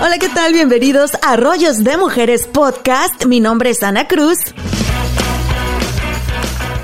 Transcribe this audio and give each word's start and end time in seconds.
Hola, 0.00 0.18
¿qué 0.18 0.28
tal? 0.28 0.52
Bienvenidos 0.52 1.12
a 1.22 1.36
Rollos 1.36 1.84
de 1.84 1.96
Mujeres 1.96 2.46
Podcast. 2.46 3.26
Mi 3.26 3.40
nombre 3.40 3.70
es 3.70 3.82
Ana 3.82 4.06
Cruz. 4.08 4.38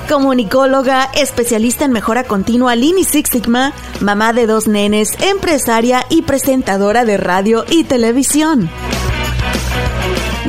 Comunicóloga, 0.09 1.09
especialista 1.15 1.85
en 1.85 1.93
mejora 1.93 2.25
continua 2.25 2.75
Lean 2.75 3.05
Six 3.05 3.31
Sigma, 3.31 3.73
mamá 4.01 4.33
de 4.33 4.47
dos 4.47 4.67
nenes, 4.67 5.11
empresaria 5.23 6.05
y 6.11 6.23
presentadora 6.23 7.05
de 7.05 7.17
radio 7.17 7.65
y 7.71 7.85
televisión. 7.85 8.69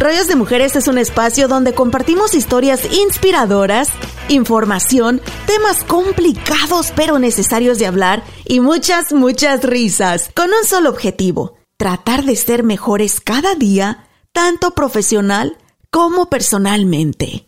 Rollos 0.01 0.27
de 0.27 0.35
Mujeres 0.35 0.75
es 0.75 0.87
un 0.87 0.97
espacio 0.97 1.47
donde 1.47 1.75
compartimos 1.75 2.33
historias 2.33 2.91
inspiradoras, 2.91 3.89
información, 4.29 5.21
temas 5.45 5.83
complicados 5.83 6.91
pero 6.95 7.19
necesarios 7.19 7.77
de 7.77 7.85
hablar 7.85 8.23
y 8.45 8.61
muchas, 8.61 9.13
muchas 9.13 9.63
risas, 9.63 10.31
con 10.35 10.47
un 10.47 10.65
solo 10.65 10.89
objetivo, 10.89 11.53
tratar 11.77 12.23
de 12.23 12.35
ser 12.35 12.63
mejores 12.63 13.21
cada 13.21 13.53
día, 13.53 14.07
tanto 14.31 14.73
profesional 14.73 15.55
como 15.91 16.31
personalmente. 16.31 17.45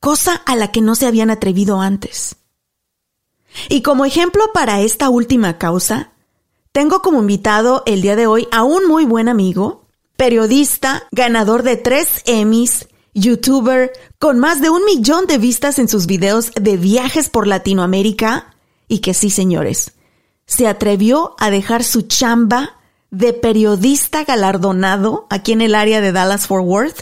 Cosa 0.00 0.34
a 0.34 0.54
la 0.54 0.70
que 0.70 0.82
no 0.82 0.94
se 0.94 1.06
habían 1.06 1.30
atrevido 1.30 1.80
antes. 1.80 2.36
Y 3.70 3.80
como 3.80 4.04
ejemplo 4.04 4.44
para 4.52 4.82
esta 4.82 5.08
última 5.08 5.56
causa, 5.56 6.12
tengo 6.72 7.00
como 7.00 7.20
invitado 7.20 7.82
el 7.86 8.02
día 8.02 8.16
de 8.16 8.26
hoy 8.26 8.48
a 8.52 8.64
un 8.64 8.86
muy 8.86 9.06
buen 9.06 9.30
amigo, 9.30 9.86
periodista, 10.16 11.08
ganador 11.10 11.62
de 11.62 11.78
tres 11.78 12.22
Emmys, 12.26 12.86
youtuber 13.16 13.92
con 14.18 14.38
más 14.38 14.60
de 14.60 14.70
un 14.70 14.84
millón 14.84 15.26
de 15.26 15.38
vistas 15.38 15.78
en 15.78 15.88
sus 15.88 16.06
videos 16.06 16.52
de 16.52 16.76
viajes 16.76 17.30
por 17.30 17.46
Latinoamérica 17.46 18.54
y 18.88 18.98
que 18.98 19.14
sí, 19.14 19.30
señores, 19.30 19.94
se 20.46 20.68
atrevió 20.68 21.34
a 21.38 21.50
dejar 21.50 21.82
su 21.82 22.02
chamba 22.02 22.76
de 23.10 23.32
periodista 23.32 24.24
galardonado 24.24 25.26
aquí 25.30 25.52
en 25.52 25.62
el 25.62 25.74
área 25.74 26.00
de 26.00 26.12
Dallas 26.12 26.46
Fort 26.46 26.64
Worth 26.66 27.00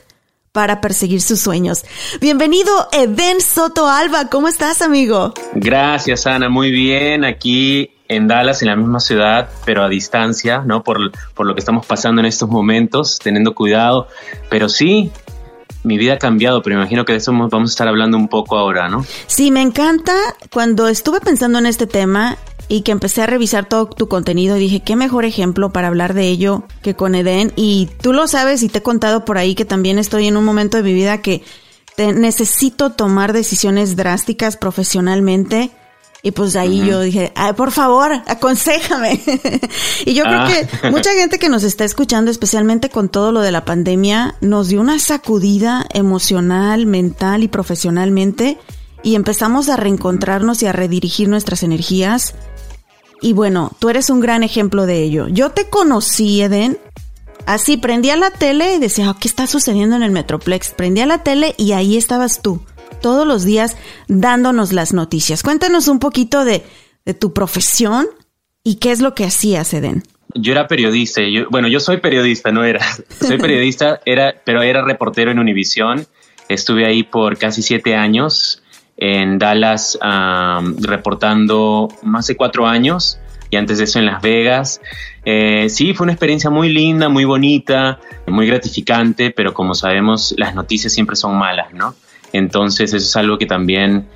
para 0.53 0.81
perseguir 0.81 1.21
sus 1.21 1.41
sueños. 1.41 1.85
Bienvenido, 2.21 2.89
Eden 2.93 3.41
Soto 3.41 3.89
Alba. 3.89 4.29
¿Cómo 4.31 4.47
estás, 4.47 4.83
amigo? 4.83 5.35
Gracias, 5.55 6.29
Ana. 6.29 6.49
Muy 6.49 6.71
bien. 6.71 7.25
Aquí 7.25 7.91
en 8.07 8.29
Dallas, 8.29 8.63
en 8.63 8.69
la 8.69 8.77
misma 8.77 9.01
ciudad, 9.01 9.49
pero 9.65 9.83
a 9.83 9.89
distancia, 9.89 10.63
¿no? 10.65 10.85
Por, 10.85 11.11
por 11.35 11.47
lo 11.47 11.55
que 11.55 11.59
estamos 11.59 11.85
pasando 11.87 12.21
en 12.21 12.27
estos 12.27 12.49
momentos, 12.49 13.19
teniendo 13.19 13.53
cuidado. 13.53 14.07
Pero 14.49 14.69
sí, 14.69 15.11
mi 15.85 15.99
vida 15.99 16.15
ha 16.15 16.19
cambiado, 16.19 16.63
pero 16.63 16.77
imagino 16.77 17.05
que 17.05 17.13
de 17.13 17.19
eso 17.19 17.33
vamos 17.33 17.71
a 17.71 17.73
estar 17.73 17.87
hablando 17.87 18.17
un 18.17 18.29
poco 18.29 18.57
ahora, 18.59 18.89
¿no? 18.89 19.07
Sí, 19.27 19.51
me 19.51 19.63
encanta. 19.63 20.15
Cuando 20.51 20.89
estuve 20.89 21.21
pensando 21.21 21.59
en 21.59 21.67
este 21.67 21.87
tema 21.87 22.37
y 22.69 22.81
que 22.81 22.93
empecé 22.93 23.23
a 23.23 23.27
revisar 23.27 23.67
todo 23.67 23.87
tu 23.87 24.09
contenido, 24.09 24.57
dije, 24.57 24.81
qué 24.81 24.97
mejor 24.97 25.25
ejemplo 25.25 25.71
para 25.71 25.89
hablar 25.89 26.15
de 26.15 26.29
ello 26.29 26.65
que 26.83 26.95
con 26.95 27.15
Eden. 27.15 27.53
Y 27.55 27.91
tú 28.01 28.13
lo 28.13 28.27
sabes 28.27 28.63
y 28.63 28.69
te 28.69 28.79
he 28.79 28.83
contado 28.83 29.25
por 29.25 29.39
ahí 29.39 29.55
que 29.55 29.65
también 29.65 29.99
estoy 29.99 30.27
en 30.27 30.37
un 30.37 30.45
momento 30.45 30.79
de 30.79 30.83
mi 30.83 30.95
vida 30.95 31.21
que 31.21 31.43
necesito 31.99 32.91
tomar 32.91 33.33
decisiones 33.33 33.95
drásticas 33.95 34.57
profesionalmente 34.57 35.71
y 36.25 36.31
pues 36.31 36.57
ahí 36.57 36.79
yo 36.87 37.03
dije, 37.03 37.33
Ay, 37.37 37.53
por 37.53 37.71
favor, 37.71 38.11
aconsejame. 38.27 39.21
y 40.07 40.15
yo 40.15 40.25
creo 40.25 40.41
ah. 40.41 40.49
que 40.49 40.89
mucha 40.91 41.13
gente 41.13 41.39
que 41.39 41.51
nos 41.51 41.65
está 41.65 41.85
escuchando, 41.85 42.31
especialmente 42.31 42.89
con 42.89 43.11
todo 43.11 43.31
lo 43.31 43.43
de 43.43 43.53
la 43.53 43.67
pandemia, 43.67 44.35
nos 44.41 44.69
dio 44.69 44.81
una 44.81 44.99
sacudida 44.99 45.85
emocional, 45.91 46.87
mental 46.87 47.43
y 47.43 47.49
profesionalmente 47.49 48.57
y 49.03 49.17
empezamos 49.17 49.69
a 49.69 49.77
reencontrarnos 49.77 50.63
y 50.63 50.67
a 50.67 50.73
redirigir 50.73 51.29
nuestras 51.29 51.63
energías. 51.63 52.35
Y 53.21 53.35
bueno, 53.35 53.71
tú 53.79 53.91
eres 53.91 54.09
un 54.09 54.21
gran 54.21 54.43
ejemplo 54.43 54.87
de 54.87 55.03
ello. 55.03 55.29
Yo 55.29 55.51
te 55.51 55.69
conocí, 55.69 56.41
Eden. 56.41 56.79
Así, 57.45 57.77
prendía 57.77 58.17
la 58.17 58.31
tele 58.31 58.77
y 58.77 58.79
decía, 58.79 59.11
oh, 59.11 59.19
¿qué 59.21 59.29
está 59.29 59.47
sucediendo 59.47 59.95
en 59.95 60.03
el 60.03 60.11
Metroplex? 60.11 60.71
Prendía 60.71 61.05
la 61.05 61.23
tele 61.23 61.55
y 61.59 61.73
ahí 61.73 61.99
estabas 61.99 62.41
tú 62.41 62.63
todos 63.01 63.27
los 63.27 63.45
días 63.45 63.77
dándonos 64.09 64.73
las 64.73 64.93
noticias. 64.93 65.43
Cuéntanos 65.43 65.89
un 65.89 65.99
poquito 65.99 66.45
de, 66.45 66.63
tu 67.19 67.35
profesión 67.35 68.07
y 68.63 68.77
qué 68.77 68.91
es 68.91 69.01
lo 69.01 69.15
que 69.15 69.25
hacías, 69.25 69.75
Eden. 69.75 70.03
Yo 70.35 70.53
era 70.53 70.67
periodista, 70.67 71.21
yo, 71.23 71.49
bueno, 71.51 71.69
yo 71.69 71.81
soy 71.81 71.99
periodista, 71.99 72.51
no 72.51 72.65
era, 72.65 72.81
soy 73.21 73.39
periodista, 73.39 74.01
era, 74.05 74.35
pero 74.45 74.63
era 74.63 74.83
reportero 74.83 75.31
en 75.31 75.39
Univisión. 75.39 76.07
Estuve 76.49 76.87
ahí 76.87 77.03
por 77.03 77.39
casi 77.39 77.63
siete 77.63 77.95
años 77.95 78.63
en 78.97 79.39
Dallas 79.39 79.99
reportando 80.79 81.89
más 82.03 82.27
de 82.27 82.37
cuatro 82.37 82.67
años 82.67 83.19
y 83.51 83.57
antes 83.57 83.79
de 83.79 83.85
eso 83.85 83.99
en 83.99 84.07
Las 84.07 84.23
Vegas. 84.23 84.81
Eh, 85.25 85.69
sí, 85.69 85.95
fue 85.95 86.05
una 86.05 86.13
experiencia 86.13 86.51
muy 86.51 86.69
linda, 86.69 87.09
muy 87.09 87.25
bonita, 87.25 88.01
muy 88.27 88.47
gratificante, 88.47 89.31
pero 89.31 89.55
como 89.55 89.75
sabemos 89.75 90.35
las 90.37 90.55
noticias 90.55 90.93
siempre 90.93 91.17
son 91.17 91.37
malas, 91.37 91.73
¿no? 91.73 91.95
Entonces 92.35 92.93
eso 92.93 93.07
es 93.07 93.17
algo 93.17 93.39
que 93.39 93.47
también 93.47 94.09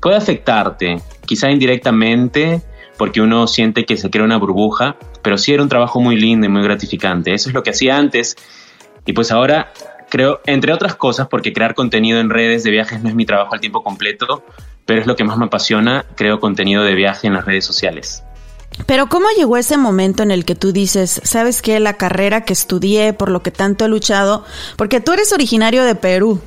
puede 0.00 0.16
afectarte, 0.16 1.02
quizá 1.26 1.50
indirectamente, 1.50 2.62
porque 2.96 3.20
uno 3.20 3.46
siente 3.46 3.84
que 3.84 3.98
se 3.98 4.08
crea 4.08 4.24
una 4.24 4.38
burbuja, 4.38 4.96
pero 5.22 5.36
sí 5.36 5.52
era 5.52 5.62
un 5.62 5.68
trabajo 5.68 6.00
muy 6.00 6.16
lindo 6.16 6.46
y 6.46 6.48
muy 6.48 6.62
gratificante. 6.62 7.34
Eso 7.34 7.50
es 7.50 7.54
lo 7.54 7.62
que 7.62 7.70
hacía 7.70 7.98
antes. 7.98 8.36
Y 9.04 9.12
pues 9.12 9.30
ahora 9.30 9.70
creo, 10.08 10.40
entre 10.46 10.72
otras 10.72 10.96
cosas, 10.96 11.28
porque 11.28 11.52
crear 11.52 11.74
contenido 11.74 12.20
en 12.20 12.30
redes 12.30 12.64
de 12.64 12.70
viajes 12.70 13.02
no 13.02 13.10
es 13.10 13.14
mi 13.14 13.26
trabajo 13.26 13.52
al 13.52 13.60
tiempo 13.60 13.82
completo, 13.82 14.42
pero 14.86 15.02
es 15.02 15.06
lo 15.06 15.14
que 15.14 15.24
más 15.24 15.36
me 15.36 15.44
apasiona, 15.44 16.06
creo 16.14 16.40
contenido 16.40 16.82
de 16.84 16.94
viaje 16.94 17.26
en 17.26 17.34
las 17.34 17.44
redes 17.44 17.66
sociales. 17.66 18.24
Pero 18.86 19.08
¿cómo 19.10 19.26
llegó 19.36 19.58
ese 19.58 19.76
momento 19.76 20.22
en 20.22 20.30
el 20.30 20.46
que 20.46 20.54
tú 20.54 20.72
dices, 20.72 21.20
sabes 21.22 21.60
qué, 21.60 21.78
la 21.80 21.98
carrera 21.98 22.46
que 22.46 22.54
estudié, 22.54 23.12
por 23.12 23.30
lo 23.30 23.42
que 23.42 23.50
tanto 23.50 23.84
he 23.84 23.88
luchado, 23.88 24.46
porque 24.76 25.00
tú 25.00 25.12
eres 25.12 25.34
originario 25.34 25.84
de 25.84 25.94
Perú, 25.94 26.40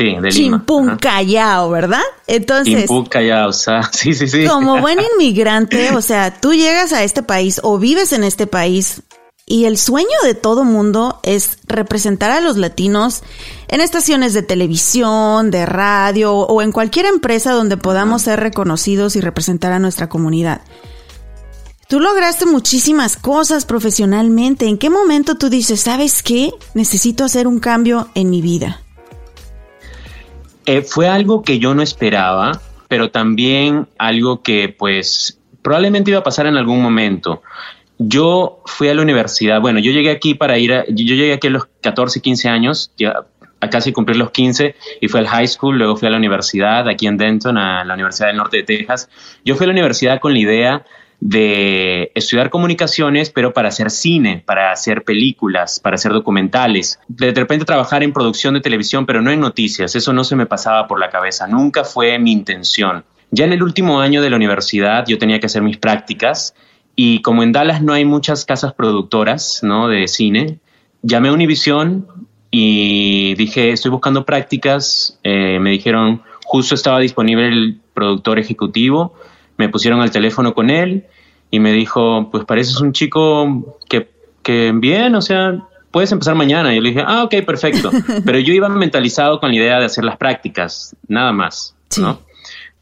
Sí, 0.00 0.16
de 0.20 0.30
Lima. 0.30 0.56
Chimpún. 0.58 0.96
Callao, 0.96 1.70
¿verdad? 1.70 2.02
Entonces, 2.26 2.86
Chimpún, 2.86 3.04
Callao, 3.06 3.50
o 3.50 3.52
sea, 3.52 3.82
sí, 3.92 4.14
sí, 4.14 4.28
sí. 4.28 4.46
como 4.46 4.78
buen 4.80 4.98
inmigrante, 5.14 5.90
o 5.94 6.00
sea, 6.00 6.40
tú 6.40 6.54
llegas 6.54 6.92
a 6.92 7.04
este 7.04 7.22
país 7.22 7.60
o 7.62 7.78
vives 7.78 8.12
en 8.12 8.24
este 8.24 8.46
país 8.46 9.02
y 9.44 9.64
el 9.64 9.78
sueño 9.78 10.08
de 10.22 10.34
todo 10.34 10.64
mundo 10.64 11.18
es 11.22 11.58
representar 11.66 12.30
a 12.30 12.40
los 12.40 12.56
latinos 12.56 13.22
en 13.68 13.80
estaciones 13.80 14.32
de 14.32 14.42
televisión, 14.42 15.50
de 15.50 15.66
radio 15.66 16.34
o 16.34 16.62
en 16.62 16.72
cualquier 16.72 17.06
empresa 17.06 17.52
donde 17.52 17.76
podamos 17.76 18.22
ser 18.22 18.40
reconocidos 18.40 19.16
y 19.16 19.20
representar 19.20 19.72
a 19.72 19.80
nuestra 19.80 20.08
comunidad. 20.08 20.62
Tú 21.88 21.98
lograste 21.98 22.46
muchísimas 22.46 23.16
cosas 23.16 23.64
profesionalmente. 23.64 24.66
¿En 24.66 24.78
qué 24.78 24.88
momento 24.88 25.34
tú 25.34 25.50
dices, 25.50 25.80
sabes 25.80 26.22
qué? 26.22 26.52
Necesito 26.72 27.24
hacer 27.24 27.48
un 27.48 27.58
cambio 27.58 28.08
en 28.14 28.30
mi 28.30 28.40
vida. 28.40 28.80
Eh, 30.66 30.82
fue 30.82 31.08
algo 31.08 31.42
que 31.42 31.58
yo 31.58 31.74
no 31.74 31.82
esperaba, 31.82 32.60
pero 32.88 33.10
también 33.10 33.88
algo 33.98 34.42
que 34.42 34.68
pues 34.68 35.38
probablemente 35.62 36.10
iba 36.10 36.20
a 36.20 36.24
pasar 36.24 36.46
en 36.46 36.56
algún 36.56 36.82
momento. 36.82 37.42
Yo 37.98 38.62
fui 38.64 38.88
a 38.88 38.94
la 38.94 39.02
universidad, 39.02 39.60
bueno, 39.60 39.78
yo 39.78 39.92
llegué 39.92 40.10
aquí 40.10 40.34
para 40.34 40.58
ir 40.58 40.72
a, 40.72 40.84
yo 40.86 41.14
llegué 41.14 41.34
aquí 41.34 41.48
a 41.48 41.50
los 41.50 41.66
14, 41.82 42.20
15 42.20 42.48
años, 42.48 42.92
ya 42.96 43.24
a 43.60 43.68
casi 43.68 43.92
cumplir 43.92 44.16
los 44.16 44.30
15 44.30 44.74
y 45.00 45.08
fui 45.08 45.20
al 45.20 45.28
high 45.28 45.46
school, 45.46 45.76
luego 45.76 45.96
fui 45.96 46.08
a 46.08 46.10
la 46.10 46.16
universidad 46.16 46.88
aquí 46.88 47.06
en 47.06 47.18
Denton, 47.18 47.58
a 47.58 47.84
la 47.84 47.94
Universidad 47.94 48.28
del 48.28 48.38
Norte 48.38 48.58
de 48.58 48.62
Texas. 48.62 49.10
Yo 49.44 49.54
fui 49.54 49.64
a 49.64 49.66
la 49.68 49.72
universidad 49.72 50.18
con 50.18 50.32
la 50.32 50.38
idea 50.38 50.86
de 51.20 52.10
estudiar 52.14 52.48
comunicaciones, 52.48 53.30
pero 53.30 53.52
para 53.52 53.68
hacer 53.68 53.90
cine, 53.90 54.42
para 54.46 54.72
hacer 54.72 55.04
películas, 55.04 55.78
para 55.78 55.96
hacer 55.96 56.12
documentales. 56.12 56.98
De 57.08 57.32
repente 57.32 57.66
trabajar 57.66 58.02
en 58.02 58.12
producción 58.12 58.54
de 58.54 58.60
televisión, 58.60 59.04
pero 59.04 59.20
no 59.20 59.30
en 59.30 59.40
noticias. 59.40 59.94
Eso 59.94 60.12
no 60.14 60.24
se 60.24 60.34
me 60.34 60.46
pasaba 60.46 60.88
por 60.88 60.98
la 60.98 61.10
cabeza. 61.10 61.46
Nunca 61.46 61.84
fue 61.84 62.18
mi 62.18 62.32
intención. 62.32 63.04
Ya 63.30 63.44
en 63.44 63.52
el 63.52 63.62
último 63.62 64.00
año 64.00 64.22
de 64.22 64.30
la 64.30 64.36
universidad 64.36 65.04
yo 65.06 65.18
tenía 65.18 65.38
que 65.38 65.46
hacer 65.46 65.62
mis 65.62 65.76
prácticas 65.76 66.54
y 66.96 67.22
como 67.22 67.42
en 67.42 67.52
Dallas 67.52 67.82
no 67.82 67.92
hay 67.92 68.04
muchas 68.04 68.44
casas 68.44 68.72
productoras 68.72 69.60
¿no? 69.62 69.88
de 69.88 70.08
cine, 70.08 70.58
llamé 71.02 71.28
a 71.28 71.32
Univision 71.32 72.06
y 72.50 73.34
dije, 73.34 73.70
estoy 73.70 73.90
buscando 73.90 74.24
prácticas. 74.24 75.18
Eh, 75.22 75.58
me 75.60 75.70
dijeron, 75.70 76.22
justo 76.44 76.74
estaba 76.74 76.98
disponible 76.98 77.46
el 77.46 77.80
productor 77.94 78.38
ejecutivo 78.38 79.14
me 79.60 79.68
pusieron 79.68 80.00
al 80.00 80.10
teléfono 80.10 80.54
con 80.54 80.70
él 80.70 81.04
y 81.50 81.60
me 81.60 81.72
dijo, 81.72 82.30
pues 82.30 82.46
pareces 82.46 82.80
un 82.80 82.92
chico 82.92 83.78
que, 83.88 84.08
que 84.42 84.72
bien, 84.74 85.14
o 85.14 85.20
sea, 85.20 85.66
puedes 85.90 86.10
empezar 86.10 86.34
mañana. 86.34 86.72
Y 86.72 86.76
yo 86.76 86.82
le 86.82 86.88
dije, 86.88 87.04
ah, 87.06 87.24
ok, 87.24 87.34
perfecto. 87.44 87.90
Pero 88.24 88.38
yo 88.38 88.54
iba 88.54 88.70
mentalizado 88.70 89.38
con 89.38 89.50
la 89.50 89.56
idea 89.56 89.78
de 89.78 89.84
hacer 89.84 90.04
las 90.04 90.16
prácticas, 90.16 90.96
nada 91.08 91.32
más. 91.32 91.76
Sí. 91.90 92.00
¿no? 92.00 92.20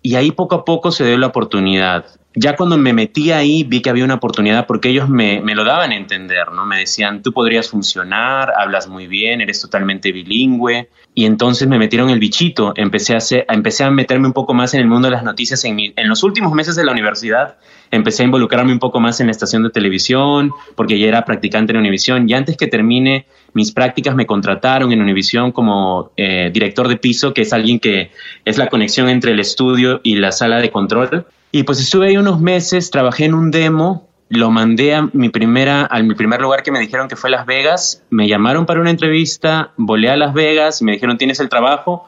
Y 0.03 0.15
ahí 0.15 0.31
poco 0.31 0.55
a 0.55 0.65
poco 0.65 0.93
se 0.93 1.05
dio 1.05 1.19
la 1.19 1.27
oportunidad. 1.27 2.07
Ya 2.37 2.55
cuando 2.55 2.79
me 2.79 2.93
metí 2.93 3.33
ahí 3.33 3.65
vi 3.65 3.83
que 3.83 3.91
había 3.91 4.05
una 4.05 4.15
oportunidad 4.15 4.67
porque 4.67 4.91
ellos 4.91 5.09
me, 5.09 5.41
me 5.41 5.57
lo 5.57 5.65
daban 5.65 5.91
a 5.91 5.97
entender, 5.97 6.53
¿no? 6.53 6.65
Me 6.65 6.79
decían, 6.79 7.23
tú 7.23 7.33
podrías 7.33 7.69
funcionar, 7.69 8.53
hablas 8.57 8.87
muy 8.87 9.09
bien, 9.09 9.41
eres 9.41 9.61
totalmente 9.61 10.13
bilingüe. 10.13 10.89
Y 11.19 11.25
entonces 11.25 11.67
me 11.67 11.81
metieron 11.81 12.11
el 12.11 12.21
bichito, 12.21 12.73
empecé 12.77 13.17
a, 13.17 13.19
empecé 13.53 13.83
a 13.83 13.91
meterme 13.91 14.29
un 14.29 14.33
poco 14.33 14.55
más 14.55 14.73
en 14.75 14.81
el 14.83 14.87
mundo 14.87 15.09
de 15.09 15.15
las 15.15 15.25
noticias. 15.25 15.65
En 15.65 16.09
los 16.09 16.23
últimos 16.23 16.53
meses 16.53 16.77
de 16.77 16.85
la 16.85 16.93
universidad 16.93 17.57
empecé 17.91 18.23
a 18.23 18.27
involucrarme 18.27 18.73
un 18.73 18.79
poco 18.79 19.01
más 19.01 19.19
en 19.19 19.27
la 19.27 19.33
estación 19.33 19.65
de 19.65 19.71
televisión, 19.71 20.53
porque 20.77 20.97
ya 20.97 21.09
era 21.09 21.25
practicante 21.25 21.73
en 21.73 21.79
Univisión. 21.79 22.31
Y 22.31 22.35
antes 22.35 22.57
que 22.57 22.69
termine 22.69 23.27
mis 23.53 23.73
prácticas 23.73 24.15
me 24.15 24.27
contrataron 24.27 24.93
en 24.93 25.03
Univisión 25.03 25.51
como 25.51 26.13
eh, 26.17 26.51
director 26.55 26.87
de 26.87 26.99
piso, 26.99 27.35
que 27.35 27.43
es 27.43 27.53
alguien 27.53 27.81
que 27.81 28.13
es 28.45 28.57
la 28.57 28.69
conexión 28.69 29.09
entre 29.09 29.33
el 29.33 29.41
estudio 29.41 30.01
y 30.05 30.15
la 30.15 30.31
sala 30.31 30.61
de 30.61 30.71
control. 30.71 31.27
Y 31.51 31.65
pues 31.65 31.81
estuve 31.81 32.07
ahí 32.07 32.17
unos 32.17 32.41
meses, 32.41 32.93
trabajé 32.93 33.25
en 33.25 33.35
un 33.35 33.51
demo, 33.51 34.08
lo 34.29 34.51
mandé 34.51 34.95
a 34.95 35.09
mi 35.13 35.29
primera, 35.31 35.83
al 35.83 36.05
mi 36.05 36.15
primer 36.15 36.41
lugar 36.41 36.63
que 36.63 36.71
me 36.71 36.81
dijeron 36.81 37.09
que 37.09 37.17
fue 37.17 37.31
Las 37.31 37.47
Vegas, 37.47 38.03
me 38.11 38.29
llamaron 38.29 38.67
para 38.67 38.81
una 38.81 38.91
entrevista, 38.91 39.73
volé 39.77 40.11
a 40.11 40.17
Las 40.17 40.35
Vegas 40.35 40.83
me 40.83 40.93
dijeron 40.93 41.17
tienes 41.19 41.41
el 41.41 41.49
trabajo 41.49 42.07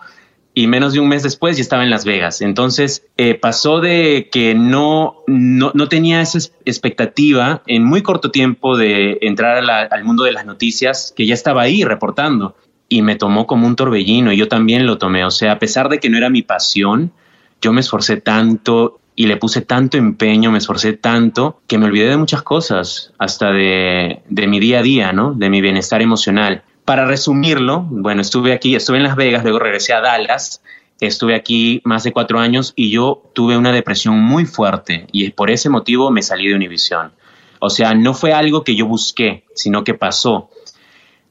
y 0.52 0.66
menos 0.66 0.92
de 0.92 1.00
un 1.00 1.08
mes 1.08 1.22
después 1.22 1.56
ya 1.56 1.62
estaba 1.62 1.84
en 1.84 1.90
Las 1.90 2.04
Vegas. 2.04 2.40
Entonces 2.40 3.06
eh, 3.16 3.34
pasó 3.34 3.80
de 3.80 4.28
que 4.30 4.54
no, 4.54 5.22
no, 5.26 5.70
no, 5.74 5.88
tenía 5.88 6.20
esa 6.20 6.38
expectativa 6.64 7.62
en 7.66 7.84
muy 7.84 8.02
corto 8.02 8.30
tiempo 8.30 8.76
de 8.76 9.18
entrar 9.22 9.62
al 9.90 10.04
mundo 10.04 10.24
de 10.24 10.32
las 10.32 10.44
noticias, 10.44 11.14
que 11.16 11.26
ya 11.26 11.34
estaba 11.34 11.62
ahí 11.62 11.84
reportando 11.84 12.56
y 12.88 13.02
me 13.02 13.16
tomó 13.16 13.46
como 13.46 13.66
un 13.66 13.76
torbellino 13.76 14.32
y 14.32 14.36
yo 14.36 14.48
también 14.48 14.86
lo 14.86 14.98
tomé. 14.98 15.24
O 15.24 15.30
sea, 15.30 15.52
a 15.52 15.58
pesar 15.58 15.88
de 15.88 16.00
que 16.00 16.10
no 16.10 16.18
era 16.18 16.28
mi 16.28 16.42
pasión, 16.42 17.12
yo 17.60 17.72
me 17.72 17.80
esforcé 17.80 18.16
tanto 18.16 18.99
y 19.20 19.26
le 19.26 19.36
puse 19.36 19.60
tanto 19.60 19.98
empeño, 19.98 20.50
me 20.50 20.56
esforcé 20.56 20.94
tanto, 20.94 21.60
que 21.66 21.76
me 21.76 21.84
olvidé 21.84 22.08
de 22.08 22.16
muchas 22.16 22.40
cosas, 22.40 23.12
hasta 23.18 23.52
de, 23.52 24.22
de 24.26 24.46
mi 24.46 24.60
día 24.60 24.78
a 24.78 24.82
día, 24.82 25.12
¿no? 25.12 25.34
De 25.34 25.50
mi 25.50 25.60
bienestar 25.60 26.00
emocional. 26.00 26.62
Para 26.86 27.04
resumirlo, 27.04 27.84
bueno, 27.90 28.22
estuve 28.22 28.54
aquí, 28.54 28.74
estuve 28.74 28.96
en 28.96 29.02
Las 29.02 29.16
Vegas, 29.16 29.42
luego 29.42 29.58
regresé 29.58 29.92
a 29.92 30.00
Dallas, 30.00 30.62
estuve 31.00 31.34
aquí 31.34 31.82
más 31.84 32.02
de 32.02 32.12
cuatro 32.12 32.38
años 32.38 32.72
y 32.74 32.90
yo 32.90 33.30
tuve 33.34 33.58
una 33.58 33.72
depresión 33.72 34.18
muy 34.18 34.46
fuerte 34.46 35.06
y 35.12 35.28
por 35.32 35.50
ese 35.50 35.68
motivo 35.68 36.10
me 36.10 36.22
salí 36.22 36.48
de 36.48 36.54
Univision. 36.54 37.12
O 37.58 37.68
sea, 37.68 37.92
no 37.92 38.14
fue 38.14 38.32
algo 38.32 38.64
que 38.64 38.74
yo 38.74 38.86
busqué, 38.86 39.44
sino 39.54 39.84
que 39.84 39.92
pasó. 39.92 40.48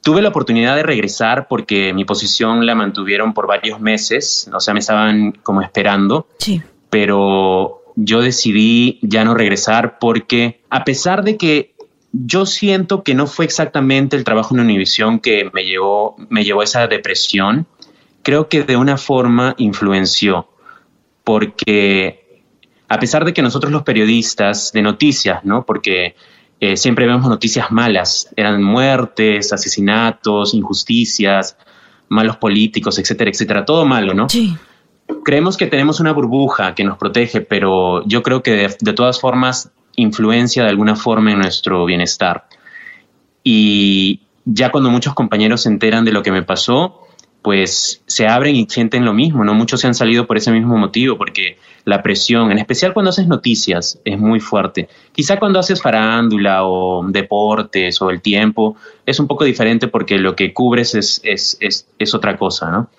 Tuve 0.04 0.22
la 0.22 0.30
oportunidad 0.30 0.76
de 0.76 0.84
regresar 0.84 1.48
porque 1.48 1.92
mi 1.96 2.06
posición 2.06 2.68
la 2.68 2.76
mantuvieron 2.76 3.34
por 3.34 3.48
varios 3.48 3.80
meses, 3.80 4.48
o 4.54 4.60
sea, 4.60 4.76
me 4.76 4.80
estaban 4.80 5.32
como 5.42 5.64
esperando. 5.64 6.28
Sí. 6.38 6.62
Pero 6.92 7.79
yo 8.02 8.22
decidí 8.22 9.00
ya 9.02 9.26
no 9.26 9.34
regresar 9.34 10.00
porque 10.00 10.62
a 10.70 10.84
pesar 10.84 11.24
de 11.24 11.38
que 11.38 11.76
yo 12.12 12.46
siento 12.46 13.04
que 13.04 13.14
no 13.14 13.28
fue 13.28 13.46
exactamente 13.46 14.16
el 14.16 14.24
trabajo 14.24 14.56
en 14.56 14.62
Univision 14.62 15.20
que 15.20 15.50
me 15.54 15.64
llevó, 15.66 16.16
me 16.30 16.44
llevó 16.44 16.62
a 16.62 16.64
esa 16.64 16.88
depresión, 16.88 17.68
creo 18.24 18.48
que 18.48 18.64
de 18.64 18.78
una 18.78 18.98
forma 18.98 19.54
influenció, 19.58 20.50
porque 21.24 22.44
a 22.88 23.00
pesar 23.00 23.26
de 23.26 23.34
que 23.34 23.42
nosotros 23.42 23.72
los 23.72 23.84
periodistas 23.84 24.72
de 24.72 24.82
noticias, 24.82 25.44
¿no? 25.44 25.66
Porque 25.66 26.16
eh, 26.60 26.78
siempre 26.78 27.06
vemos 27.06 27.28
noticias 27.28 27.70
malas, 27.70 28.30
eran 28.36 28.64
muertes, 28.64 29.54
asesinatos, 29.54 30.54
injusticias, 30.54 31.58
malos 32.08 32.38
políticos, 32.38 32.98
etcétera, 32.98 33.30
etcétera, 33.30 33.66
todo 33.66 33.86
malo, 33.86 34.14
¿no? 34.14 34.30
Sí. 34.30 34.58
Creemos 35.24 35.58
que 35.58 35.68
tenemos 35.68 36.00
una 36.00 36.14
burbuja 36.14 36.76
que 36.76 36.84
nos 36.84 36.98
protege, 36.98 37.42
pero 37.42 38.06
yo 38.06 38.22
creo 38.22 38.44
que 38.44 38.70
de, 38.80 38.94
todas 38.94 39.20
formas 39.20 39.72
influencia 39.96 40.64
de 40.64 40.70
alguna 40.70 40.96
forma 40.96 41.32
en 41.32 41.40
nuestro 41.40 41.86
bienestar. 41.86 42.46
Y 43.44 44.22
ya 44.46 44.72
cuando 44.72 44.90
muchos 44.92 45.14
compañeros 45.14 45.62
se 45.62 45.70
enteran 45.70 46.06
de 46.06 46.12
lo 46.12 46.22
que 46.22 46.32
me 46.32 46.44
pasó, 46.44 47.08
pues 47.42 48.04
se 48.06 48.28
abren 48.28 48.56
y 48.56 48.68
sienten 48.70 49.04
lo 49.04 49.14
mismo, 49.14 49.44
¿no? 49.44 49.54
Muchos 49.54 49.82
se 49.82 49.88
han 49.88 49.96
salido 49.96 50.28
por 50.28 50.38
ese 50.38 50.52
mismo 50.52 50.78
motivo, 50.78 51.18
porque 51.18 51.58
la 51.86 52.04
presión, 52.04 52.52
en 52.52 52.60
especial 52.60 52.94
cuando 52.94 53.10
haces 53.10 53.28
noticias, 53.28 54.00
es 54.06 54.20
muy 54.20 54.40
fuerte. 54.40 54.90
Quizá 55.12 55.40
cuando 55.40 55.60
haces 55.60 55.82
farándula 55.82 56.66
o 56.66 57.04
deportes 57.08 58.02
o 58.02 58.10
el 58.10 58.22
tiempo, 58.22 58.76
es 59.06 59.20
un 59.20 59.28
poco 59.28 59.44
diferente 59.44 59.88
porque 59.88 60.20
lo 60.20 60.36
que 60.36 60.54
cubres 60.54 60.94
es, 60.96 61.20
es, 61.24 61.58
es, 61.62 61.88
es 61.98 62.14
otra 62.14 62.38
cosa, 62.38 62.70
¿no? 62.70 62.90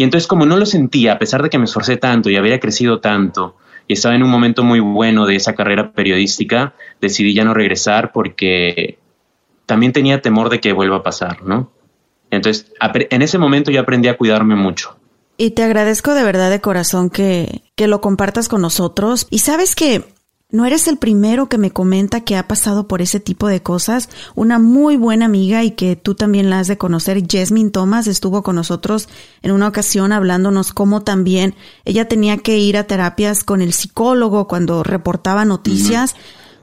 Y 0.00 0.02
entonces 0.02 0.26
como 0.26 0.46
no 0.46 0.56
lo 0.56 0.64
sentía, 0.64 1.12
a 1.12 1.18
pesar 1.18 1.42
de 1.42 1.50
que 1.50 1.58
me 1.58 1.66
esforcé 1.66 1.98
tanto 1.98 2.30
y 2.30 2.36
había 2.36 2.58
crecido 2.58 3.00
tanto, 3.00 3.56
y 3.86 3.92
estaba 3.92 4.14
en 4.14 4.22
un 4.22 4.30
momento 4.30 4.64
muy 4.64 4.80
bueno 4.80 5.26
de 5.26 5.36
esa 5.36 5.54
carrera 5.54 5.92
periodística, 5.92 6.72
decidí 7.02 7.34
ya 7.34 7.44
no 7.44 7.52
regresar 7.52 8.10
porque 8.10 8.98
también 9.66 9.92
tenía 9.92 10.22
temor 10.22 10.48
de 10.48 10.58
que 10.58 10.72
vuelva 10.72 10.96
a 10.96 11.02
pasar, 11.02 11.42
¿no? 11.42 11.70
Entonces, 12.30 12.72
en 12.94 13.20
ese 13.20 13.36
momento 13.36 13.70
yo 13.70 13.82
aprendí 13.82 14.08
a 14.08 14.16
cuidarme 14.16 14.54
mucho. 14.54 14.96
Y 15.36 15.50
te 15.50 15.64
agradezco 15.64 16.14
de 16.14 16.24
verdad 16.24 16.48
de 16.48 16.62
corazón 16.62 17.10
que, 17.10 17.60
que 17.76 17.86
lo 17.86 18.00
compartas 18.00 18.48
con 18.48 18.62
nosotros. 18.62 19.26
Y 19.28 19.40
sabes 19.40 19.74
que 19.74 20.04
no 20.52 20.66
eres 20.66 20.88
el 20.88 20.96
primero 20.96 21.48
que 21.48 21.58
me 21.58 21.70
comenta 21.70 22.22
que 22.22 22.36
ha 22.36 22.48
pasado 22.48 22.88
por 22.88 23.02
ese 23.02 23.20
tipo 23.20 23.46
de 23.46 23.62
cosas. 23.62 24.08
Una 24.34 24.58
muy 24.58 24.96
buena 24.96 25.26
amiga 25.26 25.62
y 25.62 25.72
que 25.72 25.96
tú 25.96 26.14
también 26.14 26.50
la 26.50 26.58
has 26.58 26.66
de 26.68 26.78
conocer, 26.78 27.22
Jasmine 27.28 27.70
Thomas, 27.70 28.06
estuvo 28.06 28.42
con 28.42 28.56
nosotros 28.56 29.08
en 29.42 29.52
una 29.52 29.68
ocasión 29.68 30.12
hablándonos 30.12 30.72
cómo 30.72 31.02
también 31.02 31.54
ella 31.84 32.08
tenía 32.08 32.38
que 32.38 32.58
ir 32.58 32.76
a 32.76 32.84
terapias 32.84 33.44
con 33.44 33.62
el 33.62 33.72
psicólogo 33.72 34.48
cuando 34.48 34.82
reportaba 34.82 35.44
noticias, 35.44 36.16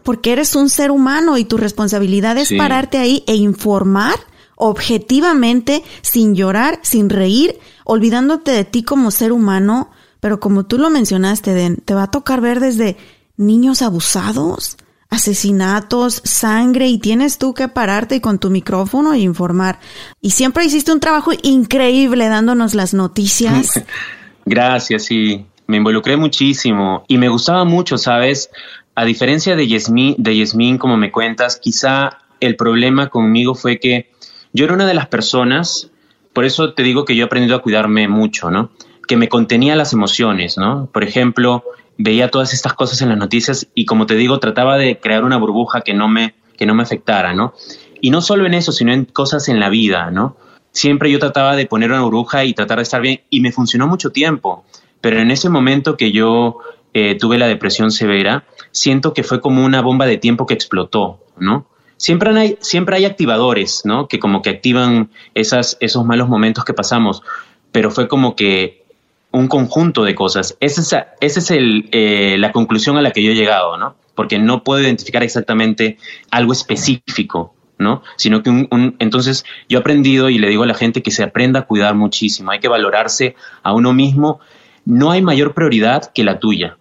porque 0.03 0.33
eres 0.33 0.55
un 0.55 0.69
ser 0.69 0.91
humano 0.91 1.37
y 1.37 1.45
tu 1.45 1.57
responsabilidad 1.57 2.37
es 2.37 2.49
sí. 2.49 2.57
pararte 2.57 2.97
ahí 2.97 3.23
e 3.27 3.35
informar 3.35 4.15
objetivamente, 4.57 5.83
sin 6.01 6.35
llorar, 6.35 6.79
sin 6.81 7.09
reír, 7.09 7.59
olvidándote 7.85 8.51
de 8.51 8.65
ti 8.65 8.83
como 8.83 9.11
ser 9.11 9.31
humano, 9.31 9.91
pero 10.19 10.39
como 10.39 10.65
tú 10.65 10.77
lo 10.79 10.89
mencionaste, 10.89 11.53
Den, 11.53 11.77
te 11.77 11.93
va 11.93 12.03
a 12.03 12.11
tocar 12.11 12.41
ver 12.41 12.59
desde 12.59 12.97
niños 13.37 13.81
abusados 13.81 14.77
asesinatos, 15.09 16.21
sangre 16.25 16.87
y 16.87 16.97
tienes 16.97 17.37
tú 17.37 17.53
que 17.53 17.67
pararte 17.67 18.21
con 18.21 18.39
tu 18.39 18.49
micrófono 18.49 19.13
e 19.13 19.19
informar. 19.19 19.79
Y 20.21 20.31
siempre 20.31 20.65
hiciste 20.65 20.91
un 20.91 20.99
trabajo 20.99 21.31
increíble 21.43 22.27
dándonos 22.27 22.73
las 22.75 22.93
noticias. 22.93 23.83
Gracias, 24.45 25.05
sí. 25.05 25.45
Me 25.67 25.77
involucré 25.77 26.15
muchísimo 26.15 27.03
y 27.07 27.17
me 27.17 27.29
gustaba 27.29 27.65
mucho, 27.65 27.97
¿sabes? 27.97 28.49
A 28.95 29.05
diferencia 29.05 29.55
de 29.55 29.67
Yasmín, 29.67 30.15
de 30.17 30.77
como 30.79 30.97
me 30.97 31.11
cuentas, 31.11 31.57
quizá 31.57 32.19
el 32.39 32.55
problema 32.55 33.09
conmigo 33.09 33.53
fue 33.53 33.79
que 33.79 34.11
yo 34.53 34.65
era 34.65 34.73
una 34.73 34.85
de 34.85 34.93
las 34.93 35.07
personas, 35.07 35.91
por 36.31 36.45
eso 36.45 36.73
te 36.73 36.83
digo 36.83 37.03
que 37.03 37.15
yo 37.15 37.23
he 37.23 37.25
aprendido 37.25 37.57
a 37.57 37.61
cuidarme 37.61 38.07
mucho, 38.07 38.49
¿no? 38.49 38.71
Que 39.07 39.17
me 39.17 39.27
contenía 39.27 39.75
las 39.75 39.91
emociones, 39.91 40.57
¿no? 40.57 40.89
Por 40.91 41.03
ejemplo, 41.03 41.63
veía 41.97 42.29
todas 42.29 42.53
estas 42.53 42.73
cosas 42.73 43.01
en 43.01 43.09
las 43.09 43.17
noticias 43.17 43.67
y 43.73 43.85
como 43.85 44.05
te 44.05 44.15
digo, 44.15 44.39
trataba 44.39 44.77
de 44.77 44.99
crear 44.99 45.23
una 45.23 45.37
burbuja 45.37 45.81
que 45.81 45.93
no 45.93 46.07
me, 46.07 46.35
que 46.57 46.65
no 46.65 46.75
me 46.75 46.83
afectara, 46.83 47.33
¿no? 47.33 47.53
Y 48.01 48.11
no 48.11 48.21
solo 48.21 48.45
en 48.45 48.53
eso, 48.53 48.71
sino 48.71 48.93
en 48.93 49.05
cosas 49.05 49.49
en 49.49 49.59
la 49.59 49.69
vida, 49.69 50.11
¿no? 50.11 50.37
Siempre 50.71 51.11
yo 51.11 51.19
trataba 51.19 51.55
de 51.55 51.65
poner 51.65 51.91
una 51.91 52.01
burbuja 52.01 52.45
y 52.45 52.53
tratar 52.53 52.77
de 52.77 52.83
estar 52.83 53.01
bien 53.01 53.21
y 53.29 53.41
me 53.41 53.51
funcionó 53.51 53.87
mucho 53.87 54.11
tiempo, 54.11 54.63
pero 55.01 55.19
en 55.19 55.31
ese 55.31 55.49
momento 55.49 55.97
que 55.97 56.11
yo 56.11 56.59
eh, 56.93 57.15
tuve 57.15 57.37
la 57.37 57.47
depresión 57.47 57.91
severa, 57.91 58.45
siento 58.71 59.13
que 59.13 59.23
fue 59.23 59.41
como 59.41 59.65
una 59.65 59.81
bomba 59.81 60.05
de 60.05 60.17
tiempo 60.17 60.45
que 60.45 60.53
explotó, 60.53 61.19
¿no? 61.37 61.67
Siempre 61.97 62.29
hay, 62.29 62.57
siempre 62.61 62.95
hay 62.95 63.05
activadores, 63.05 63.81
¿no? 63.83 64.07
Que 64.07 64.19
como 64.19 64.43
que 64.43 64.51
activan 64.51 65.09
esas, 65.33 65.77
esos 65.79 66.05
malos 66.05 66.29
momentos 66.29 66.63
que 66.63 66.73
pasamos, 66.73 67.23
pero 67.71 67.89
fue 67.89 68.07
como 68.07 68.35
que 68.35 68.85
un 69.31 69.47
conjunto 69.47 70.03
de 70.03 70.15
cosas. 70.15 70.57
Esa 70.59 71.15
es, 71.19 71.37
es 71.37 71.51
el, 71.51 71.89
eh, 71.91 72.37
la 72.39 72.51
conclusión 72.51 72.97
a 72.97 73.01
la 73.01 73.11
que 73.11 73.23
yo 73.23 73.31
he 73.31 73.35
llegado, 73.35 73.77
¿no? 73.77 73.95
Porque 74.15 74.39
no 74.39 74.63
puedo 74.63 74.81
identificar 74.81 75.23
exactamente 75.23 75.97
algo 76.31 76.53
específico, 76.53 77.53
¿no? 77.77 78.03
Sino 78.15 78.41
que 78.41 78.49
un, 78.49 78.95
entonces 78.99 79.45
yo 79.69 79.77
he 79.77 79.81
aprendido 79.81 80.29
y 80.29 80.39
le 80.39 80.49
digo 80.49 80.63
a 80.63 80.67
la 80.67 80.73
gente 80.73 81.03
que 81.03 81.11
se 81.11 81.23
aprenda 81.23 81.61
a 81.61 81.65
cuidar 81.65 81.95
muchísimo, 81.95 82.51
hay 82.51 82.59
que 82.59 82.67
valorarse 82.67 83.35
a 83.63 83.73
uno 83.73 83.93
mismo. 83.93 84.39
No 84.85 85.11
hay 85.11 85.21
mayor 85.21 85.53
prioridad 85.53 86.11
que 86.13 86.23
la 86.23 86.39
tuya. 86.39 86.77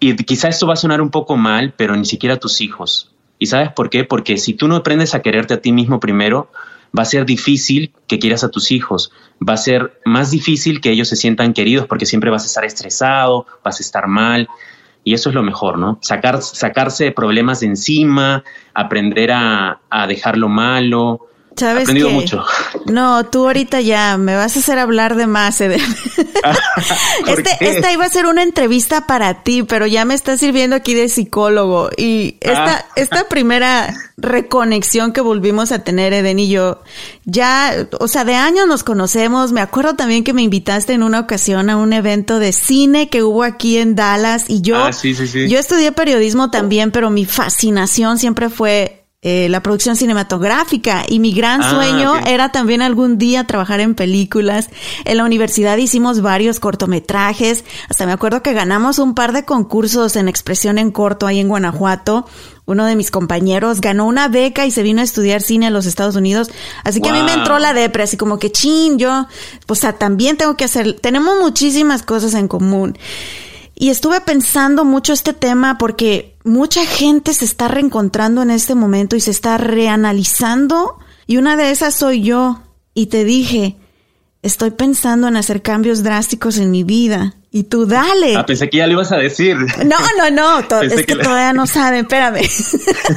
Y 0.00 0.16
quizá 0.16 0.48
esto 0.48 0.66
va 0.66 0.72
a 0.72 0.76
sonar 0.76 1.00
un 1.00 1.10
poco 1.10 1.36
mal, 1.36 1.72
pero 1.76 1.94
ni 1.94 2.04
siquiera 2.04 2.38
tus 2.38 2.60
hijos. 2.60 3.12
¿Y 3.38 3.46
sabes 3.46 3.70
por 3.72 3.90
qué? 3.90 4.04
Porque 4.04 4.38
si 4.38 4.54
tú 4.54 4.66
no 4.66 4.76
aprendes 4.76 5.14
a 5.14 5.22
quererte 5.22 5.54
a 5.54 5.60
ti 5.60 5.72
mismo 5.72 6.00
primero, 6.00 6.50
va 6.96 7.02
a 7.02 7.06
ser 7.06 7.24
difícil 7.24 7.92
que 8.06 8.18
quieras 8.18 8.44
a 8.44 8.50
tus 8.50 8.70
hijos, 8.70 9.12
va 9.46 9.54
a 9.54 9.58
ser 9.58 10.00
más 10.04 10.30
difícil 10.30 10.80
que 10.80 10.90
ellos 10.90 11.08
se 11.08 11.16
sientan 11.16 11.52
queridos 11.52 11.86
porque 11.86 12.06
siempre 12.06 12.30
vas 12.30 12.42
a 12.44 12.46
estar 12.46 12.64
estresado, 12.64 13.46
vas 13.64 13.80
a 13.80 13.82
estar 13.82 14.06
mal. 14.06 14.48
Y 15.02 15.14
eso 15.14 15.30
es 15.30 15.34
lo 15.34 15.42
mejor, 15.42 15.78
¿no? 15.78 15.98
Sacar, 16.02 16.42
sacarse 16.42 17.10
problemas 17.10 17.60
de 17.60 17.68
encima, 17.68 18.44
aprender 18.74 19.32
a, 19.32 19.80
a 19.88 20.06
dejar 20.06 20.36
lo 20.36 20.48
malo, 20.48 21.29
¿Sabes 21.56 21.82
aprendido 21.82 22.10
mucho. 22.10 22.44
No, 22.86 23.26
tú 23.26 23.46
ahorita 23.46 23.80
ya 23.80 24.16
me 24.16 24.34
vas 24.34 24.56
a 24.56 24.60
hacer 24.60 24.78
hablar 24.78 25.16
de 25.16 25.26
más, 25.26 25.60
Eden. 25.60 25.80
este, 27.26 27.50
esta 27.60 27.92
iba 27.92 28.04
a 28.04 28.08
ser 28.08 28.26
una 28.26 28.42
entrevista 28.42 29.06
para 29.06 29.42
ti, 29.42 29.62
pero 29.62 29.86
ya 29.86 30.04
me 30.04 30.14
está 30.14 30.36
sirviendo 30.36 30.76
aquí 30.76 30.94
de 30.94 31.08
psicólogo. 31.08 31.90
Y 31.96 32.36
esta, 32.40 32.76
ah. 32.76 32.86
esta 32.96 33.28
primera 33.28 33.94
reconexión 34.16 35.12
que 35.12 35.20
volvimos 35.20 35.72
a 35.72 35.80
tener, 35.80 36.12
Eden 36.12 36.38
y 36.38 36.48
yo, 36.48 36.82
ya, 37.24 37.88
o 37.98 38.08
sea, 38.08 38.24
de 38.24 38.36
años 38.36 38.66
nos 38.66 38.84
conocemos. 38.84 39.52
Me 39.52 39.60
acuerdo 39.60 39.94
también 39.94 40.24
que 40.24 40.32
me 40.32 40.42
invitaste 40.42 40.92
en 40.92 41.02
una 41.02 41.20
ocasión 41.20 41.68
a 41.68 41.76
un 41.76 41.92
evento 41.92 42.38
de 42.38 42.52
cine 42.52 43.08
que 43.08 43.22
hubo 43.22 43.42
aquí 43.42 43.78
en 43.78 43.96
Dallas 43.96 44.44
y 44.48 44.62
yo, 44.62 44.76
ah, 44.76 44.90
yo 44.92 45.58
estudié 45.58 45.92
periodismo 45.92 46.50
también, 46.50 46.90
pero 46.90 47.10
mi 47.10 47.24
fascinación 47.24 48.18
siempre 48.18 48.48
fue 48.50 48.99
eh, 49.22 49.50
la 49.50 49.62
producción 49.62 49.96
cinematográfica 49.96 51.04
y 51.06 51.18
mi 51.18 51.34
gran 51.34 51.60
ah, 51.60 51.70
sueño 51.70 52.14
era 52.26 52.52
también 52.52 52.80
algún 52.80 53.18
día 53.18 53.46
trabajar 53.46 53.80
en 53.80 53.94
películas. 53.94 54.70
En 55.04 55.18
la 55.18 55.24
universidad 55.24 55.76
hicimos 55.76 56.22
varios 56.22 56.58
cortometrajes, 56.58 57.66
hasta 57.90 58.06
me 58.06 58.12
acuerdo 58.12 58.42
que 58.42 58.54
ganamos 58.54 58.98
un 58.98 59.14
par 59.14 59.32
de 59.32 59.44
concursos 59.44 60.16
en 60.16 60.26
expresión 60.26 60.78
en 60.78 60.90
corto 60.90 61.26
ahí 61.26 61.38
en 61.38 61.48
Guanajuato. 61.48 62.26
Uno 62.64 62.86
de 62.86 62.96
mis 62.96 63.10
compañeros 63.10 63.82
ganó 63.82 64.06
una 64.06 64.28
beca 64.28 64.64
y 64.64 64.70
se 64.70 64.82
vino 64.82 65.02
a 65.02 65.04
estudiar 65.04 65.42
cine 65.42 65.66
en 65.66 65.74
los 65.74 65.84
Estados 65.84 66.16
Unidos. 66.16 66.50
Así 66.82 67.02
que 67.02 67.10
a 67.10 67.12
mí 67.12 67.22
me 67.22 67.34
entró 67.34 67.58
la 67.58 67.74
depre, 67.74 68.04
así 68.04 68.16
como 68.16 68.38
que 68.38 68.50
chin, 68.50 68.98
yo, 68.98 69.26
pues 69.66 69.84
también 69.98 70.38
tengo 70.38 70.56
que 70.56 70.64
hacer, 70.64 70.98
tenemos 70.98 71.38
muchísimas 71.40 72.02
cosas 72.02 72.32
en 72.32 72.48
común. 72.48 72.96
Y 73.74 73.90
estuve 73.90 74.20
pensando 74.20 74.84
mucho 74.84 75.12
este 75.12 75.32
tema 75.34 75.78
porque 75.78 76.36
mucha 76.50 76.84
gente 76.84 77.32
se 77.32 77.44
está 77.44 77.68
reencontrando 77.68 78.42
en 78.42 78.50
este 78.50 78.74
momento 78.74 79.14
y 79.14 79.20
se 79.20 79.30
está 79.30 79.56
reanalizando. 79.56 80.98
Y 81.26 81.36
una 81.36 81.56
de 81.56 81.70
esas 81.70 81.94
soy 81.94 82.22
yo. 82.22 82.60
Y 82.92 83.06
te 83.06 83.24
dije, 83.24 83.76
estoy 84.42 84.72
pensando 84.72 85.28
en 85.28 85.36
hacer 85.36 85.62
cambios 85.62 86.02
drásticos 86.02 86.58
en 86.58 86.72
mi 86.72 86.82
vida. 86.82 87.36
Y 87.52 87.64
tú 87.64 87.84
dale. 87.84 88.36
Ah, 88.36 88.46
pensé 88.46 88.70
que 88.70 88.76
ya 88.76 88.86
lo 88.86 88.92
ibas 88.92 89.10
a 89.10 89.16
decir. 89.16 89.56
No, 89.56 89.96
no, 90.16 90.30
no. 90.30 90.82
es 90.82 91.04
que, 91.04 91.16
todavía 91.16 91.52
no 91.52 91.66
saben. 91.66 92.02
Espérame. 92.02 92.42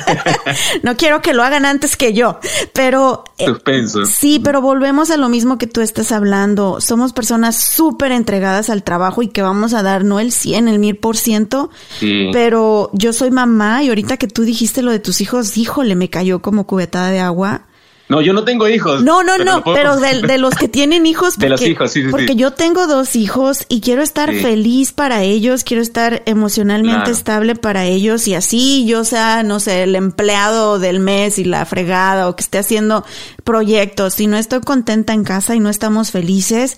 no 0.83 0.97
quiero 0.97 1.21
que 1.21 1.35
lo 1.35 1.43
hagan 1.43 1.65
antes 1.65 1.95
que 1.95 2.13
yo. 2.13 2.39
Pero. 2.73 3.25
Eh, 3.37 3.45
Suspenso. 3.45 4.05
sí, 4.07 4.41
pero 4.43 4.59
volvemos 4.59 5.11
a 5.11 5.17
lo 5.17 5.29
mismo 5.29 5.59
que 5.59 5.67
tú 5.67 5.81
estás 5.81 6.11
hablando. 6.11 6.81
Somos 6.81 7.13
personas 7.13 7.61
súper 7.61 8.11
entregadas 8.11 8.71
al 8.71 8.81
trabajo 8.81 9.21
y 9.21 9.27
que 9.27 9.43
vamos 9.43 9.75
a 9.75 9.83
dar 9.83 10.03
no 10.03 10.19
el 10.19 10.31
100, 10.31 10.67
el 10.67 10.79
1000 10.79 10.95
por 10.97 11.15
ciento. 11.15 11.69
Pero 11.99 12.89
yo 12.93 13.13
soy 13.13 13.29
mamá 13.29 13.83
y 13.83 13.89
ahorita 13.89 14.17
que 14.17 14.27
tú 14.27 14.43
dijiste 14.43 14.81
lo 14.81 14.91
de 14.91 14.99
tus 14.99 15.21
hijos, 15.21 15.55
híjole, 15.57 15.95
me 15.95 16.09
cayó 16.09 16.41
como 16.41 16.65
cubetada 16.65 17.11
de 17.11 17.19
agua. 17.19 17.67
No, 18.13 18.22
yo 18.22 18.34
no 18.34 18.43
tengo 18.43 18.67
hijos. 18.67 19.03
No, 19.03 19.24
no, 19.24 19.38
no, 19.38 19.63
pero 19.63 19.98
de, 19.98 20.38
los 20.38 20.55
que 20.55 20.67
tienen 20.70 21.05
hijos. 21.05 21.38
de 21.38 21.50
los 21.50 21.62
hijos, 21.62 21.91
sí, 21.91 22.03
sí. 22.03 22.10
Porque 22.10 22.36
yo 22.36 22.51
tengo 22.51 22.88
dos 22.88 23.15
hijos 23.15 23.65
y 23.70 23.82
quiero 23.82 24.01
estar 24.01 24.34
feliz 24.34 24.91
para 24.91 25.24
ellos, 25.24 25.63
quiero 25.63 25.82
estar 25.82 26.24
emocionalmente 26.25 27.12
estable 27.12 27.55
para 27.55 27.86
ellos 27.86 28.27
y 28.27 28.36
así 28.36 28.86
yo 28.86 29.03
sea, 29.03 29.43
no 29.43 29.60
sé, 29.60 29.84
el 29.84 29.96
empleado 29.96 30.79
del 30.79 31.00
mes 31.00 31.39
y 31.39 31.43
la 31.43 31.65
fregada 31.65 32.27
o 32.27 32.36
que 32.36 32.43
esté 32.43 32.58
haciendo 32.58 33.05
proyectos. 33.43 34.13
Si 34.15 34.27
no 34.27 34.38
estoy 34.38 34.62
contenta 34.62 35.13
en 35.13 35.24
casa 35.24 35.55
y 35.55 35.60
no 35.60 35.70
estamos 35.70 36.12
felices, 36.12 36.77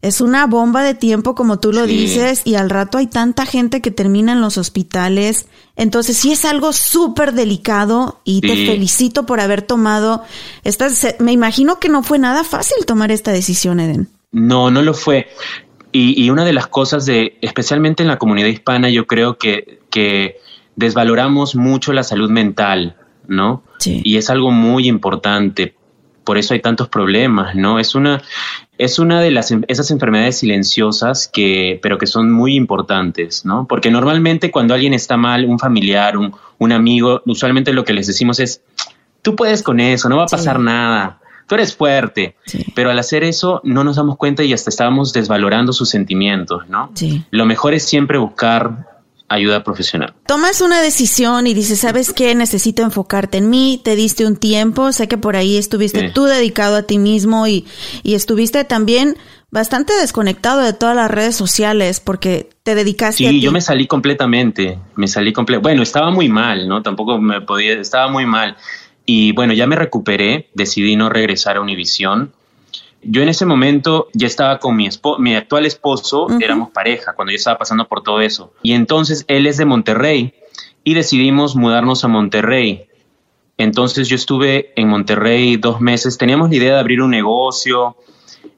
es 0.00 0.20
una 0.20 0.46
bomba 0.46 0.84
de 0.84 0.94
tiempo, 0.94 1.34
como 1.34 1.58
tú 1.58 1.72
lo 1.72 1.84
dices, 1.84 2.42
y 2.44 2.54
al 2.54 2.70
rato 2.70 2.98
hay 2.98 3.08
tanta 3.08 3.46
gente 3.46 3.80
que 3.80 3.90
termina 3.90 4.32
en 4.32 4.40
los 4.40 4.56
hospitales. 4.56 5.48
Entonces, 5.74 6.16
sí 6.16 6.30
es 6.30 6.44
algo 6.44 6.72
súper 6.72 7.32
delicado 7.32 8.20
y 8.24 8.40
te 8.40 8.66
felicito 8.66 9.26
por 9.26 9.40
haber 9.40 9.62
tomado 9.62 10.22
esta. 10.62 10.88
Me 11.18 11.32
imagino 11.32 11.80
que 11.80 11.88
no 11.88 12.04
fue 12.04 12.20
nada 12.20 12.44
fácil 12.44 12.86
tomar 12.86 13.10
esta 13.10 13.32
decisión, 13.32 13.80
Eden. 13.80 14.08
No, 14.30 14.70
no 14.70 14.82
lo 14.82 14.94
fue. 14.94 15.28
Y, 15.90 16.22
y 16.22 16.30
una 16.30 16.44
de 16.44 16.52
las 16.52 16.68
cosas 16.68 17.04
de, 17.04 17.36
especialmente 17.40 18.04
en 18.04 18.08
la 18.08 18.18
comunidad 18.18 18.48
hispana, 18.48 18.90
yo 18.90 19.08
creo 19.08 19.36
que, 19.36 19.80
que 19.90 20.36
desvaloramos 20.76 21.56
mucho 21.56 21.92
la 21.92 22.04
salud 22.04 22.30
mental, 22.30 22.96
¿no? 23.26 23.64
Sí. 23.80 24.00
Y 24.04 24.16
es 24.16 24.30
algo 24.30 24.52
muy 24.52 24.86
importante 24.86 25.74
por 26.28 26.36
eso 26.36 26.52
hay 26.52 26.60
tantos 26.60 26.90
problemas, 26.90 27.54
¿no? 27.54 27.78
Es 27.78 27.94
una, 27.94 28.20
es 28.76 28.98
una 28.98 29.22
de 29.22 29.30
las, 29.30 29.50
esas 29.66 29.90
enfermedades 29.90 30.36
silenciosas 30.36 31.26
que, 31.26 31.80
pero 31.82 31.96
que 31.96 32.06
son 32.06 32.30
muy 32.30 32.54
importantes, 32.54 33.46
¿no? 33.46 33.66
Porque 33.66 33.90
normalmente 33.90 34.50
cuando 34.50 34.74
alguien 34.74 34.92
está 34.92 35.16
mal, 35.16 35.46
un 35.46 35.58
familiar, 35.58 36.18
un, 36.18 36.34
un 36.58 36.72
amigo, 36.72 37.22
usualmente 37.24 37.72
lo 37.72 37.82
que 37.82 37.94
les 37.94 38.08
decimos 38.08 38.40
es, 38.40 38.60
tú 39.22 39.36
puedes 39.36 39.62
con 39.62 39.80
eso, 39.80 40.10
no 40.10 40.18
va 40.18 40.24
a 40.24 40.26
pasar 40.26 40.60
nada, 40.60 41.18
tú 41.46 41.54
eres 41.54 41.74
fuerte. 41.74 42.36
Pero 42.74 42.90
al 42.90 42.98
hacer 42.98 43.24
eso 43.24 43.62
no 43.64 43.82
nos 43.82 43.96
damos 43.96 44.18
cuenta 44.18 44.44
y 44.44 44.52
hasta 44.52 44.68
estábamos 44.68 45.14
desvalorando 45.14 45.72
sus 45.72 45.88
sentimientos, 45.88 46.68
¿no? 46.68 46.90
Sí. 46.92 47.24
Lo 47.30 47.46
mejor 47.46 47.72
es 47.72 47.84
siempre 47.84 48.18
buscar 48.18 48.97
ayuda 49.28 49.62
profesional. 49.62 50.14
Tomas 50.26 50.60
una 50.60 50.80
decisión 50.80 51.46
y 51.46 51.54
dices, 51.54 51.80
¿sabes 51.80 52.12
qué? 52.12 52.34
Necesito 52.34 52.82
enfocarte 52.82 53.38
en 53.38 53.50
mí, 53.50 53.80
te 53.84 53.96
diste 53.96 54.26
un 54.26 54.36
tiempo, 54.36 54.92
sé 54.92 55.08
que 55.08 55.18
por 55.18 55.36
ahí 55.36 55.56
estuviste 55.56 56.10
tú 56.10 56.24
dedicado 56.24 56.76
a 56.76 56.82
ti 56.82 56.98
mismo 56.98 57.46
y, 57.46 57.66
y 58.02 58.14
estuviste 58.14 58.64
también 58.64 59.16
bastante 59.50 59.94
desconectado 59.94 60.60
de 60.60 60.72
todas 60.72 60.96
las 60.96 61.10
redes 61.10 61.36
sociales 61.36 62.00
porque 62.00 62.50
te 62.62 62.74
dedicaste 62.74 63.18
sí, 63.18 63.26
a 63.26 63.30
Sí, 63.30 63.40
yo 63.40 63.52
me 63.52 63.60
salí 63.60 63.86
completamente, 63.86 64.78
me 64.96 65.08
salí 65.08 65.32
completamente, 65.32 65.68
bueno, 65.68 65.82
estaba 65.82 66.10
muy 66.10 66.28
mal, 66.28 66.68
¿no? 66.68 66.82
Tampoco 66.82 67.18
me 67.18 67.40
podía, 67.40 67.74
estaba 67.74 68.08
muy 68.08 68.26
mal. 68.26 68.56
Y 69.06 69.32
bueno, 69.32 69.54
ya 69.54 69.66
me 69.66 69.74
recuperé, 69.74 70.50
decidí 70.54 70.94
no 70.94 71.08
regresar 71.08 71.56
a 71.56 71.60
Univisión 71.62 72.32
yo 73.02 73.22
en 73.22 73.28
ese 73.28 73.46
momento 73.46 74.08
ya 74.12 74.26
estaba 74.26 74.58
con 74.58 74.76
mi, 74.76 74.88
mi 75.18 75.34
actual 75.34 75.66
esposo, 75.66 76.26
éramos 76.40 76.70
pareja 76.70 77.14
cuando 77.14 77.32
yo 77.32 77.36
estaba 77.36 77.58
pasando 77.58 77.86
por 77.86 78.02
todo 78.02 78.20
eso. 78.20 78.52
Y 78.62 78.72
entonces 78.72 79.24
él 79.28 79.46
es 79.46 79.56
de 79.56 79.64
Monterrey 79.64 80.34
y 80.84 80.94
decidimos 80.94 81.54
mudarnos 81.54 82.04
a 82.04 82.08
Monterrey. 82.08 82.86
Entonces 83.56 84.08
yo 84.08 84.16
estuve 84.16 84.72
en 84.76 84.88
Monterrey 84.88 85.56
dos 85.56 85.80
meses, 85.80 86.18
teníamos 86.18 86.50
la 86.50 86.56
idea 86.56 86.74
de 86.74 86.80
abrir 86.80 87.02
un 87.02 87.10
negocio 87.10 87.96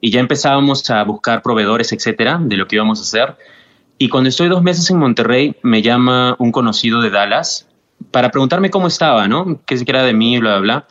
y 0.00 0.11
ya 0.11 0.20
empezábamos 0.20 0.88
a 0.90 1.02
buscar 1.04 1.42
proveedores, 1.42 1.92
etcétera, 1.92 2.38
de 2.40 2.56
lo 2.56 2.66
que 2.66 2.76
íbamos 2.76 2.99
a 3.00 3.02
hacer. 3.02 3.37
Y 3.99 4.09
cuando 4.09 4.28
estoy 4.28 4.49
dos 4.49 4.62
meses 4.62 4.88
en 4.90 4.99
Monterrey, 4.99 5.56
me 5.62 5.82
llama 5.82 6.37
un 6.38 6.52
conocido 6.52 7.02
de 7.02 7.11
Dallas 7.11 7.68
para 8.11 8.30
preguntarme 8.30 8.70
cómo 8.70 8.87
estaba, 8.87 9.28
¿no? 9.28 9.61
Qué 9.66 9.82
era 9.87 10.02
de 10.02 10.14
mí, 10.14 10.38
bla, 10.38 10.59
bla, 10.59 10.61
bla. 10.61 10.87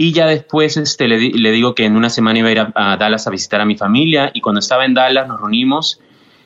Y 0.00 0.12
ya 0.12 0.26
después 0.26 0.76
este, 0.76 1.08
le, 1.08 1.18
le, 1.18 1.50
digo 1.50 1.74
que 1.74 1.84
en 1.84 1.96
una 1.96 2.08
semana 2.08 2.38
iba 2.38 2.48
a 2.48 2.52
ir 2.52 2.60
a, 2.72 2.96
Dallas 2.96 3.26
a 3.26 3.30
visitar 3.30 3.60
a 3.60 3.64
mi 3.64 3.76
familia 3.76 4.30
y 4.32 4.40
cuando 4.40 4.60
estaba 4.60 4.84
en 4.84 4.94
Dallas 4.94 5.26
nos 5.26 5.40
reunimos. 5.40 6.00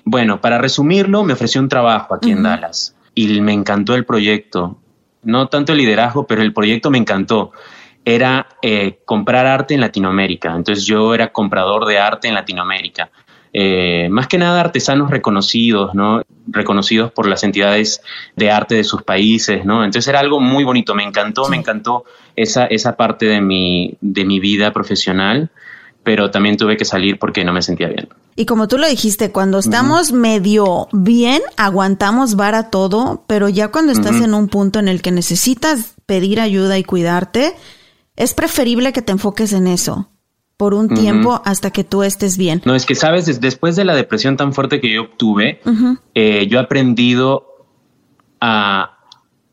Bueno, 0.05 0.41
para 0.41 0.57
resumirlo, 0.57 1.23
me 1.23 1.35
ofreció 1.35 1.61
un 1.61 1.69
trabajo 1.69 2.15
aquí 2.15 2.31
en 2.31 2.43
Dallas 2.43 2.97
y 3.15 3.43
me 3.43 3.53
encantó 3.53 3.95
el 3.95 4.07
proyecto. 4.07 4.79
No 5.23 5.49
tanto 5.49 5.73
el 5.73 5.79
liderazgo, 5.79 6.27
pero 6.27 6.41
el 6.41 6.55
proyecto 6.55 6.91
me 6.91 6.97
encantó. 6.97 7.53
Era 8.07 8.49
eh, 8.63 9.01
comprar 9.05 9.45
arte 9.45 9.75
en 9.75 9.83
Latinoamérica. 9.83 10.57
Entonces 10.57 10.87
yo 10.87 11.15
era 11.15 11.31
comprador 11.31 11.85
de 11.85 11.99
arte 11.99 12.29
en 12.29 12.35
Latinoamérica. 12.35 13.11
Eh, 13.53 14.09
más 14.11 14.29
que 14.29 14.39
nada 14.39 14.63
artesanos 14.63 15.11
reconocidos, 15.11 15.95
¿no? 15.95 16.23
Reconocidos 16.47 17.13
por 17.13 17.29
las 17.29 17.45
entidades 17.45 18.01
de 18.35 18.51
arte 18.51 18.77
de 18.77 18.85
sus 18.85 19.03
países, 19.03 19.67
¿no? 19.67 19.85
Entonces 19.85 20.09
era 20.09 20.21
algo 20.21 20.41
muy 20.41 20.65
bonito, 20.65 20.95
me 20.95 21.05
encantó, 21.05 21.51
me 21.51 21.59
encantó 21.59 22.05
esa, 22.37 22.67
esa 22.67 22.97
parte 22.97 23.27
de 23.27 23.41
mi, 23.41 23.97
de 24.01 24.25
mi 24.25 24.41
vida 24.41 24.73
profesional, 24.73 25.51
pero 26.03 26.31
también 26.31 26.57
tuve 26.57 26.77
que 26.77 26.85
salir 26.85 27.19
porque 27.19 27.45
no 27.45 27.53
me 27.53 27.63
sentía 27.63 27.89
bien. 27.89 28.09
Y 28.35 28.47
como 28.47 28.67
tú 28.67 28.79
lo 28.79 28.89
dijiste, 28.89 29.31
cuando 29.31 29.59
estamos 29.59 30.13
medio 30.13 30.89
bien, 30.93 31.43
aguantamos 31.57 32.35
vara 32.35 32.71
todo, 32.71 33.25
pero 33.27 33.49
ya 33.49 33.69
cuando 33.69 33.93
estás 33.93 34.21
en 34.21 34.35
un 34.35 34.49
punto 34.49 34.79
en 34.79 34.89
el 34.89 35.03
que 35.03 35.11
necesitas 35.11 35.95
pedir 36.07 36.41
ayuda 36.41 36.79
y 36.79 36.85
cuidarte, 36.85 37.55
es 38.17 38.35
preferible 38.35 38.93
que 38.93 39.03
te 39.03 39.13
enfoques 39.13 39.53
en 39.53 39.67
eso 39.67 40.09
por 40.57 40.75
un 40.75 40.89
tiempo 40.89 41.43
hasta 41.45 41.71
que 41.73 41.83
tú 41.83 42.05
estés 42.05 42.37
bien. 42.37 42.63
No, 42.65 42.75
es 42.75 42.87
que 42.87 42.95
sabes, 42.95 43.41
después 43.41 43.75
de 43.75 43.85
la 43.85 43.97
depresión 43.97 44.37
tan 44.37 44.53
fuerte 44.53 44.81
que 44.81 44.93
yo 44.93 45.03
obtuve, 45.03 45.61
eh, 46.15 46.47
yo 46.49 46.59
he 46.59 46.63
aprendido 46.63 47.67
a 48.41 48.99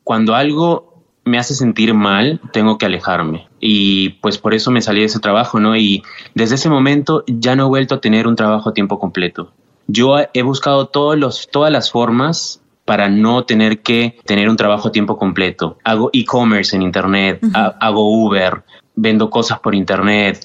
cuando 0.03 0.35
algo 0.35 0.88
me 1.29 1.37
hace 1.37 1.53
sentir 1.53 1.93
mal, 1.93 2.41
tengo 2.51 2.77
que 2.77 2.87
alejarme. 2.87 3.47
Y 3.59 4.09
pues 4.21 4.37
por 4.37 4.53
eso 4.53 4.71
me 4.71 4.81
salí 4.81 5.01
de 5.01 5.05
ese 5.05 5.19
trabajo, 5.19 5.59
¿no? 5.59 5.75
Y 5.75 6.03
desde 6.33 6.55
ese 6.55 6.69
momento 6.69 7.23
ya 7.27 7.55
no 7.55 7.65
he 7.65 7.69
vuelto 7.69 7.95
a 7.95 8.01
tener 8.01 8.27
un 8.27 8.35
trabajo 8.35 8.69
a 8.69 8.73
tiempo 8.73 8.99
completo. 8.99 9.51
Yo 9.87 10.17
he 10.33 10.41
buscado 10.41 10.87
todos 10.87 11.17
los, 11.17 11.47
todas 11.51 11.71
las 11.71 11.91
formas 11.91 12.61
para 12.85 13.09
no 13.09 13.43
tener 13.45 13.81
que 13.81 14.17
tener 14.25 14.49
un 14.49 14.57
trabajo 14.57 14.87
a 14.87 14.91
tiempo 14.91 15.17
completo. 15.17 15.77
Hago 15.83 16.09
e-commerce 16.11 16.75
en 16.75 16.81
Internet, 16.81 17.39
hago 17.53 18.25
Uber, 18.25 18.63
vendo 18.95 19.29
cosas 19.29 19.59
por 19.59 19.75
Internet, 19.75 20.43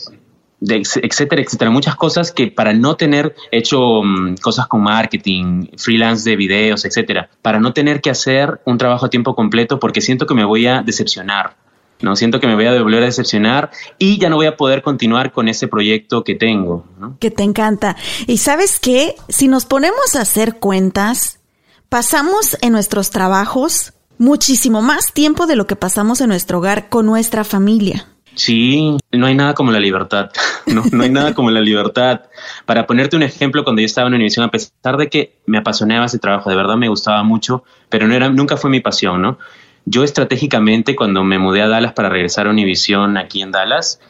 etcétera, 0.60 1.42
etcétera. 1.42 1.70
Muchas 1.70 1.96
cosas 1.96 2.32
que 2.32 2.48
para 2.48 2.72
no 2.72 2.96
tener 2.96 3.34
hecho 3.50 4.02
mm, 4.02 4.36
cosas 4.36 4.66
con 4.66 4.82
marketing, 4.82 5.66
freelance 5.76 6.28
de 6.28 6.36
videos, 6.36 6.84
etcétera, 6.84 7.28
para 7.42 7.60
no 7.60 7.72
tener 7.72 8.00
que 8.00 8.10
hacer 8.10 8.60
un 8.64 8.78
trabajo 8.78 9.06
a 9.06 9.10
tiempo 9.10 9.34
completo 9.34 9.78
porque 9.78 10.00
siento 10.00 10.26
que 10.26 10.34
me 10.34 10.44
voy 10.44 10.66
a 10.66 10.82
decepcionar. 10.82 11.56
¿no? 12.00 12.16
Siento 12.16 12.40
que 12.40 12.46
me 12.46 12.54
voy 12.54 12.66
a 12.66 12.82
volver 12.82 13.02
a 13.02 13.06
decepcionar 13.06 13.70
y 13.98 14.18
ya 14.18 14.28
no 14.28 14.36
voy 14.36 14.46
a 14.46 14.56
poder 14.56 14.82
continuar 14.82 15.32
con 15.32 15.48
ese 15.48 15.68
proyecto 15.68 16.24
que 16.24 16.34
tengo. 16.34 16.84
Que 17.18 17.30
te 17.30 17.42
encanta. 17.42 17.96
Y 18.26 18.38
sabes 18.38 18.78
qué, 18.80 19.14
si 19.28 19.48
nos 19.48 19.64
ponemos 19.64 20.14
a 20.16 20.22
hacer 20.22 20.58
cuentas, 20.58 21.40
pasamos 21.88 22.58
en 22.60 22.72
nuestros 22.72 23.10
trabajos 23.10 23.94
muchísimo 24.18 24.82
más 24.82 25.12
tiempo 25.12 25.46
de 25.46 25.56
lo 25.56 25.66
que 25.66 25.76
pasamos 25.76 26.20
en 26.20 26.28
nuestro 26.28 26.58
hogar 26.58 26.88
con 26.88 27.06
nuestra 27.06 27.44
familia. 27.44 28.13
Sí, 28.34 28.96
no 29.12 29.26
hay 29.26 29.34
nada 29.34 29.54
como 29.54 29.70
la 29.70 29.80
libertad. 29.80 30.30
No, 30.66 31.02
hay 31.02 31.10
nada 31.10 31.34
como 31.34 31.50
la 31.50 31.60
libertad. 31.60 32.22
Para 32.64 32.86
ponerte 32.86 33.16
un 33.16 33.22
ejemplo, 33.22 33.64
cuando 33.64 33.80
yo 33.80 33.86
estaba 33.86 34.06
en 34.06 34.12
la 34.12 34.16
universidad, 34.16 34.46
a 34.46 34.50
pesar 34.50 34.96
de 34.96 35.10
que 35.10 35.36
me 35.44 35.58
apasionaba 35.58 36.06
ese 36.06 36.18
trabajo, 36.18 36.48
de 36.48 36.56
verdad 36.56 36.76
me 36.76 36.88
gustaba 36.88 37.22
mucho, 37.22 37.64
pero 37.90 38.08
no 38.08 38.14
era, 38.14 38.30
nunca 38.30 38.56
fue 38.56 38.70
mi 38.70 38.80
pasión, 38.80 39.20
¿no? 39.20 39.38
Yo 39.84 40.04
estratégicamente, 40.04 40.96
cuando 40.96 41.22
me 41.22 41.38
mudé 41.38 41.60
a 41.60 41.68
Dallas 41.68 41.92
para 41.92 42.08
regresar 42.08 42.46
a 42.46 42.50
Univision 42.50 43.18
aquí 43.18 43.42
en 43.42 43.50
Dallas, 43.50 44.00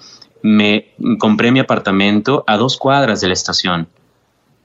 me 0.43 0.95
compré 1.19 1.51
mi 1.51 1.59
apartamento 1.59 2.45
a 2.47 2.57
dos 2.57 2.77
cuadras 2.77 3.21
de 3.21 3.27
la 3.27 3.35
estación. 3.35 3.89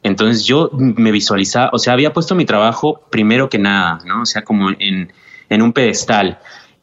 Entonces 0.04 0.46
yo 0.46 0.70
me 0.74 1.12
visualizaba, 1.12 1.72
o 1.74 1.80
sea, 1.80 1.94
había 1.94 2.14
puesto 2.14 2.36
mi 2.36 2.46
trabajo 2.46 3.02
primero 3.10 3.50
que 3.50 3.58
nada, 3.58 3.98
¿no? 4.06 4.22
O 4.22 4.26
sea, 4.28 4.44
como 4.44 4.70
en 4.70 5.62
un 5.62 5.74
pedestal. 5.74 6.38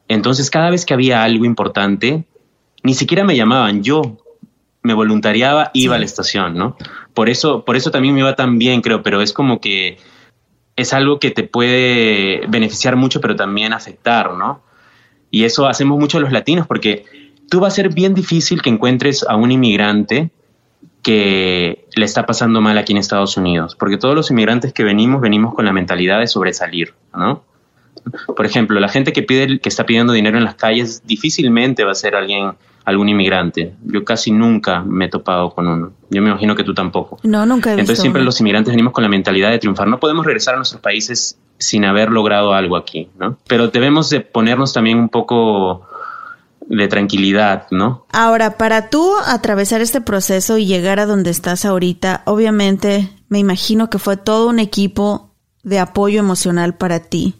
Entonces, 0.09 0.51
cada 0.51 0.71
vez 0.71 0.85
que 0.85 0.95
había 0.95 1.23
algo 1.23 1.45
importante, 1.45 2.25
ni 2.87 2.95
siquiera 2.95 3.25
me 3.25 3.37
llamaban, 3.37 3.83
yo 3.83 4.17
me 4.83 4.95
voluntariaba, 4.95 5.73
iba 5.75 5.97
a 5.97 5.99
la 5.99 6.05
estación, 6.05 6.57
¿no? 6.57 6.77
Por 7.15 7.29
eso, 7.29 7.65
por 7.65 7.75
eso 7.75 7.91
también 7.91 8.15
me 8.15 8.21
iba 8.21 8.37
tan 8.37 8.61
bien, 8.61 8.81
creo, 8.81 9.03
pero 9.03 9.21
es 9.21 9.33
como 9.33 9.61
que 9.61 9.99
es 10.77 10.93
algo 10.93 11.19
que 11.19 11.33
te 11.33 11.43
puede 11.43 12.47
beneficiar 12.47 12.95
mucho, 12.95 13.21
pero 13.21 13.35
también 13.35 13.73
afectar, 13.73 14.35
¿no? 14.35 14.63
Y 15.33 15.43
eso 15.43 15.67
hacemos 15.67 15.99
mucho 15.99 16.21
los 16.21 16.31
latinos, 16.31 16.69
porque 16.69 17.05
tú 17.51 17.59
va 17.59 17.67
a 17.67 17.73
ser 17.73 17.93
bien 17.93 18.15
difícil 18.15 18.63
que 18.63 18.71
encuentres 18.71 19.25
a 19.29 19.35
un 19.35 19.51
inmigrante 19.51 20.31
que 21.03 21.89
le 21.97 22.05
está 22.05 22.25
pasando 22.25 22.61
mal 22.61 22.79
aquí 22.79 22.93
en 22.93 22.99
Estados 22.99 23.37
Unidos, 23.37 23.75
porque 23.75 23.99
todos 23.99 24.15
los 24.15 24.31
inmigrantes 24.31 24.73
que 24.73 24.85
venimos, 24.85 25.21
venimos 25.21 25.55
con 25.55 25.65
la 25.65 25.73
mentalidad 25.73 26.21
de 26.21 26.29
sobresalir, 26.29 26.95
¿no? 27.13 27.43
Por 28.37 28.47
ejemplo, 28.47 28.79
la 28.79 28.89
gente 28.89 29.13
que 29.13 29.25
pide, 29.25 29.59
que 29.59 29.69
está 29.69 29.85
pidiendo 29.85 30.13
dinero 30.13 30.39
en 30.39 30.45
las 30.45 30.55
calles, 30.55 31.03
difícilmente 31.05 31.83
va 31.83 31.91
a 31.91 31.97
ser 31.97 32.15
alguien 32.15 32.53
algún 32.87 33.09
inmigrante. 33.09 33.75
Yo 33.85 34.05
casi 34.05 34.31
nunca 34.31 34.81
me 34.81 35.07
he 35.07 35.09
topado 35.09 35.51
con 35.51 35.67
uno. 35.67 35.93
Yo 36.09 36.23
me 36.23 36.31
imagino 36.31 36.55
que 36.55 36.63
tú 36.63 36.73
tampoco. 36.73 37.19
No, 37.25 37.45
nunca 37.45 37.71
he 37.71 37.75
visto 37.75 37.81
Entonces 37.81 38.01
siempre 38.01 38.23
los 38.23 38.41
inmigrantes 38.41 38.73
venimos 38.73 38.93
con 38.93 39.03
la 39.03 39.11
mentalidad 39.11 39.51
de 39.51 39.59
triunfar. 39.59 39.89
No 39.89 39.99
podemos 39.99 40.25
regresar 40.25 40.55
a 40.55 40.59
nuestros 40.59 40.81
países 40.81 41.37
sin 41.59 41.85
haber 41.85 42.11
logrado 42.11 42.55
algo 42.55 42.77
aquí, 42.77 43.11
¿no? 43.19 43.39
Pero 43.49 43.69
debemos 43.69 44.09
de 44.11 44.21
ponernos 44.21 44.73
también 44.73 44.99
un 44.99 45.09
poco 45.09 45.85
de 46.61 46.87
tranquilidad, 46.87 47.67
¿no? 47.73 48.07
Ahora, 48.13 48.57
para 48.57 48.89
tú 48.89 49.13
atravesar 49.27 49.81
este 49.81 50.01
proceso 50.01 50.57
y 50.57 50.67
llegar 50.67 51.01
a 51.01 51.07
donde 51.07 51.31
estás 51.31 51.65
ahorita, 51.65 52.23
obviamente 52.25 53.11
me 53.29 53.41
imagino 53.41 53.91
que 53.91 53.99
fue 53.99 54.17
todo 54.17 54.49
un 54.49 54.61
equipo 54.61 55.35
de 55.65 55.81
apoyo 55.81 56.21
emocional 56.21 56.77
para 56.77 57.01
ti. 57.01 57.35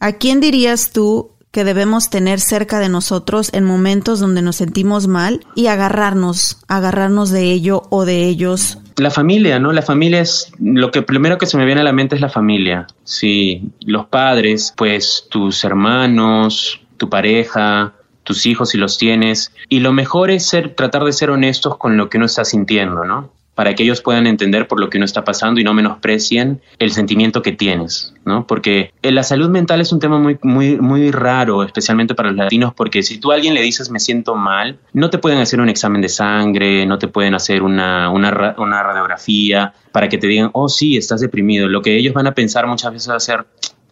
¿A 0.00 0.12
quién 0.12 0.40
dirías 0.40 0.90
tú 0.90 1.37
que 1.50 1.64
debemos 1.64 2.10
tener 2.10 2.40
cerca 2.40 2.78
de 2.78 2.88
nosotros 2.88 3.50
en 3.52 3.64
momentos 3.64 4.20
donde 4.20 4.42
nos 4.42 4.56
sentimos 4.56 5.06
mal 5.08 5.40
y 5.54 5.68
agarrarnos, 5.68 6.58
agarrarnos 6.68 7.30
de 7.30 7.44
ello 7.52 7.82
o 7.90 8.04
de 8.04 8.24
ellos. 8.26 8.78
La 8.96 9.10
familia, 9.10 9.58
¿no? 9.58 9.72
La 9.72 9.82
familia 9.82 10.20
es 10.20 10.52
lo 10.58 10.90
que 10.90 11.02
primero 11.02 11.38
que 11.38 11.46
se 11.46 11.56
me 11.56 11.64
viene 11.64 11.80
a 11.80 11.84
la 11.84 11.92
mente 11.92 12.16
es 12.16 12.20
la 12.20 12.28
familia. 12.28 12.86
Sí, 13.04 13.70
los 13.80 14.06
padres, 14.06 14.74
pues 14.76 15.26
tus 15.30 15.64
hermanos, 15.64 16.80
tu 16.96 17.08
pareja, 17.08 17.94
tus 18.24 18.44
hijos 18.44 18.70
si 18.70 18.78
los 18.78 18.98
tienes. 18.98 19.52
Y 19.68 19.80
lo 19.80 19.92
mejor 19.92 20.30
es 20.30 20.46
ser, 20.46 20.74
tratar 20.74 21.04
de 21.04 21.12
ser 21.12 21.30
honestos 21.30 21.78
con 21.78 21.96
lo 21.96 22.10
que 22.10 22.18
uno 22.18 22.26
está 22.26 22.44
sintiendo, 22.44 23.04
¿no? 23.04 23.32
Para 23.58 23.74
que 23.74 23.82
ellos 23.82 24.02
puedan 24.02 24.28
entender 24.28 24.68
por 24.68 24.78
lo 24.78 24.88
que 24.88 24.98
uno 24.98 25.04
está 25.04 25.24
pasando 25.24 25.60
y 25.60 25.64
no 25.64 25.74
menosprecien 25.74 26.60
el 26.78 26.92
sentimiento 26.92 27.42
que 27.42 27.50
tienes, 27.50 28.14
¿no? 28.24 28.46
Porque 28.46 28.92
eh, 29.02 29.10
la 29.10 29.24
salud 29.24 29.50
mental 29.50 29.80
es 29.80 29.90
un 29.90 29.98
tema 29.98 30.16
muy, 30.16 30.38
muy, 30.44 30.76
muy 30.76 31.10
raro, 31.10 31.64
especialmente 31.64 32.14
para 32.14 32.28
los 32.28 32.38
latinos, 32.38 32.72
porque 32.72 33.02
si 33.02 33.18
tú 33.18 33.32
a 33.32 33.34
alguien 33.34 33.54
le 33.54 33.62
dices 33.62 33.90
me 33.90 33.98
siento 33.98 34.36
mal, 34.36 34.78
no 34.92 35.10
te 35.10 35.18
pueden 35.18 35.40
hacer 35.40 35.60
un 35.60 35.68
examen 35.68 36.00
de 36.00 36.08
sangre, 36.08 36.86
no 36.86 37.00
te 37.00 37.08
pueden 37.08 37.34
hacer 37.34 37.64
una, 37.64 38.10
una, 38.10 38.30
radiografía 38.30 39.74
para 39.90 40.08
que 40.08 40.18
te 40.18 40.28
digan, 40.28 40.50
oh 40.52 40.68
sí, 40.68 40.96
estás 40.96 41.20
deprimido. 41.20 41.66
Lo 41.66 41.82
que 41.82 41.96
ellos 41.96 42.14
van 42.14 42.28
a 42.28 42.34
pensar 42.34 42.64
muchas 42.68 42.92
veces 42.92 43.10
va 43.10 43.16
a 43.16 43.20
ser, 43.20 43.44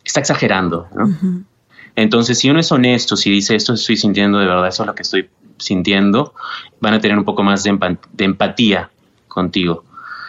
está 0.04 0.20
exagerando, 0.20 0.86
¿no? 0.94 1.44
Entonces, 1.96 2.38
si 2.38 2.48
uno 2.48 2.60
es 2.60 2.70
honesto, 2.70 3.16
si 3.16 3.32
dice 3.32 3.56
esto 3.56 3.72
estoy 3.72 3.96
sintiendo 3.96 4.38
de 4.38 4.46
verdad, 4.46 4.68
eso 4.68 4.84
es 4.84 4.86
lo 4.86 4.94
que 4.94 5.02
estoy 5.02 5.28
sintiendo, 5.58 6.34
van 6.78 6.94
a 6.94 7.00
tener 7.00 7.18
un 7.18 7.24
poco 7.24 7.42
más 7.42 7.64
de, 7.64 7.76
de 8.12 8.24
empatía 8.24 8.90
contigo. 9.36 9.84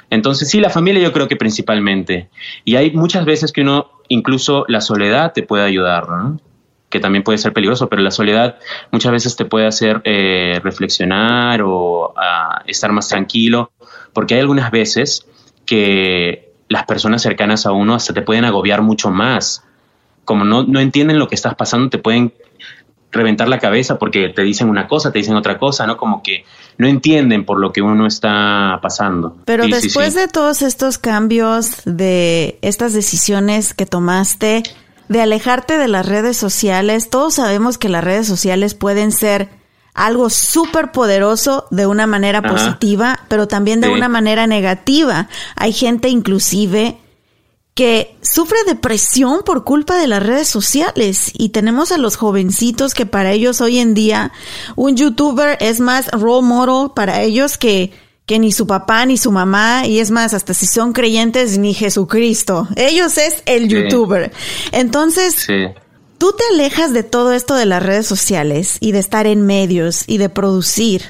Entonces, 0.10 0.50
sí, 0.50 0.60
la 0.60 0.70
familia 0.70 1.02
yo 1.02 1.14
creo 1.14 1.28
que 1.28 1.38
principalmente. 1.38 2.30
Y 2.66 2.76
hay 2.76 2.92
muchas 2.92 3.26
veces 3.26 3.52
que 3.52 3.62
uno, 3.62 3.90
incluso 4.10 4.66
la 4.68 4.82
soledad 4.82 5.32
te 5.34 5.44
puede 5.44 5.64
ayudar, 5.64 6.10
¿no? 6.10 6.40
que 6.90 7.00
también 7.00 7.24
puede 7.24 7.38
ser 7.38 7.52
peligroso, 7.52 7.90
pero 7.90 8.02
la 8.02 8.12
soledad 8.12 8.58
muchas 8.92 9.12
veces 9.12 9.36
te 9.36 9.44
puede 9.44 9.68
hacer 9.68 10.02
eh, 10.06 10.60
reflexionar 10.64 11.62
o 11.62 12.14
ah, 12.16 12.64
estar 12.66 12.92
más 12.92 13.10
tranquilo, 13.10 13.72
porque 14.14 14.36
hay 14.36 14.40
algunas 14.40 14.72
veces 14.72 15.28
que 15.66 16.54
las 16.70 16.86
personas 16.86 17.22
cercanas 17.22 17.66
a 17.66 17.72
uno 17.72 17.94
hasta 17.94 18.14
te 18.14 18.22
pueden 18.22 18.46
agobiar 18.46 18.82
mucho 18.82 19.10
más. 19.10 19.66
Como 20.24 20.46
no, 20.46 20.64
no 20.64 20.80
entienden 20.80 21.20
lo 21.20 21.28
que 21.28 21.36
estás 21.36 21.56
pasando, 21.56 21.90
te 21.90 21.98
pueden 21.98 22.34
reventar 23.18 23.50
la 23.50 23.60
cabeza 23.60 24.00
porque 24.00 24.30
te 24.30 24.44
dicen 24.44 24.70
una 24.70 24.88
cosa, 24.88 25.12
te 25.12 25.20
dicen 25.20 25.36
otra 25.36 25.58
cosa, 25.58 25.86
¿no? 25.86 25.98
Como 25.98 26.24
que 26.24 26.46
no 26.78 26.88
entienden 26.88 27.46
por 27.46 27.60
lo 27.60 27.74
que 27.74 27.82
uno 27.82 28.08
está 28.08 28.80
pasando. 28.82 29.36
Pero 29.46 29.68
después 29.68 30.14
de 30.14 30.28
todos 30.28 30.62
estos 30.62 30.98
cambios, 30.98 31.82
de 31.86 32.60
estas 32.62 32.94
decisiones 32.94 33.74
que 33.74 33.86
tomaste, 33.86 34.64
de 35.10 35.22
alejarte 35.22 35.78
de 35.78 35.88
las 35.88 36.06
redes 36.06 36.38
sociales, 36.38 37.10
todos 37.10 37.36
sabemos 37.36 37.78
que 37.78 37.90
las 37.90 38.04
redes 38.04 38.28
sociales 38.28 38.74
pueden 38.74 39.12
ser 39.12 39.50
algo 39.94 40.30
súper 40.30 40.92
poderoso 40.92 41.66
de 41.72 41.88
una 41.88 42.06
manera 42.06 42.44
positiva, 42.44 43.20
pero 43.28 43.48
también 43.48 43.82
de 43.82 43.90
una 43.90 44.08
manera 44.08 44.46
negativa. 44.46 45.28
Hay 45.56 45.74
gente 45.74 46.10
inclusive 46.10 46.98
que 47.78 48.18
sufre 48.24 48.58
depresión 48.66 49.44
por 49.46 49.64
culpa 49.64 49.98
de 49.98 50.08
las 50.08 50.24
redes 50.24 50.48
sociales 50.48 51.30
y 51.32 51.50
tenemos 51.50 51.92
a 51.92 52.00
los 52.00 52.16
jovencitos 52.16 52.96
que 52.96 53.06
para 53.06 53.34
ellos 53.34 53.62
hoy 53.62 53.78
en 53.78 53.94
día 53.94 54.32
un 54.76 54.98
youtuber 54.98 55.60
es 55.62 55.80
más 55.80 56.08
role 56.08 56.42
model 56.42 56.90
para 56.96 57.22
ellos 57.22 57.60
que 57.60 57.92
que 58.26 58.40
ni 58.40 58.52
su 58.52 58.66
papá 58.66 59.06
ni 59.06 59.20
su 59.20 59.32
mamá 59.32 59.86
y 59.86 60.00
es 60.00 60.10
más 60.10 60.34
hasta 60.34 60.56
si 60.56 60.66
son 60.66 60.92
creyentes 60.92 61.60
ni 61.60 61.76
Jesucristo. 61.76 62.68
Ellos 62.76 63.18
es 63.18 63.44
el 63.46 63.70
youtuber. 63.70 64.34
Entonces, 64.74 65.48
tú 66.18 66.34
te 66.34 66.44
alejas 66.52 66.92
de 66.92 67.04
todo 67.04 67.32
esto 67.32 67.54
de 67.54 67.66
las 67.66 67.82
redes 67.82 68.08
sociales 68.08 68.78
y 68.82 68.92
de 68.92 69.00
estar 69.00 69.28
en 69.28 69.46
medios 69.46 70.04
y 70.08 70.18
de 70.18 70.28
producir. 70.28 71.04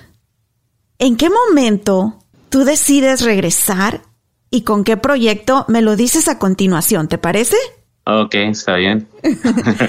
¿En 0.99 1.15
qué 1.15 1.29
momento 1.29 2.19
tú 2.49 2.65
decides 2.65 3.21
regresar 3.21 4.03
y 4.49 4.61
con 4.61 4.83
qué 4.83 4.97
proyecto 4.97 5.65
me 5.67 5.81
lo 5.81 5.95
dices 5.95 6.27
a 6.27 6.39
continuación, 6.39 7.07
¿te 7.07 7.17
parece? 7.17 7.57
Ok, 8.05 8.35
está 8.35 8.75
bien. 8.75 9.07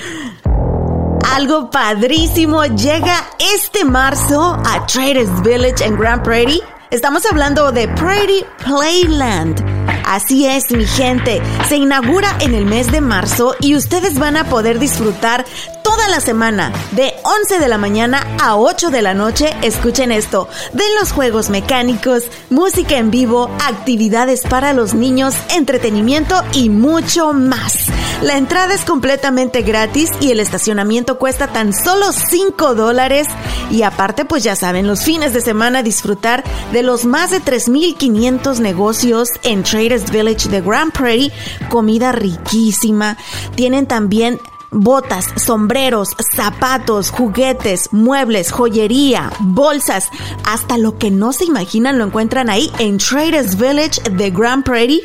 Algo 1.35 1.71
padrísimo 1.71 2.65
llega 2.65 3.17
este 3.55 3.85
marzo 3.85 4.55
a 4.65 4.87
Traders 4.87 5.43
Village 5.43 5.85
en 5.85 5.97
Grand 5.97 6.23
Prairie. 6.23 6.61
Estamos 6.91 7.25
hablando 7.27 7.71
de 7.71 7.87
Prairie 7.89 8.45
Playland. 8.65 9.78
Así 10.05 10.47
es, 10.47 10.71
mi 10.71 10.87
gente. 10.87 11.43
Se 11.69 11.77
inaugura 11.77 12.37
en 12.41 12.55
el 12.55 12.65
mes 12.65 12.91
de 12.91 13.01
marzo 13.01 13.55
y 13.61 13.77
ustedes 13.77 14.19
van 14.19 14.37
a 14.37 14.45
poder 14.45 14.79
disfrutar 14.79 15.45
toda 15.89 16.09
la 16.09 16.21
semana, 16.21 16.71
de 16.93 17.15
11 17.23 17.59
de 17.61 17.69
la 17.69 17.79
mañana 17.79 18.27
a 18.43 18.57
8 18.57 18.91
de 18.91 19.01
la 19.01 19.15
noche, 19.15 19.57
escuchen 19.63 20.13
esto, 20.13 20.47
de 20.75 20.85
los 21.01 21.13
juegos 21.13 21.49
mecánicos, 21.49 22.25
música 22.51 22.99
en 22.99 23.11
vivo, 23.11 23.51
actividades 23.67 24.43
para 24.43 24.75
los 24.75 24.93
niños, 24.93 25.35
entretenimiento 25.57 26.45
y 26.53 26.69
mucho 26.69 27.33
más. 27.33 27.87
La 28.23 28.37
entrada 28.37 28.75
es 28.75 28.85
completamente 28.85 29.63
gratis 29.63 30.11
y 30.21 30.33
el 30.33 30.41
estacionamiento 30.41 31.19
cuesta 31.19 31.47
tan 31.47 31.73
solo 31.73 32.11
5 32.13 32.75
dólares. 32.75 33.29
Y 33.71 33.83
aparte, 33.83 34.25
pues 34.25 34.43
ya 34.43 34.57
saben, 34.57 34.89
los 34.89 35.05
fines 35.05 35.33
de 35.33 35.41
semana 35.41 35.85
disfrutar 35.85 36.43
de 36.73 36.83
los 36.83 37.05
más 37.05 37.31
de 37.31 37.41
3.500 37.41 38.59
negocios 38.59 39.29
en 39.45 39.63
Traders 39.79 40.11
Village 40.11 40.49
de 40.49 40.61
Grand 40.61 40.93
Prairie, 40.93 41.31
comida 41.71 42.11
riquísima. 42.11 43.17
Tienen 43.55 43.87
también 43.87 44.41
botas, 44.73 45.27
sombreros, 45.37 46.17
zapatos, 46.35 47.11
juguetes, 47.11 47.89
muebles, 47.93 48.51
joyería, 48.51 49.31
bolsas, 49.39 50.09
hasta 50.45 50.79
lo 50.79 50.99
que 50.99 51.13
no 51.13 51.33
se 51.33 51.45
imaginan 51.45 51.97
lo 51.97 52.07
encuentran 52.07 52.51
ahí 52.51 52.73
en 52.81 52.99
Traders 52.99 53.57
Village 53.57 54.03
de 54.11 54.33
Grand 54.33 54.65
Prairie. 54.65 55.01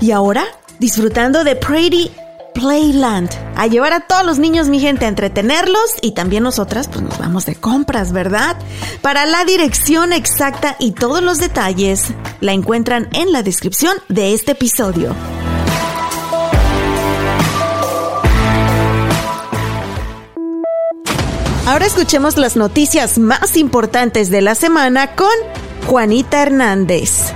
Y 0.00 0.10
ahora, 0.10 0.44
disfrutando 0.80 1.44
de 1.44 1.54
Prairie 1.54 2.10
Playland, 2.56 3.28
a 3.54 3.66
llevar 3.66 3.92
a 3.92 4.00
todos 4.00 4.24
los 4.24 4.38
niños, 4.38 4.68
mi 4.68 4.80
gente, 4.80 5.04
a 5.04 5.08
entretenerlos 5.08 5.94
y 6.00 6.12
también 6.12 6.42
nosotras, 6.42 6.88
pues 6.88 7.02
nos 7.02 7.18
vamos 7.18 7.44
de 7.44 7.54
compras, 7.54 8.12
¿verdad? 8.12 8.56
Para 9.02 9.26
la 9.26 9.44
dirección 9.44 10.14
exacta 10.14 10.74
y 10.78 10.92
todos 10.92 11.22
los 11.22 11.36
detalles, 11.36 12.04
la 12.40 12.52
encuentran 12.52 13.08
en 13.12 13.30
la 13.30 13.42
descripción 13.42 13.94
de 14.08 14.32
este 14.32 14.52
episodio. 14.52 15.14
Ahora 21.66 21.84
escuchemos 21.84 22.38
las 22.38 22.56
noticias 22.56 23.18
más 23.18 23.56
importantes 23.58 24.30
de 24.30 24.40
la 24.40 24.54
semana 24.54 25.14
con 25.14 25.28
Juanita 25.86 26.40
Hernández. 26.40 27.34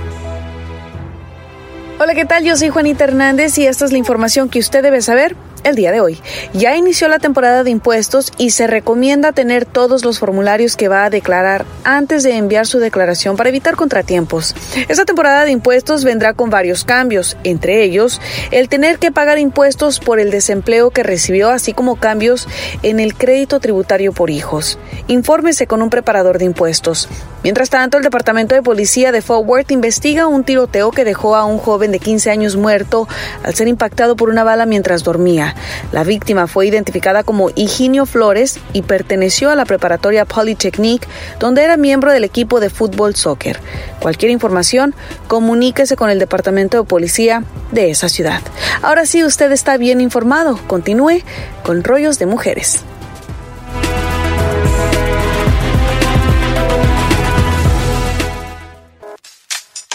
Hola, 2.03 2.15
¿qué 2.15 2.25
tal? 2.25 2.43
Yo 2.43 2.57
soy 2.57 2.69
Juanita 2.69 3.03
Hernández 3.03 3.59
y 3.59 3.67
esta 3.67 3.85
es 3.85 3.91
la 3.91 3.99
información 3.99 4.49
que 4.49 4.57
usted 4.57 4.81
debe 4.81 5.03
saber 5.03 5.35
el 5.63 5.75
día 5.75 5.91
de 5.91 6.01
hoy. 6.01 6.19
Ya 6.53 6.75
inició 6.75 7.07
la 7.07 7.19
temporada 7.19 7.63
de 7.63 7.71
impuestos 7.71 8.31
y 8.37 8.51
se 8.51 8.67
recomienda 8.67 9.31
tener 9.31 9.65
todos 9.65 10.03
los 10.03 10.19
formularios 10.19 10.75
que 10.75 10.87
va 10.87 11.05
a 11.05 11.09
declarar 11.09 11.65
antes 11.83 12.23
de 12.23 12.35
enviar 12.35 12.67
su 12.67 12.79
declaración 12.79 13.37
para 13.37 13.49
evitar 13.49 13.75
contratiempos. 13.75 14.55
Esta 14.87 15.05
temporada 15.05 15.45
de 15.45 15.51
impuestos 15.51 16.03
vendrá 16.03 16.33
con 16.33 16.49
varios 16.49 16.83
cambios, 16.83 17.37
entre 17.43 17.83
ellos 17.83 18.21
el 18.51 18.69
tener 18.69 18.99
que 18.99 19.11
pagar 19.11 19.39
impuestos 19.39 19.99
por 19.99 20.19
el 20.19 20.31
desempleo 20.31 20.91
que 20.91 21.03
recibió, 21.03 21.49
así 21.49 21.73
como 21.73 21.95
cambios 21.95 22.47
en 22.83 22.99
el 22.99 23.15
crédito 23.15 23.59
tributario 23.59 24.13
por 24.13 24.29
hijos. 24.29 24.77
Infórmese 25.07 25.67
con 25.67 25.81
un 25.81 25.89
preparador 25.89 26.37
de 26.37 26.45
impuestos. 26.45 27.07
Mientras 27.43 27.69
tanto, 27.69 27.97
el 27.97 28.03
Departamento 28.03 28.53
de 28.53 28.61
Policía 28.61 29.11
de 29.11 29.21
Fort 29.21 29.47
Worth 29.47 29.71
investiga 29.71 30.27
un 30.27 30.43
tiroteo 30.43 30.91
que 30.91 31.03
dejó 31.03 31.35
a 31.35 31.45
un 31.45 31.57
joven 31.57 31.91
de 31.91 31.99
15 31.99 32.29
años 32.29 32.55
muerto 32.55 33.07
al 33.43 33.55
ser 33.55 33.67
impactado 33.67 34.15
por 34.15 34.29
una 34.29 34.43
bala 34.43 34.65
mientras 34.65 35.03
dormía. 35.03 35.50
La 35.91 36.03
víctima 36.03 36.47
fue 36.47 36.67
identificada 36.67 37.23
como 37.23 37.49
Higinio 37.55 38.05
Flores 38.05 38.59
y 38.73 38.81
perteneció 38.81 39.49
a 39.49 39.55
la 39.55 39.65
preparatoria 39.65 40.25
Polytechnique, 40.25 41.07
donde 41.39 41.63
era 41.63 41.77
miembro 41.77 42.11
del 42.11 42.23
equipo 42.23 42.59
de 42.59 42.69
fútbol 42.69 43.15
soccer. 43.15 43.59
Cualquier 43.99 44.31
información, 44.31 44.95
comuníquese 45.27 45.95
con 45.95 46.09
el 46.09 46.19
departamento 46.19 46.77
de 46.77 46.83
policía 46.83 47.43
de 47.71 47.91
esa 47.91 48.09
ciudad. 48.09 48.41
Ahora 48.81 49.05
sí, 49.05 49.23
usted 49.23 49.51
está 49.51 49.77
bien 49.77 50.01
informado. 50.01 50.59
Continúe 50.67 51.21
con 51.63 51.83
Rollos 51.83 52.19
de 52.19 52.25
Mujeres. 52.25 52.81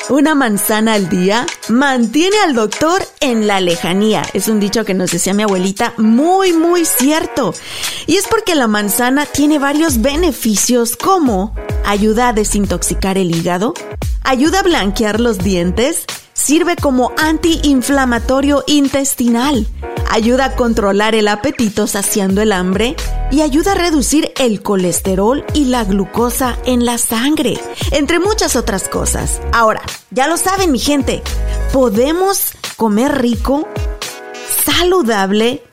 Una 0.09 0.37
manzana 0.37 0.95
al 0.95 1.09
día 1.09 1.47
mantiene 1.69 2.37
al 2.45 2.55
doctor 2.55 3.03
en 3.19 3.49
la 3.49 3.61
lejanía. 3.61 4.23
Es 4.35 4.47
un 4.47 4.61
dicho 4.61 4.85
que 4.85 4.95
nos 4.95 5.11
decía 5.11 5.35
mi 5.35 5.43
abuelita, 5.43 5.95
muy, 5.97 6.53
muy 6.53 6.85
cierto. 6.85 7.53
Y 8.07 8.15
es 8.15 8.29
porque 8.29 8.55
la 8.55 8.69
manzana 8.69 9.27
tiene 9.27 9.59
varios 9.59 10.01
beneficios 10.01 10.97
como 10.97 11.57
ayuda 11.85 12.29
a 12.29 12.33
desintoxicar 12.33 13.19
el 13.19 13.35
hígado, 13.35 13.75
ayuda 14.23 14.61
a 14.61 14.63
blanquear 14.63 15.19
los 15.19 15.39
dientes, 15.39 16.05
sirve 16.47 16.77
como 16.77 17.11
antiinflamatorio 17.19 18.63
intestinal, 18.69 19.67
ayuda 20.09 20.45
a 20.45 20.55
controlar 20.55 21.17
el 21.17 21.27
apetito 21.27 21.89
saciando 21.89 22.41
el 22.41 22.53
hambre 22.53 22.95
y 23.33 23.41
ayuda 23.41 23.73
a 23.73 23.75
reducir 23.75 24.33
el 24.39 24.63
colesterol 24.63 25.45
y 25.55 25.65
la 25.65 25.83
glucosa 25.83 26.57
en 26.65 26.85
la 26.85 26.99
sangre, 26.99 27.59
entre 27.91 28.21
muchas 28.21 28.55
otras 28.55 28.87
cosas. 28.87 29.41
Ahora, 29.53 29.83
ya 30.13 30.29
lo 30.29 30.37
saben 30.37 30.71
mi 30.71 30.79
gente, 30.79 31.21
podemos 31.73 32.53
comer 32.77 33.21
rico, 33.21 33.67
saludable, 34.65 35.65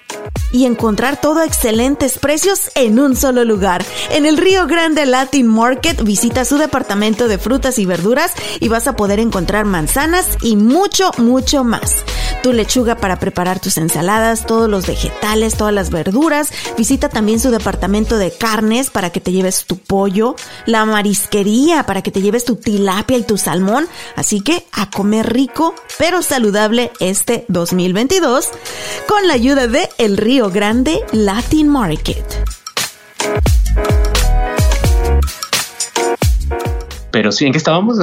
y 0.53 0.65
encontrar 0.65 1.19
todo 1.19 1.39
a 1.39 1.45
excelentes 1.45 2.19
precios 2.19 2.71
en 2.75 2.99
un 2.99 3.17
solo 3.17 3.43
lugar. 3.43 3.83
En 4.11 4.25
el 4.25 4.37
Río 4.37 4.67
Grande 4.67 5.05
Latin 5.05 5.47
Market 5.47 6.01
visita 6.03 6.45
su 6.45 6.57
departamento 6.57 7.27
de 7.27 7.39
frutas 7.39 7.79
y 7.79 7.85
verduras 7.85 8.31
y 8.61 8.69
vas 8.69 8.87
a 8.87 8.95
poder 8.95 9.19
encontrar 9.19 9.65
manzanas 9.65 10.27
y 10.41 10.55
mucho, 10.55 11.11
mucho 11.17 11.65
más. 11.65 12.05
Tu 12.43 12.53
lechuga 12.53 12.97
para 12.97 13.19
preparar 13.19 13.59
tus 13.59 13.77
ensaladas, 13.77 14.45
todos 14.45 14.69
los 14.69 14.85
vegetales, 14.85 15.55
todas 15.55 15.73
las 15.73 15.89
verduras. 15.89 16.51
Visita 16.77 17.09
también 17.09 17.39
su 17.39 17.51
departamento 17.51 18.17
de 18.17 18.31
carnes 18.31 18.89
para 18.89 19.11
que 19.11 19.21
te 19.21 19.31
lleves 19.31 19.65
tu 19.65 19.77
pollo, 19.77 20.35
la 20.65 20.85
marisquería 20.85 21.85
para 21.85 22.01
que 22.01 22.11
te 22.11 22.21
lleves 22.21 22.45
tu 22.45 22.57
tilapia 22.57 23.17
y 23.17 23.23
tu 23.23 23.37
salmón. 23.37 23.87
Así 24.15 24.41
que 24.41 24.67
a 24.71 24.89
comer 24.89 25.33
rico 25.33 25.73
pero 25.97 26.21
saludable 26.21 26.91
este 26.99 27.45
2022 27.47 28.49
con 29.07 29.27
la 29.27 29.33
ayuda 29.33 29.67
de 29.67 29.89
El 29.97 30.17
Río 30.17 30.42
Grande 30.49 30.99
Latin 31.11 31.69
Market. 31.69 32.25
Pero 37.11 37.31
sí, 37.31 37.45
¿en 37.45 37.51
qué 37.51 37.57
estábamos? 37.57 37.99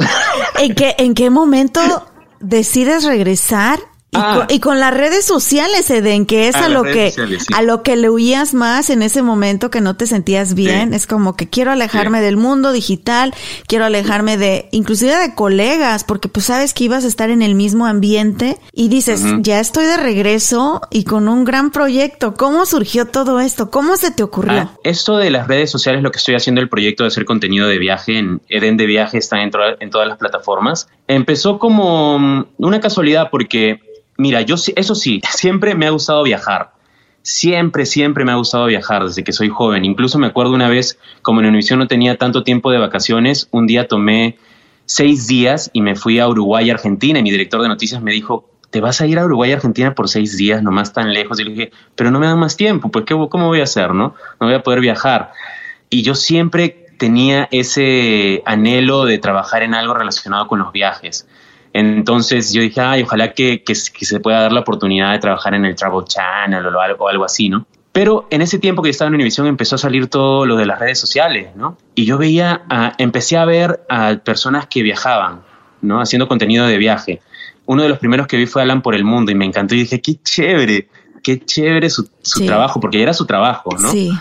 ¿En 0.59 0.73
qué, 0.73 0.95
en 0.97 1.13
qué 1.13 1.29
momento 1.29 1.81
decides 2.39 3.03
regresar 3.03 3.79
Ah. 4.13 4.45
Y, 4.49 4.59
con, 4.59 4.81
las 4.81 4.93
redes 4.93 5.23
sociales, 5.23 5.89
Eden, 5.89 6.25
que 6.25 6.49
es 6.49 6.55
a, 6.55 6.67
lo 6.67 6.83
que 6.83 7.13
a 7.53 7.61
lo 7.61 7.81
que 7.81 7.95
le 7.95 8.09
huías 8.09 8.53
más 8.53 8.89
en 8.89 9.03
ese 9.03 9.21
momento 9.21 9.69
que 9.69 9.79
no 9.79 9.95
te 9.95 10.05
sentías 10.05 10.53
bien, 10.53 10.93
es 10.93 11.07
como 11.07 11.37
que 11.37 11.47
quiero 11.47 11.71
alejarme 11.71 12.19
del 12.19 12.35
mundo 12.35 12.73
digital, 12.73 13.33
quiero 13.67 13.85
alejarme 13.85 14.35
de 14.35 14.67
inclusive 14.71 15.15
de 15.15 15.33
colegas, 15.33 16.03
porque 16.03 16.27
pues 16.27 16.47
sabes 16.47 16.73
que 16.73 16.83
ibas 16.83 17.05
a 17.05 17.07
estar 17.07 17.29
en 17.29 17.41
el 17.41 17.55
mismo 17.55 17.85
ambiente 17.85 18.57
y 18.73 18.89
dices, 18.89 19.23
ya 19.39 19.61
estoy 19.61 19.85
de 19.85 19.95
regreso 19.95 20.81
y 20.91 21.05
con 21.05 21.29
un 21.29 21.45
gran 21.45 21.71
proyecto. 21.71 22.33
¿Cómo 22.33 22.65
surgió 22.65 23.05
todo 23.05 23.39
esto? 23.39 23.71
¿Cómo 23.71 23.95
se 23.95 24.11
te 24.11 24.23
ocurrió? 24.23 24.59
Ah, 24.59 24.71
esto 24.83 25.15
de 25.17 25.29
las 25.29 25.47
redes 25.47 25.71
sociales, 25.71 26.03
lo 26.03 26.11
que 26.11 26.17
estoy 26.17 26.35
haciendo 26.35 26.59
el 26.59 26.67
proyecto 26.67 27.03
de 27.03 27.07
hacer 27.07 27.23
contenido 27.23 27.67
de 27.67 27.77
viaje 27.77 28.17
en 28.17 28.41
Eden 28.49 28.75
de 28.75 28.87
viaje 28.87 29.17
está 29.17 29.41
en, 29.41 29.51
en 29.79 29.89
todas 29.89 30.07
las 30.07 30.17
plataformas. 30.17 30.89
Empezó 31.07 31.59
como 31.59 32.19
mm, 32.19 32.45
una 32.57 32.81
casualidad 32.81 33.29
porque 33.31 33.79
Mira, 34.17 34.41
yo 34.41 34.55
eso 34.55 34.95
sí, 34.95 35.21
siempre 35.31 35.75
me 35.75 35.87
ha 35.87 35.91
gustado 35.91 36.23
viajar. 36.23 36.73
Siempre, 37.23 37.85
siempre 37.85 38.25
me 38.25 38.31
ha 38.31 38.35
gustado 38.35 38.65
viajar 38.65 39.03
desde 39.05 39.23
que 39.23 39.31
soy 39.31 39.49
joven. 39.49 39.85
Incluso 39.85 40.17
me 40.17 40.27
acuerdo 40.27 40.53
una 40.53 40.69
vez, 40.69 40.97
como 41.21 41.39
en 41.39 41.47
Univision 41.47 41.79
no 41.79 41.87
tenía 41.87 42.17
tanto 42.17 42.43
tiempo 42.43 42.71
de 42.71 42.79
vacaciones, 42.79 43.47
un 43.51 43.67
día 43.67 43.87
tomé 43.87 44.37
seis 44.85 45.27
días 45.27 45.69
y 45.71 45.81
me 45.81 45.95
fui 45.95 46.19
a 46.19 46.27
Uruguay, 46.27 46.69
Argentina, 46.69 47.19
y 47.19 47.23
mi 47.23 47.31
director 47.31 47.61
de 47.61 47.67
noticias 47.67 48.01
me 48.01 48.11
dijo, 48.11 48.49
te 48.71 48.81
vas 48.81 49.01
a 49.01 49.05
ir 49.05 49.19
a 49.19 49.25
Uruguay 49.25 49.51
y 49.51 49.53
Argentina 49.53 49.93
por 49.93 50.09
seis 50.09 50.35
días, 50.37 50.63
nomás 50.63 50.93
tan 50.93 51.13
lejos. 51.13 51.39
Y 51.39 51.43
le 51.43 51.51
dije, 51.51 51.71
pero 51.95 52.09
no 52.09 52.19
me 52.19 52.25
dan 52.25 52.39
más 52.39 52.57
tiempo, 52.57 52.89
pues 52.89 53.05
¿qué, 53.05 53.13
¿cómo 53.29 53.47
voy 53.47 53.59
a 53.59 53.63
hacer, 53.63 53.93
no? 53.93 54.15
No 54.39 54.47
voy 54.47 54.53
a 54.53 54.63
poder 54.63 54.79
viajar. 54.79 55.33
Y 55.89 56.01
yo 56.01 56.15
siempre 56.15 56.87
tenía 56.97 57.47
ese 57.51 58.41
anhelo 58.45 59.05
de 59.05 59.17
trabajar 59.17 59.63
en 59.63 59.73
algo 59.73 59.93
relacionado 59.93 60.47
con 60.47 60.59
los 60.59 60.71
viajes. 60.71 61.27
Entonces 61.73 62.51
yo 62.51 62.61
dije, 62.61 62.81
ay, 62.81 63.03
ojalá 63.03 63.33
que, 63.33 63.63
que, 63.63 63.75
se 63.75 64.19
pueda 64.19 64.41
dar 64.41 64.51
la 64.51 64.59
oportunidad 64.61 65.13
de 65.13 65.19
trabajar 65.19 65.53
en 65.53 65.65
el 65.65 65.75
Travel 65.75 66.05
Channel 66.05 66.65
o 66.65 66.79
algo, 66.79 67.07
algo 67.07 67.23
así, 67.23 67.49
¿no? 67.49 67.65
Pero 67.93 68.27
en 68.29 68.41
ese 68.41 68.57
tiempo 68.57 68.81
que 68.81 68.89
estaba 68.89 69.09
en 69.09 69.15
Univision 69.15 69.47
empezó 69.47 69.75
a 69.75 69.77
salir 69.77 70.07
todo 70.07 70.45
lo 70.45 70.55
de 70.55 70.65
las 70.65 70.79
redes 70.79 70.99
sociales, 70.99 71.49
¿no? 71.55 71.77
Y 71.93 72.05
yo 72.05 72.17
veía, 72.17 72.63
empecé 72.97 73.37
a 73.37 73.45
ver 73.45 73.81
a 73.89 74.15
personas 74.15 74.67
que 74.67 74.81
viajaban, 74.81 75.41
¿no? 75.81 75.99
Haciendo 75.99 76.27
contenido 76.27 76.65
de 76.67 76.77
viaje. 76.77 77.21
Uno 77.65 77.83
de 77.83 77.89
los 77.89 77.99
primeros 77.99 78.27
que 78.27 78.37
vi 78.37 78.45
fue 78.45 78.61
Alan 78.61 78.81
por 78.81 78.95
el 78.95 79.03
mundo 79.03 79.31
y 79.31 79.35
me 79.35 79.45
encantó 79.45 79.75
y 79.75 79.79
dije, 79.79 80.01
qué 80.01 80.15
chévere, 80.23 80.87
qué 81.21 81.39
chévere 81.43 81.89
su, 81.89 82.09
su 82.21 82.45
trabajo, 82.45 82.79
porque 82.79 83.01
era 83.01 83.13
su 83.13 83.25
trabajo, 83.25 83.71
¿no? 83.77 83.91
Sí. 83.91 84.11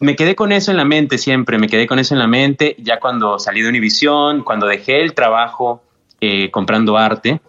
Me 0.00 0.14
quedé 0.14 0.36
con 0.36 0.52
eso 0.52 0.70
en 0.70 0.76
la 0.76 0.84
mente 0.84 1.18
siempre, 1.18 1.58
me 1.58 1.68
quedé 1.68 1.86
con 1.86 1.98
eso 1.98 2.14
en 2.14 2.20
la 2.20 2.28
mente 2.28 2.76
ya 2.78 3.00
cuando 3.00 3.38
salí 3.38 3.62
de 3.62 3.68
Univision, 3.68 4.44
cuando 4.44 4.66
dejé 4.66 5.02
el 5.02 5.12
trabajo 5.14 5.82
eh, 6.20 6.50
comprando 6.50 6.96
arte, 6.96 7.40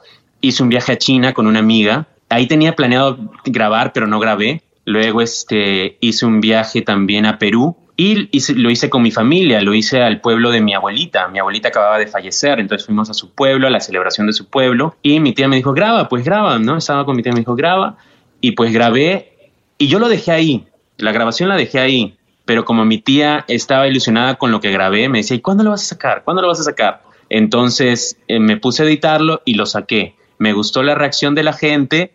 hice 0.41 0.63
un 0.63 0.69
viaje 0.69 0.91
a 0.91 0.97
China 0.97 1.33
con 1.33 1.47
una 1.47 1.59
amiga. 1.59 2.07
Ahí 2.29 2.47
tenía 2.47 2.75
planeado 2.75 3.17
grabar, 3.45 3.91
pero 3.93 4.07
no 4.07 4.19
grabé 4.19 4.61
Luego 4.89 5.21
este, 5.21 5.97
hice 5.99 6.25
un 6.25 6.41
viaje 6.41 6.81
también 6.81 7.27
a 7.27 7.37
Perú 7.37 7.77
y 7.95 8.27
lo 8.55 8.71
hice 8.71 8.89
con 8.89 9.03
mi 9.03 9.11
familia, 9.11 9.61
lo 9.61 9.75
hice 9.75 10.01
al 10.01 10.19
pueblo 10.19 10.49
de 10.49 10.61
mi 10.61 10.73
abuelita. 10.73 11.27
Mi 11.27 11.37
abuelita 11.37 11.67
acababa 11.67 11.99
de 11.99 12.07
fallecer, 12.07 12.59
entonces 12.59 12.87
fuimos 12.87 13.07
a 13.07 13.13
su 13.13 13.29
pueblo, 13.29 13.67
a 13.67 13.69
la 13.69 13.81
celebración 13.81 14.25
de 14.25 14.33
su 14.33 14.49
pueblo 14.49 14.95
y 15.03 15.19
mi 15.19 15.33
tía 15.33 15.47
me 15.47 15.57
dijo, 15.57 15.73
graba, 15.73 16.09
pues 16.09 16.25
graba, 16.25 16.57
¿no? 16.57 16.75
Estaba 16.75 17.05
con 17.05 17.15
mi 17.15 17.21
tía, 17.21 17.33
me 17.33 17.41
dijo, 17.41 17.55
graba 17.55 17.97
y 18.41 18.53
pues 18.53 18.73
grabé 18.73 19.51
y 19.77 19.89
yo 19.89 19.99
lo 19.99 20.09
dejé 20.09 20.31
ahí, 20.31 20.65
la 20.97 21.11
grabación 21.11 21.49
la 21.49 21.55
dejé 21.55 21.77
ahí, 21.77 22.17
pero 22.45 22.65
como 22.65 22.83
mi 22.83 22.97
tía 22.97 23.45
estaba 23.47 23.87
ilusionada 23.87 24.39
con 24.39 24.49
lo 24.49 24.59
que 24.59 24.71
grabé, 24.71 25.07
me 25.07 25.19
decía, 25.19 25.37
¿y 25.37 25.41
cuándo 25.41 25.63
lo 25.63 25.69
vas 25.69 25.83
a 25.83 25.85
sacar? 25.85 26.23
¿Cuándo 26.23 26.41
lo 26.41 26.47
vas 26.47 26.61
a 26.61 26.63
sacar? 26.63 27.03
Entonces 27.29 28.17
eh, 28.27 28.39
me 28.39 28.57
puse 28.57 28.83
a 28.83 28.85
editarlo 28.85 29.41
y 29.45 29.53
lo 29.55 29.65
saqué. 29.65 30.15
Me 30.37 30.53
gustó 30.53 30.83
la 30.83 30.95
reacción 30.95 31.35
de 31.35 31.43
la 31.43 31.53
gente 31.53 32.13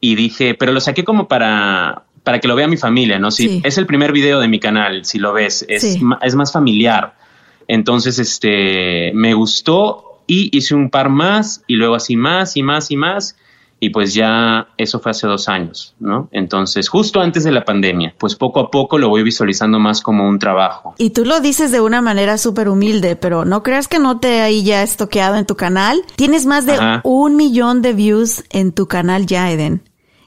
y 0.00 0.14
dije, 0.14 0.54
pero 0.54 0.72
lo 0.72 0.80
saqué 0.80 1.04
como 1.04 1.28
para, 1.28 2.04
para 2.22 2.40
que 2.40 2.48
lo 2.48 2.56
vea 2.56 2.68
mi 2.68 2.76
familia, 2.76 3.18
¿no? 3.18 3.30
Si 3.30 3.60
es 3.64 3.78
el 3.78 3.86
primer 3.86 4.12
video 4.12 4.40
de 4.40 4.48
mi 4.48 4.58
canal, 4.58 5.04
si 5.04 5.18
lo 5.18 5.32
ves, 5.32 5.64
es, 5.68 5.98
es 6.22 6.34
más 6.34 6.52
familiar. 6.52 7.14
Entonces, 7.68 8.18
este, 8.18 9.12
me 9.14 9.34
gustó 9.34 10.22
y 10.26 10.56
hice 10.56 10.74
un 10.74 10.90
par 10.90 11.08
más 11.08 11.62
y 11.66 11.76
luego 11.76 11.94
así 11.94 12.16
más 12.16 12.56
y 12.56 12.62
más 12.62 12.90
y 12.90 12.96
más. 12.96 13.36
Y 13.82 13.90
pues 13.90 14.12
ya 14.12 14.68
eso 14.76 15.00
fue 15.00 15.10
hace 15.10 15.26
dos 15.26 15.48
años, 15.48 15.94
¿no? 15.98 16.28
Entonces, 16.32 16.90
justo 16.90 17.20
antes 17.20 17.44
de 17.44 17.50
la 17.50 17.64
pandemia, 17.64 18.14
pues 18.18 18.36
poco 18.36 18.60
a 18.60 18.70
poco 18.70 18.98
lo 18.98 19.08
voy 19.08 19.22
visualizando 19.22 19.78
más 19.78 20.02
como 20.02 20.28
un 20.28 20.38
trabajo. 20.38 20.94
Y 20.98 21.10
tú 21.10 21.24
lo 21.24 21.40
dices 21.40 21.72
de 21.72 21.80
una 21.80 22.02
manera 22.02 22.36
súper 22.36 22.68
humilde, 22.68 23.16
pero 23.16 23.46
no 23.46 23.62
creas 23.62 23.88
que 23.88 23.98
no 23.98 24.20
te 24.20 24.42
ahí 24.42 24.62
ya 24.62 24.82
estoqueado 24.82 25.36
en 25.36 25.46
tu 25.46 25.56
canal. 25.56 26.02
Tienes 26.16 26.44
más 26.44 26.66
de 26.66 26.78
un 27.04 27.36
millón 27.36 27.80
de 27.80 27.94
views 27.94 28.44
en 28.50 28.72
tu 28.72 28.86
canal 28.86 29.24
ya, 29.24 29.50
Eden. 29.50 29.82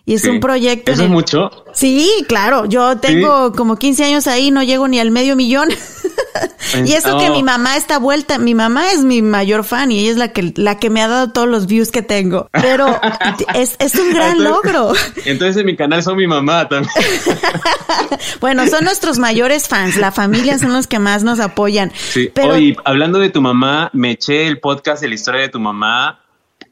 Y 0.05 0.15
es 0.15 0.25
un 0.25 0.39
proyecto. 0.39 0.91
¿Eso 0.91 1.03
es 1.03 1.09
mucho? 1.09 1.49
Sí, 1.73 2.25
claro. 2.27 2.65
Yo 2.65 2.97
tengo 2.97 3.51
como 3.53 3.77
15 3.77 4.05
años 4.05 4.27
ahí, 4.27 4.51
no 4.51 4.63
llego 4.63 4.87
ni 4.87 4.99
al 4.99 5.11
medio 5.11 5.35
millón. 5.35 5.69
y 6.85 6.93
eso 6.93 7.17
que 7.17 7.29
mi 7.29 7.43
mamá 7.43 7.77
está 7.77 7.99
vuelta, 7.99 8.37
mi 8.37 8.55
mamá 8.55 8.91
es 8.91 9.03
mi 9.03 9.21
mayor 9.21 9.63
fan 9.63 9.91
y 9.91 9.99
ella 9.99 10.11
es 10.11 10.17
la 10.17 10.29
que, 10.29 10.53
la 10.55 10.79
que 10.79 10.89
me 10.89 11.01
ha 11.01 11.07
dado 11.07 11.31
todos 11.31 11.47
los 11.47 11.65
views 11.67 11.91
que 11.91 12.01
tengo. 12.01 12.49
Pero 12.51 12.99
es, 13.55 13.75
es 13.79 13.95
un 13.95 14.13
gran 14.13 14.43
logro. 14.43 14.93
Entonces 15.25 15.57
en 15.57 15.65
mi 15.65 15.75
canal 15.75 16.03
son 16.03 16.17
mi 16.17 16.27
mamá 16.27 16.67
también. 16.69 16.91
bueno, 18.39 18.67
son 18.67 18.83
nuestros 18.83 19.19
mayores 19.19 19.67
fans. 19.67 19.97
La 19.97 20.11
familia 20.11 20.59
son 20.59 20.73
los 20.73 20.87
que 20.87 20.99
más 20.99 21.23
nos 21.23 21.39
apoyan. 21.39 21.91
Sí. 21.95 22.31
Pero... 22.33 22.53
Oye, 22.53 22.77
hablando 22.85 23.19
de 23.19 23.29
tu 23.29 23.41
mamá, 23.41 23.89
me 23.93 24.11
eché 24.11 24.47
el 24.47 24.59
podcast 24.59 25.01
de 25.01 25.09
la 25.09 25.15
historia 25.15 25.41
de 25.41 25.49
tu 25.49 25.59
mamá 25.59 26.22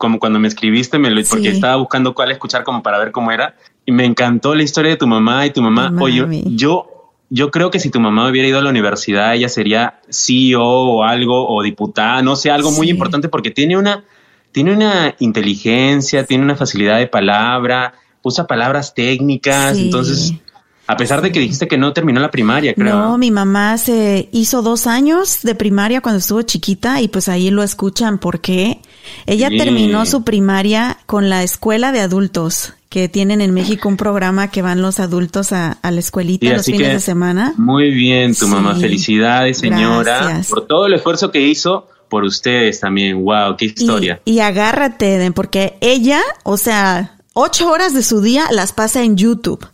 como 0.02 0.18
cuando 0.18 0.40
me 0.40 0.48
escribiste, 0.48 0.98
me 0.98 1.12
lo, 1.12 1.24
porque 1.30 1.50
estaba 1.50 1.76
buscando 1.76 2.16
cuál 2.16 2.32
escuchar 2.32 2.64
como 2.64 2.82
para 2.82 2.98
ver 2.98 3.12
cómo 3.12 3.32
era. 3.32 3.56
Y 3.86 3.92
me 3.92 4.04
encantó 4.04 4.56
la 4.56 4.64
historia 4.64 4.90
de 4.90 4.98
tu 4.98 5.06
mamá 5.06 5.46
y 5.46 5.52
tu 5.52 5.62
mamá. 5.62 5.94
Oye, 6.00 6.26
yo, 6.48 7.12
yo 7.30 7.52
creo 7.52 7.70
que 7.70 7.80
si 7.80 7.92
tu 7.92 8.00
mamá 8.00 8.28
hubiera 8.28 8.48
ido 8.48 8.58
a 8.58 8.64
la 8.64 8.72
universidad, 8.72 9.36
ella 9.36 9.48
sería 9.48 10.00
CEO 10.10 10.64
o 10.64 11.04
algo, 11.04 11.48
o 11.48 11.62
diputada, 11.62 12.24
no 12.24 12.36
sé, 12.36 12.50
algo 12.50 12.72
muy 12.72 12.90
importante 12.90 13.30
porque 13.30 13.52
tiene 13.52 13.78
una, 13.78 14.04
tiene 14.52 14.74
una 14.74 15.16
inteligencia, 15.20 16.26
tiene 16.26 16.44
una 16.44 16.56
facilidad 16.56 16.98
de 16.98 17.06
palabra, 17.06 17.94
usa 18.24 18.48
palabras 18.48 18.96
técnicas, 18.96 19.78
entonces 19.78 20.34
a 20.88 20.98
pesar 20.98 21.22
de 21.22 21.32
que 21.32 21.40
dijiste 21.40 21.68
que 21.68 21.78
no 21.78 21.94
terminó 21.94 22.20
la 22.20 22.32
primaria, 22.32 22.74
creo. 22.74 22.98
No, 22.98 23.18
mi 23.18 23.32
mamá 23.32 23.78
se 23.78 24.28
hizo 24.34 24.62
dos 24.62 24.88
años 24.88 25.42
de 25.44 25.56
primaria 25.56 26.02
cuando 26.02 26.20
estuvo 26.20 26.42
chiquita 26.42 27.00
y 27.00 27.08
pues 27.08 27.30
ahí 27.30 27.50
lo 27.50 27.64
escuchan 27.64 28.18
porque 28.18 28.82
ella 29.26 29.50
terminó 29.50 30.06
su 30.06 30.24
primaria 30.24 30.98
con 31.06 31.30
la 31.30 31.44
escuela 31.44 31.92
de 31.92 32.02
adultos 32.02 32.74
que 32.90 33.08
tienen 33.08 33.40
en 33.40 33.54
México 33.54 33.88
un 33.88 33.96
programa 33.96 34.52
que 34.52 34.62
van 34.62 34.82
los 34.82 35.00
adultos 35.00 35.54
a, 35.54 35.78
la 35.82 36.00
escuelita 36.00 36.50
los 36.50 36.66
fines 36.66 36.92
de 36.92 37.00
semana. 37.00 37.54
Muy 37.58 37.92
bien, 37.92 38.36
tu 38.36 38.48
mamá. 38.48 38.76
Felicidades, 38.76 39.60
señora, 39.60 40.42
por 40.50 40.68
todo 40.68 40.88
el 40.88 40.94
esfuerzo 40.94 41.32
que 41.32 41.42
hizo 41.42 41.88
por 42.10 42.26
ustedes 42.26 42.82
también. 42.82 43.24
Wow, 43.24 43.56
qué 43.58 43.66
historia. 43.66 44.22
Y, 44.26 44.34
y 44.34 44.40
agárrate, 44.42 45.16
Eden, 45.16 45.32
porque 45.32 45.78
ella, 45.80 46.20
o 46.44 46.58
sea, 46.58 47.16
ocho 47.34 47.72
horas 47.72 47.94
de 47.94 48.04
su 48.04 48.22
día 48.22 48.48
las 48.52 48.74
pasa 48.74 49.04
en 49.04 49.16
YouTube. 49.16 49.66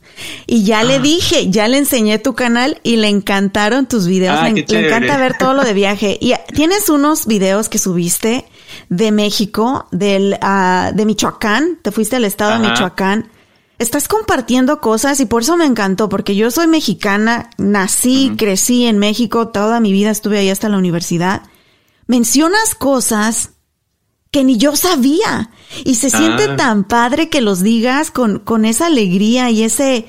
Y 0.46 0.64
ya 0.64 0.84
le 0.84 0.96
ah. 0.96 1.00
dije, 1.00 1.50
ya 1.50 1.68
le 1.68 1.78
enseñé 1.78 2.20
tu 2.20 2.34
canal 2.36 2.80
y 2.84 2.98
le 2.98 3.08
encantaron 3.08 3.88
tus 3.88 4.08
videos. 4.08 4.38
Ah, 4.40 4.50
le, 4.50 4.62
encanta 4.62 5.18
ver 5.18 5.38
todo 5.38 5.54
lo 5.54 5.64
de 5.64 5.74
viaje. 5.74 6.18
Y 6.22 6.34
tienes 6.54 6.90
unos 6.90 7.26
videos 7.26 7.70
que 7.70 7.78
subiste 7.78 8.46
de 8.90 9.12
México, 9.12 9.88
del, 9.92 10.38
uh, 10.42 10.96
de 10.96 11.06
Michoacán. 11.06 11.80
Te 11.82 11.92
fuiste 11.92 12.16
al 12.16 12.26
estado 12.26 12.60
de 12.62 12.68
Michoacán. 12.70 13.30
Estás 13.80 14.08
compartiendo 14.08 14.82
cosas 14.82 15.20
y 15.20 15.26
por 15.26 15.44
eso 15.44 15.56
me 15.56 15.66
encantó, 15.66 16.10
porque 16.10 16.36
yo 16.36 16.50
soy 16.50 16.68
mexicana, 16.68 17.52
nací, 17.58 18.34
crecí 18.36 18.86
en 18.86 18.98
México, 18.98 19.50
toda 19.50 19.80
mi 19.80 19.92
vida 19.92 20.10
estuve 20.10 20.40
ahí 20.40 20.50
hasta 20.50 20.70
la 20.70 20.80
universidad. 20.80 21.44
Mencionas 22.08 22.74
cosas 22.74 23.52
que 24.32 24.44
ni 24.44 24.58
yo 24.58 24.76
sabía. 24.76 25.52
Y 25.84 25.96
se 25.96 26.10
siente 26.10 26.44
ah. 26.46 26.56
tan 26.56 26.84
padre 26.86 27.30
que 27.30 27.42
los 27.42 27.62
digas 27.62 28.12
con, 28.12 28.40
con 28.40 28.66
esa 28.66 28.88
alegría 28.88 29.50
y 29.50 29.64
ese 29.64 30.08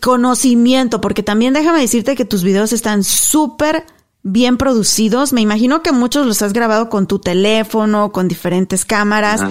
conocimiento, 0.00 1.00
porque 1.00 1.22
también 1.22 1.54
déjame 1.54 1.80
decirte 1.80 2.14
que 2.14 2.24
tus 2.24 2.42
videos 2.42 2.72
están 2.72 3.04
súper 3.04 3.86
bien 4.32 4.56
producidos. 4.56 5.32
Me 5.32 5.40
imagino 5.40 5.82
que 5.82 5.92
muchos 5.92 6.26
los 6.26 6.42
has 6.42 6.52
grabado 6.52 6.88
con 6.88 7.06
tu 7.06 7.18
teléfono, 7.18 8.12
con 8.12 8.28
diferentes 8.28 8.84
cámaras. 8.84 9.42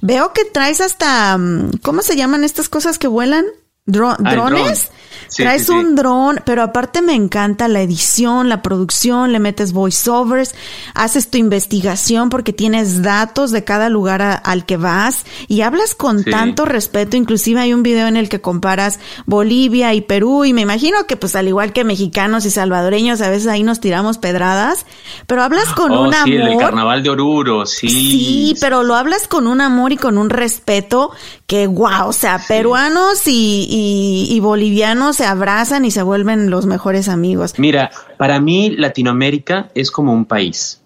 Veo 0.00 0.32
que 0.32 0.44
traes 0.44 0.80
hasta, 0.80 1.36
mm, 1.38 1.78
¿cómo 1.82 2.02
se 2.02 2.16
llaman 2.16 2.44
estas 2.44 2.68
cosas 2.68 2.98
que 2.98 3.08
vuelan? 3.08 3.44
¿Drones? 3.86 4.90
Traes 5.36 5.68
un 5.68 5.94
dron, 5.94 6.40
pero 6.46 6.62
aparte 6.62 7.02
me 7.02 7.14
encanta 7.14 7.68
la 7.68 7.82
edición, 7.82 8.48
la 8.48 8.62
producción, 8.62 9.32
le 9.32 9.40
metes 9.40 9.72
voiceovers, 9.72 10.54
haces 10.94 11.30
tu 11.30 11.36
investigación 11.36 12.30
porque 12.30 12.54
tienes 12.54 13.02
datos 13.02 13.50
de 13.50 13.62
cada 13.62 13.90
lugar 13.90 14.40
al 14.42 14.64
que 14.64 14.78
vas 14.78 15.26
y 15.48 15.60
hablas 15.60 15.94
con 15.94 16.24
tanto 16.24 16.64
respeto. 16.64 17.18
Inclusive 17.18 17.60
hay 17.60 17.74
un 17.74 17.82
video 17.82 18.06
en 18.06 18.16
el 18.16 18.30
que 18.30 18.40
comparas 18.40 19.00
Bolivia 19.26 19.92
y 19.92 20.00
Perú 20.00 20.46
y 20.46 20.54
me 20.54 20.62
imagino 20.62 21.06
que 21.06 21.16
pues 21.16 21.36
al 21.36 21.48
igual 21.48 21.72
que 21.74 21.84
mexicanos 21.84 22.46
y 22.46 22.50
salvadoreños 22.50 23.20
a 23.20 23.28
veces 23.28 23.48
ahí 23.48 23.64
nos 23.64 23.80
tiramos 23.80 24.16
pedradas, 24.16 24.86
pero 25.26 25.42
hablas 25.42 25.68
con 25.74 25.92
oh, 25.92 26.04
un 26.04 26.14
amor. 26.14 26.28
el 26.28 26.58
carnaval 26.58 27.02
de 27.02 27.10
Oruro, 27.10 27.66
sí. 27.66 27.88
Sí, 27.88 28.54
pero 28.60 28.82
lo 28.82 28.94
hablas 28.94 29.28
con 29.28 29.46
un 29.46 29.60
amor 29.60 29.92
y 29.92 29.96
con 29.96 30.16
un 30.16 30.30
respeto 30.30 31.10
que 31.46 31.66
wow, 31.66 32.08
o 32.08 32.12
sea, 32.12 32.40
peruanos 32.48 33.26
y, 33.26 34.26
y, 34.30 34.40
bolivianos 34.40 35.16
se 35.16 35.26
abrazan 35.26 35.84
y 35.84 35.90
se 35.90 36.02
vuelven 36.02 36.48
los 36.50 36.64
mejores 36.64 37.08
amigos. 37.08 37.54
Mira, 37.58 37.90
para 38.16 38.40
mí 38.40 38.70
Latinoamérica 38.70 39.70
es 39.74 39.90
como 39.90 40.12
un 40.12 40.24
país. 40.24 40.80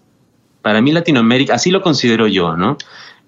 Para 0.61 0.83
mí 0.83 0.90
Latinoamérica, 0.90 1.55
así 1.55 1.71
lo 1.71 1.81
considero 1.81 2.27
yo, 2.27 2.57
¿no? 2.57 2.77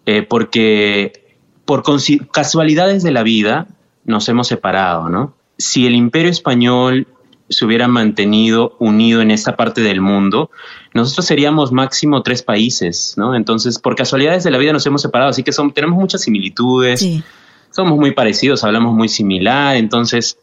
Eh, 0.07 0.23
porque 0.23 1.37
por 1.64 1.85
casualidades 2.33 3.05
de 3.05 3.12
la 3.12 3.23
vida 3.23 3.69
nos 4.05 4.29
hemos 4.29 4.49
separado, 4.49 5.09
¿no? 5.09 5.35
Si 5.57 5.87
el 5.87 5.95
imperio 5.95 6.31
español 6.31 7.07
se 7.49 7.64
hubiera 7.64 7.87
mantenido 7.87 8.77
unido 8.79 9.21
en 9.21 9.31
esta 9.31 9.57
parte 9.57 9.81
del 9.83 10.01
mundo, 10.01 10.51
nosotros 10.94 11.26
seríamos 11.26 11.72
máximo 11.72 12.22
tres 12.22 12.42
países, 12.42 13.14
¿no? 13.16 13.35
Entonces, 13.35 13.79
por 13.79 13.94
casualidades 13.94 14.44
de 14.44 14.50
la 14.50 14.59
vida 14.59 14.72
nos 14.72 14.87
hemos 14.87 15.03
separado, 15.03 15.31
así 15.31 15.42
que 15.42 15.53
son, 15.53 15.72
tenemos 15.72 15.98
muchas 15.98 16.22
similitudes, 16.22 17.07
somos 17.70 17.98
muy 17.98 18.12
parecidos, 18.12 18.64
hablamos 18.64 18.94
muy 18.94 19.09
similar, 19.09 19.76
entonces 19.76 20.38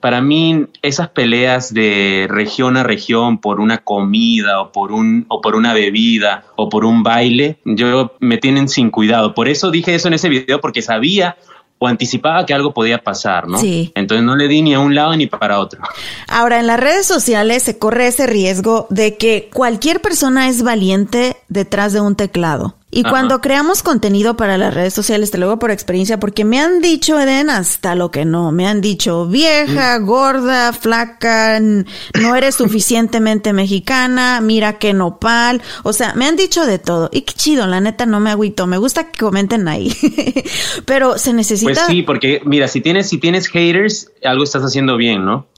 para 0.00 0.20
mí 0.20 0.66
esas 0.82 1.10
peleas 1.10 1.72
de 1.72 2.26
región 2.28 2.76
a 2.76 2.82
región 2.82 3.38
por 3.38 3.60
una 3.60 3.78
comida 3.78 4.60
o 4.60 4.72
por 4.72 4.92
un 4.92 5.26
o 5.28 5.40
por 5.40 5.54
una 5.54 5.74
bebida 5.74 6.44
o 6.56 6.68
por 6.68 6.84
un 6.84 7.02
baile, 7.02 7.58
yo 7.64 8.12
me 8.20 8.38
tienen 8.38 8.68
sin 8.68 8.90
cuidado. 8.90 9.34
Por 9.34 9.48
eso 9.48 9.70
dije 9.70 9.94
eso 9.94 10.08
en 10.08 10.14
ese 10.14 10.28
video 10.28 10.60
porque 10.60 10.82
sabía 10.82 11.36
o 11.78 11.86
anticipaba 11.86 12.46
que 12.46 12.54
algo 12.54 12.72
podía 12.72 12.98
pasar, 12.98 13.46
¿no? 13.46 13.58
Sí. 13.58 13.92
Entonces 13.94 14.24
no 14.24 14.36
le 14.36 14.48
di 14.48 14.62
ni 14.62 14.74
a 14.74 14.80
un 14.80 14.94
lado 14.94 15.16
ni 15.16 15.26
para 15.26 15.58
otro. 15.58 15.80
Ahora, 16.28 16.60
en 16.60 16.66
las 16.66 16.80
redes 16.80 17.06
sociales 17.06 17.62
se 17.62 17.78
corre 17.78 18.06
ese 18.06 18.26
riesgo 18.26 18.86
de 18.90 19.16
que 19.16 19.50
cualquier 19.52 20.00
persona 20.00 20.48
es 20.48 20.62
valiente 20.62 21.36
detrás 21.48 21.92
de 21.92 22.00
un 22.00 22.16
teclado. 22.16 22.76
Y 22.94 23.00
Ajá. 23.00 23.10
cuando 23.10 23.40
creamos 23.40 23.82
contenido 23.82 24.36
para 24.36 24.56
las 24.56 24.72
redes 24.72 24.94
sociales, 24.94 25.32
te 25.32 25.38
lo 25.38 25.46
digo 25.46 25.58
por 25.58 25.72
experiencia, 25.72 26.20
porque 26.20 26.44
me 26.44 26.60
han 26.60 26.80
dicho, 26.80 27.18
Eden, 27.18 27.50
hasta 27.50 27.96
lo 27.96 28.12
que 28.12 28.24
no. 28.24 28.52
Me 28.52 28.68
han 28.68 28.80
dicho 28.80 29.26
vieja, 29.26 29.98
gorda, 29.98 30.72
flaca, 30.72 31.58
no 31.58 32.36
eres 32.36 32.54
suficientemente 32.54 33.52
mexicana, 33.52 34.40
mira 34.40 34.78
que 34.78 34.92
nopal. 34.92 35.60
O 35.82 35.92
sea, 35.92 36.14
me 36.14 36.26
han 36.26 36.36
dicho 36.36 36.66
de 36.66 36.78
todo. 36.78 37.10
Y 37.12 37.22
qué 37.22 37.34
chido, 37.34 37.66
la 37.66 37.80
neta 37.80 38.06
no 38.06 38.20
me 38.20 38.30
agüito. 38.30 38.68
Me 38.68 38.78
gusta 38.78 39.10
que 39.10 39.18
comenten 39.18 39.66
ahí. 39.66 39.92
Pero 40.86 41.18
se 41.18 41.32
necesita. 41.32 41.72
Pues 41.72 41.86
sí, 41.88 42.02
porque 42.02 42.42
mira, 42.44 42.68
si 42.68 42.80
tienes 42.80 43.08
si 43.08 43.18
tienes 43.18 43.48
haters, 43.48 44.08
algo 44.22 44.44
estás 44.44 44.62
haciendo 44.62 44.96
bien, 44.96 45.24
¿no? 45.24 45.48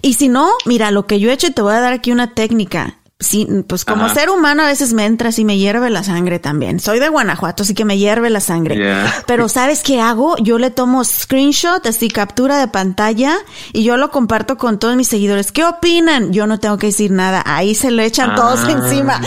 Y 0.00 0.14
si 0.14 0.28
no, 0.28 0.48
mira, 0.64 0.92
lo 0.92 1.08
que 1.08 1.18
yo 1.18 1.28
he 1.28 1.32
hecho, 1.32 1.48
y 1.48 1.50
te 1.50 1.60
voy 1.60 1.74
a 1.74 1.80
dar 1.80 1.92
aquí 1.92 2.12
una 2.12 2.34
técnica. 2.34 2.98
Sí, 3.20 3.46
pues 3.68 3.84
como 3.84 4.06
Ajá. 4.06 4.14
ser 4.14 4.28
humano 4.28 4.64
a 4.64 4.66
veces 4.66 4.92
me 4.92 5.06
entra 5.06 5.28
así 5.28 5.44
me 5.44 5.56
hierve 5.56 5.88
la 5.88 6.02
sangre 6.02 6.40
también. 6.40 6.80
Soy 6.80 6.98
de 6.98 7.08
Guanajuato, 7.08 7.62
así 7.62 7.72
que 7.72 7.84
me 7.84 7.96
hierve 7.96 8.28
la 8.28 8.40
sangre. 8.40 8.92
Pero 9.26 9.48
¿sabes 9.48 9.82
qué 9.82 10.00
hago? 10.00 10.36
Yo 10.38 10.58
le 10.58 10.70
tomo 10.70 11.04
screenshot, 11.04 11.86
así 11.86 12.08
captura 12.08 12.58
de 12.58 12.66
pantalla 12.68 13.36
y 13.72 13.84
yo 13.84 13.96
lo 13.96 14.10
comparto 14.10 14.58
con 14.58 14.78
todos 14.80 14.96
mis 14.96 15.06
seguidores. 15.08 15.52
¿Qué 15.52 15.64
opinan? 15.64 16.32
Yo 16.32 16.46
no 16.48 16.58
tengo 16.58 16.76
que 16.76 16.88
decir 16.88 17.12
nada. 17.12 17.42
Ahí 17.46 17.74
se 17.76 17.92
lo 17.92 18.02
echan 18.02 18.34
todos 18.34 18.60
Ah. 18.64 18.70
encima. 18.72 19.20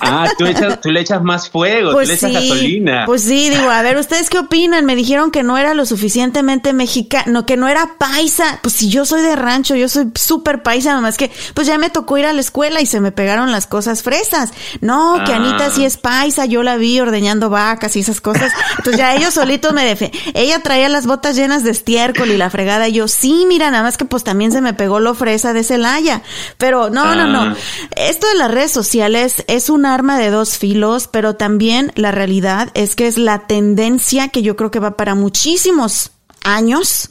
Ah, 0.00 0.26
tú, 0.38 0.46
echas, 0.46 0.80
tú 0.80 0.90
le 0.90 1.00
echas 1.00 1.22
más 1.22 1.50
fuego, 1.50 1.92
tú 1.92 2.00
le 2.00 2.14
echas 2.14 2.32
gasolina. 2.32 3.04
Pues 3.04 3.22
sí, 3.22 3.50
digo, 3.50 3.68
a 3.68 3.82
ver, 3.82 3.98
¿ustedes 3.98 4.30
qué 4.30 4.38
opinan? 4.38 4.86
Me 4.86 4.96
dijeron 4.96 5.30
que 5.30 5.42
no 5.42 5.58
era 5.58 5.74
lo 5.74 5.84
suficientemente 5.84 6.72
mexicano, 6.72 7.44
que 7.44 7.56
no 7.58 7.68
era 7.68 7.96
paisa. 7.98 8.58
Pues 8.62 8.74
si 8.74 8.88
yo 8.88 9.04
soy 9.04 9.20
de 9.20 9.36
rancho, 9.36 9.74
yo 9.76 9.88
soy 9.88 10.10
súper 10.14 10.62
paisa, 10.62 10.94
nomás 10.94 11.18
que 11.18 11.30
pues 11.52 11.66
ya 11.66 11.76
me 11.76 11.90
tocó 11.90 12.16
ir 12.16 12.24
a 12.24 12.32
la 12.32 12.40
escuela 12.40 12.80
y 12.80 12.86
se 12.86 13.00
me 13.00 13.12
pegaron 13.18 13.50
las 13.50 13.66
cosas 13.66 14.04
fresas. 14.04 14.52
No, 14.80 15.24
que 15.26 15.32
Ah. 15.32 15.38
Anita 15.38 15.70
sí 15.70 15.84
es 15.84 15.96
paisa, 15.96 16.46
yo 16.46 16.62
la 16.62 16.76
vi 16.76 17.00
ordeñando 17.00 17.50
vacas 17.50 17.96
y 17.96 18.00
esas 18.00 18.20
cosas. 18.20 18.52
Entonces 18.78 18.96
ya 18.96 19.16
ellos 19.16 19.34
solitos 19.34 19.72
me 19.72 19.84
defen. 19.84 20.12
Ella 20.34 20.62
traía 20.62 20.88
las 20.88 21.04
botas 21.04 21.34
llenas 21.34 21.64
de 21.64 21.72
estiércol 21.72 22.30
y 22.30 22.36
la 22.36 22.48
fregada. 22.48 22.86
Y 22.86 22.92
yo, 22.92 23.08
sí, 23.08 23.44
mira, 23.48 23.72
nada 23.72 23.82
más 23.82 23.96
que 23.96 24.04
pues 24.04 24.22
también 24.22 24.52
se 24.52 24.60
me 24.60 24.72
pegó 24.72 25.00
lo 25.00 25.16
fresa 25.16 25.52
de 25.52 25.64
Celaya. 25.64 26.22
Pero 26.58 26.90
no, 26.90 27.16
no, 27.16 27.26
no. 27.26 27.42
Ah. 27.42 27.56
Esto 27.96 28.28
de 28.28 28.36
las 28.36 28.52
redes 28.52 28.70
sociales 28.70 29.42
es 29.48 29.68
un 29.68 29.84
arma 29.84 30.16
de 30.16 30.30
dos 30.30 30.56
filos, 30.56 31.08
pero 31.08 31.34
también 31.34 31.90
la 31.96 32.12
realidad 32.12 32.70
es 32.74 32.94
que 32.94 33.08
es 33.08 33.18
la 33.18 33.48
tendencia 33.48 34.28
que 34.28 34.42
yo 34.42 34.54
creo 34.54 34.70
que 34.70 34.78
va 34.78 34.96
para 34.96 35.16
muchísimos 35.16 36.12
años, 36.44 37.10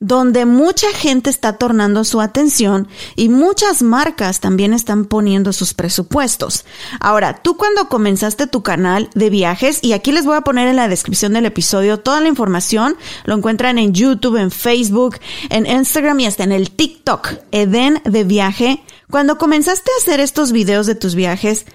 donde 0.00 0.46
mucha 0.46 0.90
gente 0.94 1.28
está 1.28 1.58
tornando 1.58 2.04
su 2.04 2.22
atención 2.22 2.88
y 3.16 3.28
muchas 3.28 3.82
marcas 3.82 4.40
también 4.40 4.72
están 4.72 5.04
poniendo 5.04 5.52
sus 5.52 5.74
presupuestos. 5.74 6.64
Ahora, 7.00 7.42
tú 7.42 7.58
cuando 7.58 7.88
comenzaste 7.88 8.46
tu 8.46 8.62
canal 8.62 9.10
de 9.14 9.28
viajes, 9.28 9.78
y 9.82 9.92
aquí 9.92 10.10
les 10.10 10.24
voy 10.24 10.36
a 10.36 10.40
poner 10.40 10.68
en 10.68 10.76
la 10.76 10.88
descripción 10.88 11.34
del 11.34 11.44
episodio 11.44 12.00
toda 12.00 12.22
la 12.22 12.28
información, 12.28 12.96
lo 13.24 13.36
encuentran 13.36 13.78
en 13.78 13.92
YouTube, 13.92 14.36
en 14.36 14.50
Facebook, 14.50 15.18
en 15.50 15.66
Instagram 15.66 16.18
y 16.20 16.26
hasta 16.26 16.44
en 16.44 16.52
el 16.52 16.70
TikTok, 16.70 17.34
Eden 17.52 18.00
de 18.04 18.24
viaje. 18.24 18.82
Cuando 19.10 19.36
comenzaste 19.36 19.90
a 19.90 20.00
hacer 20.00 20.20
estos 20.20 20.52
videos 20.52 20.86
de 20.86 20.94
tus 20.94 21.14
viajes, 21.14 21.66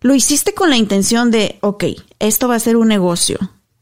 ¿lo 0.00 0.14
hiciste 0.14 0.52
con 0.52 0.68
la 0.70 0.76
intención 0.76 1.30
de, 1.30 1.58
ok, 1.60 1.84
esto 2.18 2.48
va 2.48 2.56
a 2.56 2.60
ser 2.60 2.76
un 2.76 2.88
negocio? 2.88 3.38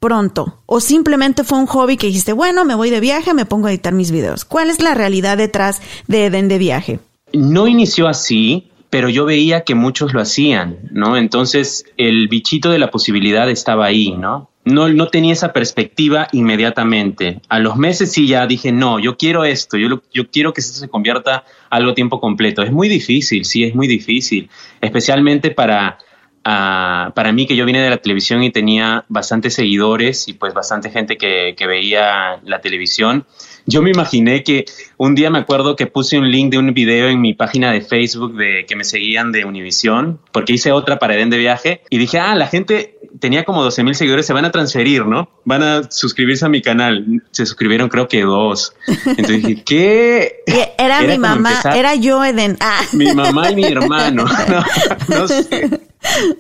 Pronto 0.07 0.61
o 0.67 0.79
simplemente 0.79 1.43
fue 1.43 1.59
un 1.59 1.67
hobby 1.67 1.97
que 1.97 2.07
dijiste, 2.07 2.33
bueno, 2.33 2.65
me 2.65 2.77
voy 2.77 2.91
de 2.91 3.01
viaje, 3.01 3.35
me 3.35 3.45
pongo 3.45 3.67
a 3.67 3.71
editar 3.71 3.93
mis 3.93 4.13
videos. 4.13 4.45
¿Cuál 4.45 4.71
es 4.71 4.81
la 4.81 4.95
realidad 4.95 5.37
detrás 5.37 5.83
de 6.07 6.27
Eden 6.27 6.47
de 6.47 6.59
viaje? 6.59 7.01
No 7.33 7.67
inició 7.67 8.07
así, 8.07 8.69
pero 8.89 9.09
yo 9.09 9.25
veía 9.25 9.63
que 9.63 9.75
muchos 9.75 10.15
lo 10.15 10.21
hacían, 10.21 10.79
¿no? 10.93 11.17
Entonces 11.17 11.87
el 11.97 12.29
bichito 12.29 12.71
de 12.71 12.79
la 12.79 12.93
posibilidad 12.93 13.51
estaba 13.51 13.87
ahí, 13.87 14.13
¿no? 14.13 14.49
No, 14.65 14.89
no 14.89 15.09
tenía 15.09 15.33
esa 15.33 15.53
perspectiva 15.53 16.29
inmediatamente. 16.31 17.41
A 17.49 17.59
los 17.59 17.77
meses 17.77 18.13
sí 18.13 18.29
ya 18.29 18.47
dije, 18.47 18.71
no, 18.71 19.01
yo 19.01 19.17
quiero 19.17 19.45
esto, 19.45 19.77
yo, 19.77 19.89
yo 20.15 20.31
quiero 20.31 20.53
que 20.53 20.61
esto 20.61 20.79
se 20.79 20.89
convierta 20.89 21.43
algo 21.69 21.91
a 21.91 21.95
tiempo 21.95 22.21
completo. 22.21 22.63
Es 22.63 22.71
muy 22.71 22.89
difícil, 22.89 23.45
sí, 23.45 23.65
es 23.65 23.75
muy 23.75 23.89
difícil, 23.89 24.51
especialmente 24.81 25.51
para, 25.51 25.99
ah, 26.47 27.13
para 27.15 27.33
mí 27.33 27.47
que 27.47 27.57
yo 27.57 27.65
vine 27.65 27.81
de 27.81 27.91
la 27.91 27.99
televisión 27.99 28.43
y 28.43 28.51
tenía 28.51 29.05
bastantes 29.09 29.55
seguidores 29.55 30.29
y 30.29 30.35
pues 30.35 30.55
bastante 30.55 30.91
gente 30.91 31.19
que, 31.19 31.55
que 31.57 31.67
veía 31.67 32.41
la 32.45 32.61
televisión. 32.61 33.27
Yo 33.67 33.83
me 33.83 33.91
imaginé 33.91 34.45
que 34.45 34.65
un 34.97 35.15
día 35.15 35.29
me 35.31 35.39
acuerdo 35.41 35.75
que 35.77 35.87
puse 35.87 36.17
un 36.19 36.31
link 36.31 36.51
de 36.53 36.59
un 36.59 36.73
video 36.73 37.09
en 37.09 37.21
mi 37.21 37.35
página 37.35 37.73
de 37.73 37.81
Facebook 37.81 38.37
de 38.37 38.65
que 38.69 38.77
me 38.77 38.85
seguían 38.85 39.33
de 39.33 39.45
Univision, 39.45 40.21
porque 40.33 40.53
hice 40.53 40.71
otra 40.73 40.99
para 40.99 41.15
Eden 41.17 41.31
de 41.31 41.39
viaje 41.39 41.83
y 41.91 41.99
dije, 41.99 42.19
ah, 42.21 42.35
la 42.37 42.47
gente 42.47 42.99
tenía 43.19 43.45
como 43.45 43.63
12 43.65 43.83
mil 43.83 43.95
seguidores, 43.95 44.27
se 44.27 44.33
van 44.33 44.45
a 44.45 44.51
transferir, 44.53 45.07
¿no? 45.07 45.31
Van 45.45 45.63
a 45.63 45.91
suscribirse 45.91 46.45
a 46.45 46.49
mi 46.49 46.63
canal. 46.63 47.23
Se 47.33 47.45
suscribieron 47.47 47.89
creo 47.89 48.07
que 48.09 48.23
dos. 48.23 48.75
Entonces 49.07 49.43
dije, 49.43 49.63
¿qué? 49.65 50.45
Era, 50.79 51.01
mi 51.03 51.19
mamá, 51.19 51.51
empezar- 51.51 51.77
era 51.77 51.95
yo, 51.97 52.23
Eden. 52.25 52.57
Ah. 52.61 52.83
mi 52.93 53.13
mamá 53.15 53.51
y 53.51 53.57
mi 53.57 53.65
hermano. 53.65 54.27
No, 55.09 55.19
no 55.21 55.29
sé. 55.29 55.71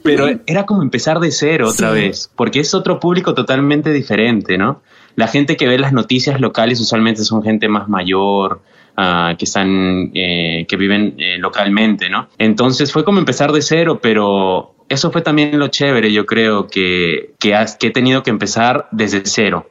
Pero 0.03 0.29
era 0.47 0.65
como 0.65 0.83
empezar 0.83 1.19
de 1.19 1.31
cero 1.33 1.69
otra 1.71 1.93
Sí. 1.93 2.01
vez, 2.01 2.31
porque 2.37 2.61
es 2.61 2.73
otro 2.75 3.01
público 3.01 3.35
totalmente 3.35 3.91
diferente, 3.93 4.57
¿no? 4.59 4.83
La 5.16 5.26
gente 5.29 5.57
que 5.57 5.66
ve 5.66 5.79
las 5.79 5.92
noticias 5.92 6.40
locales 6.40 6.81
usualmente 6.81 7.24
son 7.24 7.42
gente 7.42 7.68
más 7.68 7.88
mayor, 7.88 8.62
ah, 8.96 9.35
que 9.38 9.44
están, 9.46 10.11
eh, 10.14 10.64
que 10.68 10.76
viven 10.76 11.14
eh, 11.18 11.38
localmente, 11.38 12.09
¿no? 12.09 12.29
Entonces 12.38 12.92
fue 12.92 13.05
como 13.05 13.18
empezar 13.18 13.50
de 13.52 13.62
cero, 13.62 13.98
pero 14.00 14.74
eso 14.88 15.11
fue 15.11 15.22
también 15.22 15.59
lo 15.59 15.68
chévere, 15.68 16.12
yo 16.12 16.26
creo, 16.26 16.68
que, 16.68 17.33
que, 17.40 17.55
has- 17.55 17.76
que 17.76 17.88
he 17.88 17.90
tenido 17.90 18.22
que 18.22 18.31
empezar 18.31 18.88
desde 18.92 19.22
cero. 19.24 19.66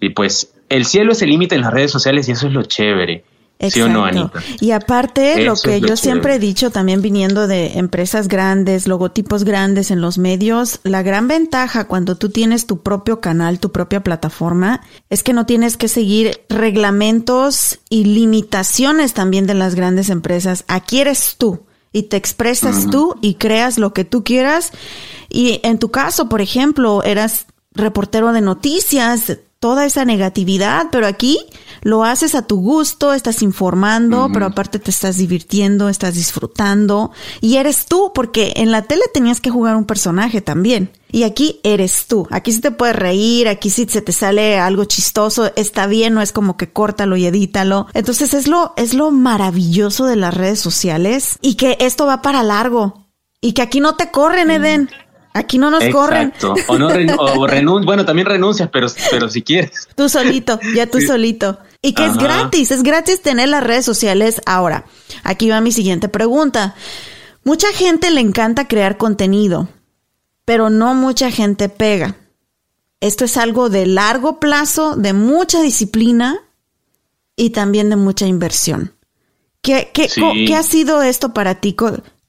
Y 0.00 0.10
pues 0.10 0.54
el 0.68 0.84
cielo 0.84 1.12
es 1.12 1.22
el 1.22 1.30
límite 1.30 1.54
en 1.56 1.62
las 1.62 1.72
redes 1.72 1.90
sociales 1.90 2.28
y 2.28 2.32
eso 2.32 2.46
es 2.46 2.52
lo 2.52 2.62
chévere. 2.62 3.24
¿Sí 3.60 3.80
o 3.80 3.88
no, 3.88 4.04
Anita? 4.04 4.40
Y 4.60 4.70
aparte, 4.70 5.42
lo 5.44 5.56
que 5.56 5.80
lo 5.80 5.88
yo 5.88 5.96
siempre 5.96 6.36
he 6.36 6.38
dicho 6.38 6.70
también 6.70 7.02
viniendo 7.02 7.48
de 7.48 7.78
empresas 7.78 8.28
grandes, 8.28 8.86
logotipos 8.86 9.42
grandes 9.42 9.90
en 9.90 10.00
los 10.00 10.16
medios, 10.16 10.80
la 10.84 11.02
gran 11.02 11.26
ventaja 11.26 11.86
cuando 11.88 12.16
tú 12.16 12.30
tienes 12.30 12.66
tu 12.66 12.82
propio 12.82 13.20
canal, 13.20 13.58
tu 13.58 13.72
propia 13.72 14.02
plataforma, 14.04 14.82
es 15.10 15.22
que 15.22 15.32
no 15.32 15.44
tienes 15.44 15.76
que 15.76 15.88
seguir 15.88 16.40
reglamentos 16.48 17.80
y 17.90 18.04
limitaciones 18.04 19.12
también 19.12 19.46
de 19.46 19.54
las 19.54 19.74
grandes 19.74 20.08
empresas. 20.08 20.64
Aquí 20.68 21.00
eres 21.00 21.34
tú 21.36 21.64
y 21.92 22.04
te 22.04 22.16
expresas 22.16 22.88
tú 22.90 23.16
y 23.22 23.34
creas 23.34 23.78
lo 23.78 23.92
que 23.92 24.04
tú 24.04 24.22
quieras. 24.22 24.72
Y 25.28 25.60
en 25.64 25.78
tu 25.78 25.90
caso, 25.90 26.28
por 26.28 26.40
ejemplo, 26.40 27.02
eras 27.02 27.46
reportero 27.72 28.32
de 28.32 28.40
noticias, 28.40 29.38
toda 29.58 29.84
esa 29.86 30.04
negatividad, 30.04 30.86
pero 30.92 31.06
aquí 31.06 31.38
lo 31.82 32.04
haces 32.04 32.34
a 32.34 32.42
tu 32.46 32.60
gusto, 32.60 33.12
estás 33.14 33.42
informando, 33.42 34.28
pero 34.32 34.46
aparte 34.46 34.78
te 34.78 34.90
estás 34.90 35.16
divirtiendo, 35.16 35.88
estás 35.88 36.14
disfrutando 36.14 37.12
y 37.40 37.56
eres 37.56 37.86
tú, 37.86 38.12
porque 38.14 38.52
en 38.56 38.70
la 38.70 38.82
tele 38.82 39.02
tenías 39.12 39.40
que 39.40 39.50
jugar 39.50 39.76
un 39.76 39.84
personaje 39.84 40.40
también. 40.40 40.90
Y 41.10 41.22
aquí 41.22 41.58
eres 41.62 42.04
tú. 42.06 42.26
Aquí 42.30 42.52
sí 42.52 42.60
te 42.60 42.70
puedes 42.70 42.94
reír, 42.94 43.48
aquí 43.48 43.70
sí 43.70 43.86
se 43.88 44.02
te 44.02 44.12
sale 44.12 44.58
algo 44.58 44.84
chistoso, 44.84 45.50
está 45.56 45.86
bien, 45.86 46.12
no 46.14 46.20
es 46.20 46.32
como 46.32 46.56
que 46.58 46.70
córtalo 46.70 47.16
y 47.16 47.24
edítalo. 47.24 47.86
Entonces 47.94 48.34
es 48.34 48.46
lo, 48.46 48.74
es 48.76 48.92
lo 48.92 49.10
maravilloso 49.10 50.04
de 50.06 50.16
las 50.16 50.34
redes 50.34 50.60
sociales 50.60 51.38
y 51.40 51.54
que 51.54 51.76
esto 51.80 52.04
va 52.06 52.20
para 52.20 52.42
largo 52.42 53.06
y 53.40 53.52
que 53.52 53.62
aquí 53.62 53.80
no 53.80 53.94
te 53.96 54.10
corren, 54.10 54.50
Eden. 54.50 54.90
Aquí 55.34 55.56
no 55.58 55.70
nos 55.70 55.84
corren. 55.90 56.28
Exacto. 56.34 56.54
O, 56.66 56.78
no 56.78 56.88
ren- 56.90 57.14
o 57.16 57.46
renun- 57.46 57.84
bueno, 57.84 58.04
también 58.04 58.26
renuncias, 58.26 58.68
pero, 58.72 58.88
pero 59.10 59.28
si 59.28 59.42
quieres. 59.42 59.86
Tú 59.94 60.08
solito, 60.08 60.58
ya 60.74 60.86
tú 60.88 60.98
Sí. 60.98 61.06
solito. 61.06 61.58
Y 61.80 61.92
que 61.94 62.04
es 62.06 62.16
gratis, 62.16 62.70
es 62.72 62.82
gratis 62.82 63.22
tener 63.22 63.48
las 63.48 63.62
redes 63.62 63.84
sociales 63.84 64.40
ahora. 64.46 64.84
Aquí 65.22 65.48
va 65.48 65.60
mi 65.60 65.70
siguiente 65.72 66.08
pregunta. 66.08 66.74
Mucha 67.44 67.68
gente 67.72 68.10
le 68.10 68.20
encanta 68.20 68.66
crear 68.66 68.96
contenido, 68.96 69.68
pero 70.44 70.70
no 70.70 70.94
mucha 70.94 71.30
gente 71.30 71.68
pega. 71.68 72.16
Esto 73.00 73.24
es 73.24 73.36
algo 73.36 73.70
de 73.70 73.86
largo 73.86 74.40
plazo, 74.40 74.96
de 74.96 75.12
mucha 75.12 75.62
disciplina 75.62 76.38
y 77.36 77.50
también 77.50 77.90
de 77.90 77.96
mucha 77.96 78.26
inversión. 78.26 78.94
¿Qué, 79.62 79.90
qué, 79.94 80.08
Sí. 80.08 80.20
co- 80.20 80.32
qué 80.46 80.54
ha 80.56 80.64
sido 80.64 81.02
esto 81.02 81.32
para 81.32 81.56
ti? 81.60 81.76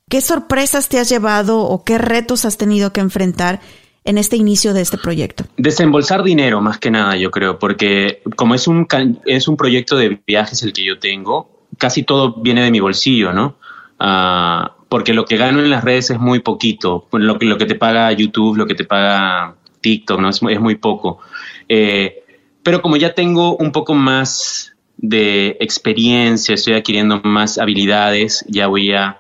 ¿Qué 0.10 0.22
sorpresas 0.22 0.90
te 0.90 1.00
has 1.00 1.10
llevado 1.10 1.62
o 1.62 1.84
qué 1.84 1.98
retos 1.98 2.46
has 2.46 2.58
tenido 2.58 2.94
que 2.94 3.02
enfrentar 3.02 3.62
en 4.10 4.18
este 4.18 4.36
inicio 4.38 4.74
de 4.74 4.82
este 4.82 4.98
proyecto? 4.98 5.44
Desembolsar 5.58 6.24
dinero 6.24 6.62
más 6.62 6.80
que 6.80 6.90
nada, 6.90 7.16
yo 7.16 7.30
creo, 7.30 7.60
porque 7.60 8.24
como 8.36 8.56
es 8.56 8.68
un, 8.68 8.88
es 9.28 9.48
un 9.48 9.56
proyecto 9.56 9.98
de 9.98 10.20
viajes 10.26 10.64
el 10.64 10.74
que 10.74 10.84
yo 10.84 10.98
tengo, 10.98 11.68
casi 11.78 12.02
todo 12.02 12.34
viene 12.34 12.64
de 12.64 12.72
mi 12.72 12.80
bolsillo, 12.80 13.34
¿no? 13.34 13.58
Ah, 14.00 14.74
porque 14.90 15.14
lo 15.14 15.26
que 15.26 15.38
gano 15.38 15.60
en 15.60 15.70
las 15.70 15.84
redes 15.84 16.10
es 16.10 16.20
muy 16.20 16.40
poquito, 16.40 17.08
lo 17.12 17.38
que, 17.38 17.46
lo 17.46 17.60
que 17.60 17.68
te 17.68 17.76
paga 17.76 18.12
YouTube, 18.12 18.58
lo 18.58 18.66
que 18.66 18.74
te 18.74 18.84
paga 18.84 19.56
TikTok, 19.82 20.20
¿no? 20.20 20.30
Es, 20.30 20.42
es 20.42 20.60
muy 20.60 20.76
poco. 20.76 21.20
Eh, 21.68 22.24
pero 22.64 22.82
como 22.82 22.98
ya 22.98 23.14
tengo 23.14 23.58
un 23.58 23.72
poco 23.72 23.94
más 23.94 24.74
de 24.98 25.56
experiencia, 25.60 26.56
estoy 26.56 26.74
adquiriendo 26.74 27.22
más 27.24 27.60
habilidades, 27.60 28.44
ya 28.48 28.66
voy 28.66 28.92
a 28.92 29.20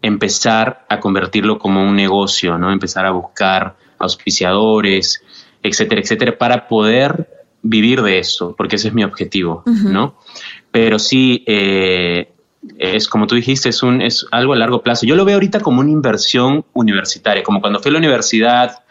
empezar 0.00 0.86
a 0.88 1.00
convertirlo 1.00 1.58
como 1.58 1.82
un 1.82 1.94
negocio, 1.94 2.56
¿no? 2.56 2.72
Empezar 2.72 3.04
a 3.04 3.10
buscar 3.10 3.76
auspiciadores, 3.98 5.22
etcétera, 5.62 6.00
etcétera, 6.00 6.38
para 6.38 6.68
poder 6.68 7.28
vivir 7.62 8.02
de 8.02 8.18
eso, 8.18 8.54
porque 8.56 8.76
ese 8.76 8.88
es 8.88 8.94
mi 8.94 9.04
objetivo, 9.04 9.62
¿no? 9.66 10.16
Pero 10.70 10.98
sí, 10.98 11.42
eh, 11.46 12.32
es 12.78 13.08
como 13.08 13.26
tú 13.26 13.34
dijiste, 13.34 13.68
es, 13.68 13.82
un, 13.82 14.02
es 14.02 14.26
algo 14.30 14.52
a 14.52 14.56
largo 14.56 14.82
plazo. 14.82 15.06
Yo 15.06 15.16
lo 15.16 15.24
veo 15.24 15.36
ahorita 15.36 15.60
como 15.60 15.80
una 15.80 15.90
inversión 15.90 16.64
universitaria, 16.72 17.42
como 17.42 17.60
cuando 17.60 17.80
fui 17.80 17.90
a 17.90 17.92
la 17.92 17.98
universidad 17.98 18.82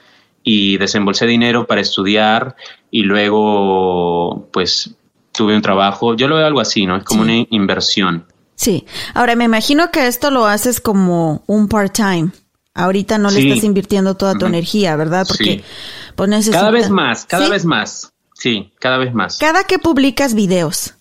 y 0.44 0.78
desembolsé 0.78 1.26
dinero 1.26 1.66
para 1.66 1.82
estudiar 1.82 2.56
y 2.92 3.04
luego, 3.04 4.48
pues, 4.52 4.96
tuve 5.32 5.56
un 5.56 5.62
trabajo. 5.62 6.16
Yo 6.16 6.28
lo 6.28 6.36
veo 6.36 6.46
algo 6.46 6.60
así, 6.60 6.86
¿no? 6.86 6.96
Es 6.98 7.04
como 7.04 7.24
una 7.24 7.46
inversión. 7.50 8.26
Sí. 8.56 8.86
Ahora, 9.14 9.36
me 9.36 9.44
imagino 9.44 9.92
que 9.92 10.08
esto 10.08 10.32
lo 10.32 10.46
haces 10.46 10.80
como 10.80 11.44
un 11.48 11.68
part-time. 11.68 12.32
Ahorita 12.76 13.18
no 13.18 13.32
le 13.32 13.48
estás 13.48 13.64
invirtiendo 13.64 14.16
toda 14.16 14.36
tu 14.36 14.46
energía, 14.46 14.98
¿verdad? 14.98 15.26
Porque 15.26 15.64
pues 16.16 16.50
Cada 16.50 16.72
vez 16.72 16.90
más, 16.90 17.26
cada 17.26 17.50
vez 17.50 17.64
más. 17.66 18.12
Sí, 18.34 18.74
cada 18.80 18.98
vez 18.98 19.14
más. 19.14 19.38
¿Cada 19.38 19.64
que 19.64 19.80
publicas 19.80 20.34
videos? 20.36 20.94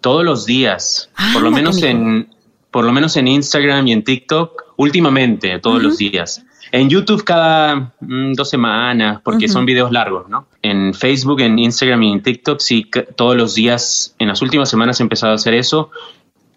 Todos 0.00 0.24
los 0.24 0.46
días. 0.46 1.10
por 1.34 1.42
lo 1.42 1.50
menos 1.50 1.82
en 1.82 2.30
por 2.70 2.84
lo 2.84 2.92
menos 2.92 3.16
en 3.16 3.28
Instagram 3.28 3.86
y 3.88 3.92
en 3.92 4.04
TikTok, 4.04 4.74
últimamente, 4.76 5.58
todos 5.58 5.82
los 5.82 5.98
días. 5.98 6.44
En 6.70 6.88
YouTube 6.90 7.24
cada 7.24 7.94
mm, 8.00 8.34
dos 8.34 8.50
semanas, 8.50 9.20
porque 9.24 9.48
son 9.48 9.64
videos 9.64 9.90
largos, 9.90 10.28
¿no? 10.28 10.46
En 10.62 10.92
Facebook, 10.92 11.40
en 11.40 11.58
Instagram 11.58 12.02
y 12.02 12.12
en 12.12 12.22
TikTok, 12.22 12.60
sí, 12.60 12.90
todos 13.16 13.36
los 13.36 13.54
días, 13.54 14.14
en 14.18 14.28
las 14.28 14.42
últimas 14.42 14.68
semanas 14.68 15.00
he 15.00 15.02
empezado 15.02 15.32
a 15.32 15.36
hacer 15.36 15.54
eso. 15.54 15.90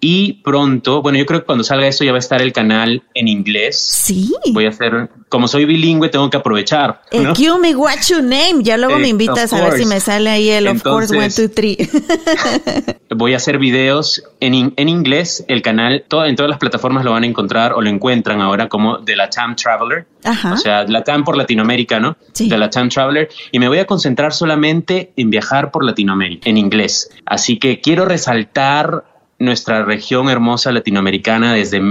Y 0.04 0.34
pronto, 0.42 1.04
bueno, 1.04 1.20
yo 1.20 1.28
creo 1.28 1.42
que 1.42 1.46
cuando 1.46 1.64
salga 1.64 1.86
esto 1.86 2.04
ya 2.04 2.12
va 2.12 2.18
a 2.18 2.20
estar 2.20 2.42
el 2.42 2.52
canal 2.52 3.04
en 3.14 3.28
inglés. 3.28 3.80
Sí. 3.80 4.34
Voy 4.52 4.66
a 4.66 4.70
hacer, 4.70 5.12
como 5.30 5.48
soy 5.48 5.66
bilingüe, 5.66 6.10
tengo 6.10 6.28
que 6.32 6.38
aprovechar. 6.38 7.02
¿no? 7.14 7.60
me 7.60 7.76
what 7.76 8.00
you 8.10 8.20
name. 8.20 8.64
Ya 8.64 8.78
luego 8.78 8.98
me 8.98 9.06
eh, 9.06 9.10
invitas 9.10 9.54
a 9.54 9.64
ver 9.64 9.74
si 9.78 9.86
me 9.86 10.00
sale 10.00 10.32
ahí 10.32 10.50
el 10.50 10.68
of 10.68 10.82
course 10.82 11.16
one, 11.16 11.30
two, 11.30 11.50
three. 11.50 11.78
voy 13.16 13.34
a 13.34 13.38
hacer 13.38 13.60
videos 13.60 14.24
en, 14.40 14.74
en 14.76 14.90
inglés. 14.90 15.46
El 15.48 15.62
canal, 15.62 16.04
todo, 16.08 16.26
en 16.26 16.36
todas 16.36 16.50
las 16.50 16.58
plataformas 16.58 17.06
lo 17.06 17.12
van 17.12 17.24
a 17.24 17.28
encontrar 17.28 17.74
o 17.74 17.82
lo 17.82 17.90
encuentran 17.90 18.42
ahora 18.42 18.70
como 18.70 18.98
de 18.98 19.16
la 19.16 19.30
Tam 19.30 19.56
Traveler. 19.56 20.08
Ajá. 20.24 20.54
O 20.54 20.58
sea, 20.58 20.84
la 20.84 21.04
TAM 21.04 21.24
por 21.24 21.38
Latinoamérica, 21.38 22.00
¿no? 22.00 22.18
Sí. 22.34 22.50
De 22.50 22.58
la 22.58 22.70
TAM 22.70 22.90
Traveler. 22.90 23.30
Y 23.52 23.60
me 23.60 23.68
voy 23.68 23.80
a 23.80 23.86
concentrar 23.86 24.34
solamente 24.34 25.14
en 25.16 25.30
viajar 25.30 25.72
por 25.72 25.84
Latinoamérica, 25.84 26.50
en 26.50 26.58
inglés. 26.58 27.10
Así 27.26 27.58
que 27.58 27.82
quiero 27.82 28.06
resaltar 28.06 29.11
nuestra 29.42 29.84
región 29.84 30.30
hermosa 30.30 30.72
latinoamericana 30.72 31.54
desde 31.54 31.82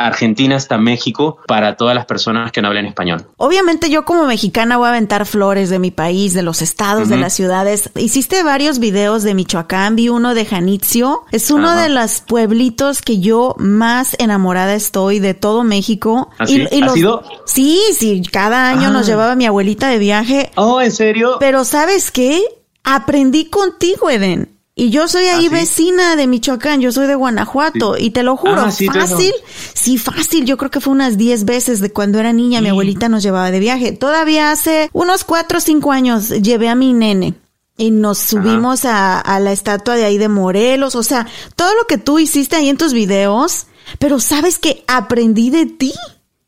Argentina 0.00 0.56
hasta 0.56 0.78
México 0.78 1.38
para 1.46 1.76
todas 1.76 1.94
las 1.94 2.06
personas 2.06 2.52
que 2.52 2.62
no 2.62 2.68
hablan 2.68 2.86
español. 2.86 3.26
Obviamente 3.36 3.90
yo 3.90 4.04
como 4.04 4.26
mexicana 4.26 4.76
voy 4.76 4.86
a 4.86 4.90
aventar 4.90 5.26
flores 5.26 5.68
de 5.70 5.78
mi 5.78 5.90
país, 5.90 6.32
de 6.32 6.42
los 6.42 6.62
estados, 6.62 7.08
de 7.08 7.18
las 7.18 7.34
ciudades. 7.34 7.90
Hiciste 7.96 8.42
varios 8.42 8.78
videos 8.78 9.22
de 9.22 9.34
Michoacán, 9.34 9.96
vi 9.96 10.08
uno 10.08 10.34
de 10.34 10.46
Janitzio. 10.46 11.24
Es 11.32 11.50
uno 11.50 11.76
de 11.76 11.88
los 11.90 12.20
pueblitos 12.22 13.02
que 13.02 13.20
yo 13.20 13.54
más 13.58 14.16
enamorada 14.18 14.74
estoy 14.74 15.18
de 15.18 15.34
todo 15.34 15.64
México. 15.64 16.30
¿Así? 16.38 16.62
¿Ah, 16.62 16.68
y, 16.74 16.82
¿Ha 16.82 16.88
sido? 16.90 17.22
Sí, 17.44 17.80
sí, 17.92 18.22
cada 18.32 18.70
año 18.70 18.90
nos 18.90 19.06
ah. 19.06 19.10
llevaba 19.10 19.34
mi 19.34 19.46
abuelita 19.46 19.88
de 19.88 19.98
viaje. 19.98 20.50
Oh, 20.54 20.80
¿en 20.80 20.92
serio? 20.92 21.36
Pero 21.40 21.64
¿sabes 21.64 22.10
qué? 22.10 22.40
Aprendí 22.84 23.46
contigo, 23.46 24.08
Eden. 24.08 24.59
Y 24.74 24.90
yo 24.90 25.08
soy 25.08 25.24
ahí 25.24 25.46
¿Ah, 25.46 25.50
vecina 25.50 26.16
de 26.16 26.26
Michoacán, 26.26 26.80
yo 26.80 26.92
soy 26.92 27.06
de 27.06 27.14
Guanajuato 27.14 27.98
y 27.98 28.10
te 28.10 28.22
lo 28.22 28.36
juro, 28.36 28.62
ah, 28.62 28.70
fácil, 28.70 29.32
sí, 29.74 29.98
fácil, 29.98 30.46
yo 30.46 30.56
creo 30.56 30.70
que 30.70 30.80
fue 30.80 30.92
unas 30.92 31.18
10 31.18 31.44
veces 31.44 31.80
de 31.80 31.92
cuando 31.92 32.18
era 32.18 32.32
niña, 32.32 32.60
mi 32.60 32.68
abuelita 32.68 33.08
nos 33.08 33.22
llevaba 33.22 33.50
de 33.50 33.58
viaje. 33.58 33.92
Todavía 33.92 34.50
hace 34.52 34.88
unos 34.92 35.24
4 35.24 35.58
o 35.58 35.60
5 35.60 35.92
años 35.92 36.28
llevé 36.30 36.68
a 36.68 36.74
mi 36.74 36.92
nene 36.92 37.34
y 37.76 37.90
nos 37.90 38.18
subimos 38.18 38.84
a, 38.84 39.20
a, 39.20 39.40
la 39.40 39.52
estatua 39.52 39.96
de 39.96 40.04
ahí 40.04 40.18
de 40.18 40.28
Morelos, 40.28 40.94
o 40.94 41.02
sea, 41.02 41.26
todo 41.56 41.74
lo 41.74 41.86
que 41.86 41.98
tú 41.98 42.18
hiciste 42.18 42.56
ahí 42.56 42.68
en 42.68 42.76
tus 42.76 42.92
videos, 42.92 43.66
pero 43.98 44.20
sabes 44.20 44.58
que 44.58 44.84
aprendí 44.86 45.50
de 45.50 45.66
ti. 45.66 45.92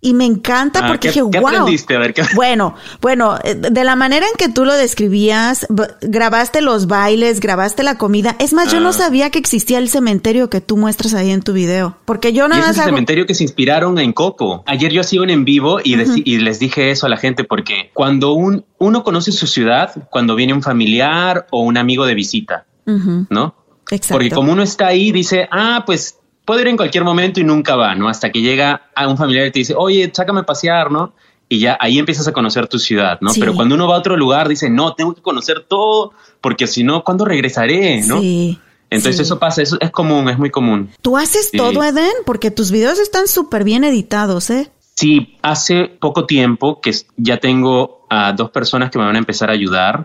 Y 0.05 0.14
me 0.14 0.24
encanta 0.24 0.80
ah, 0.82 0.88
porque 0.88 1.09
dije, 1.09 1.22
wow. 1.22 1.46
Aprendiste? 1.46 1.94
A 1.94 2.00
ver, 2.00 2.12
Bueno, 2.34 2.74
bueno, 3.00 3.38
eh, 3.44 3.55
de 3.55 3.84
la 3.84 3.94
manera 3.94 4.26
en 4.26 4.32
que 4.36 4.48
tú 4.48 4.64
lo 4.64 4.74
describías, 4.74 5.64
grabaste 6.00 6.61
los 6.61 6.88
bailes, 6.88 7.38
grabaste 7.38 7.84
la 7.84 7.98
comida. 7.98 8.34
Es 8.40 8.53
más, 8.53 8.72
yo 8.72 8.80
no 8.80 8.88
ah. 8.88 8.94
sabía 8.94 9.30
que 9.30 9.38
existía 9.38 9.78
el 9.78 9.88
cementerio 9.88 10.50
que 10.50 10.61
tú 10.61 10.76
muestras 10.76 11.14
ahí 11.14 11.30
en 11.30 11.40
tu 11.40 11.53
video. 11.53 11.98
Porque 12.05 12.32
yo 12.32 12.48
nada 12.48 12.62
más. 12.62 12.70
Es 12.72 12.78
el 12.78 12.86
cementerio 12.86 13.26
que 13.26 13.34
se 13.34 13.44
inspiraron 13.44 13.96
en 14.00 14.12
Coco. 14.12 14.64
Ayer 14.66 14.90
yo 14.92 15.03
hacía 15.03 15.22
un 15.22 15.30
en 15.30 15.44
vivo 15.44 15.78
y, 15.78 15.94
y, 15.94 16.38
les 16.38 16.59
dije 16.59 16.90
eso 16.90 17.07
a 17.07 17.09
la 17.09 17.16
gente 17.16 17.44
porque 17.44 17.92
cuando 17.94 18.32
un, 18.32 18.64
uno 18.78 19.05
conoce 19.05 19.30
su 19.30 19.46
ciudad, 19.46 19.92
cuando 20.11 20.34
viene 20.34 20.53
un 20.53 20.62
familiar 20.62 21.46
o 21.53 21.62
un 21.62 21.76
amigo 21.76 22.07
de 22.07 22.14
visita, 22.14 22.66
¿no? 22.84 23.55
Exacto. 23.88 24.14
Porque 24.14 24.30
como 24.30 24.50
uno 24.50 24.64
está 24.64 24.88
ahí, 24.88 25.12
dice, 25.12 25.48
ah, 25.53 25.84
pues 25.86 26.18
puede 26.45 26.62
ir 26.62 26.68
en 26.68 26.76
cualquier 26.76 27.05
momento 27.05 27.40
y 27.40 27.45
nunca 27.45 27.76
va, 27.76 27.95
¿no? 27.95 28.09
Hasta 28.09 28.30
que 28.30 28.40
llega 28.40 28.90
a 28.95 29.09
un 29.09 29.16
familiar 29.16 29.47
y 29.47 29.51
te 29.53 29.61
dice, 29.61 29.74
oye, 29.76 30.11
sácame 30.12 30.40
a 30.40 30.45
pasear, 30.45 30.90
¿no? 30.90 31.14
Y 31.49 31.59
ya 31.59 31.76
ahí 31.80 31.99
empiezas 31.99 32.26
a 32.28 32.32
conocer 32.32 32.66
tu 32.66 32.78
ciudad, 32.78 33.18
¿no? 33.20 33.30
Pero 33.38 33.55
cuando 33.55 33.74
uno 33.74 33.86
va 33.86 33.97
a 33.97 33.99
otro 33.99 34.16
lugar, 34.16 34.49
dice, 34.49 34.70
no, 34.70 34.95
tengo 34.95 35.14
que 35.14 35.20
conocer 35.20 35.66
todo, 35.68 36.12
porque 36.40 36.66
si 36.66 36.82
no, 36.82 37.05
¿cuándo 37.05 37.24
regresaré, 37.24 38.01
no? 38.03 38.20
Sí. 38.20 38.59
Entonces 38.88 39.20
eso 39.20 39.38
pasa, 39.38 39.62
eso 39.62 39.78
es 39.80 39.90
común, 39.90 40.28
es 40.28 40.38
muy 40.38 40.51
común. 40.51 40.90
¿Tú 41.01 41.16
haces 41.16 41.51
todo, 41.51 41.82
Eden? 41.82 42.12
Porque 42.26 42.51
tus 42.51 42.70
videos 42.70 42.99
están 42.99 43.26
súper 43.26 43.64
bien 43.64 43.84
editados, 43.84 44.51
¿eh? 44.51 44.70
Sí, 44.95 45.38
hace 45.43 45.84
poco 45.84 46.26
tiempo 46.26 46.80
que 46.80 46.93
ya 47.16 47.38
tengo 47.38 48.07
a 48.11 48.32
dos 48.32 48.51
personas 48.51 48.90
que 48.90 48.99
me 48.99 49.05
van 49.05 49.16
a 49.16 49.18
empezar 49.18 49.49
a 49.49 49.55
ayudar, 49.55 50.05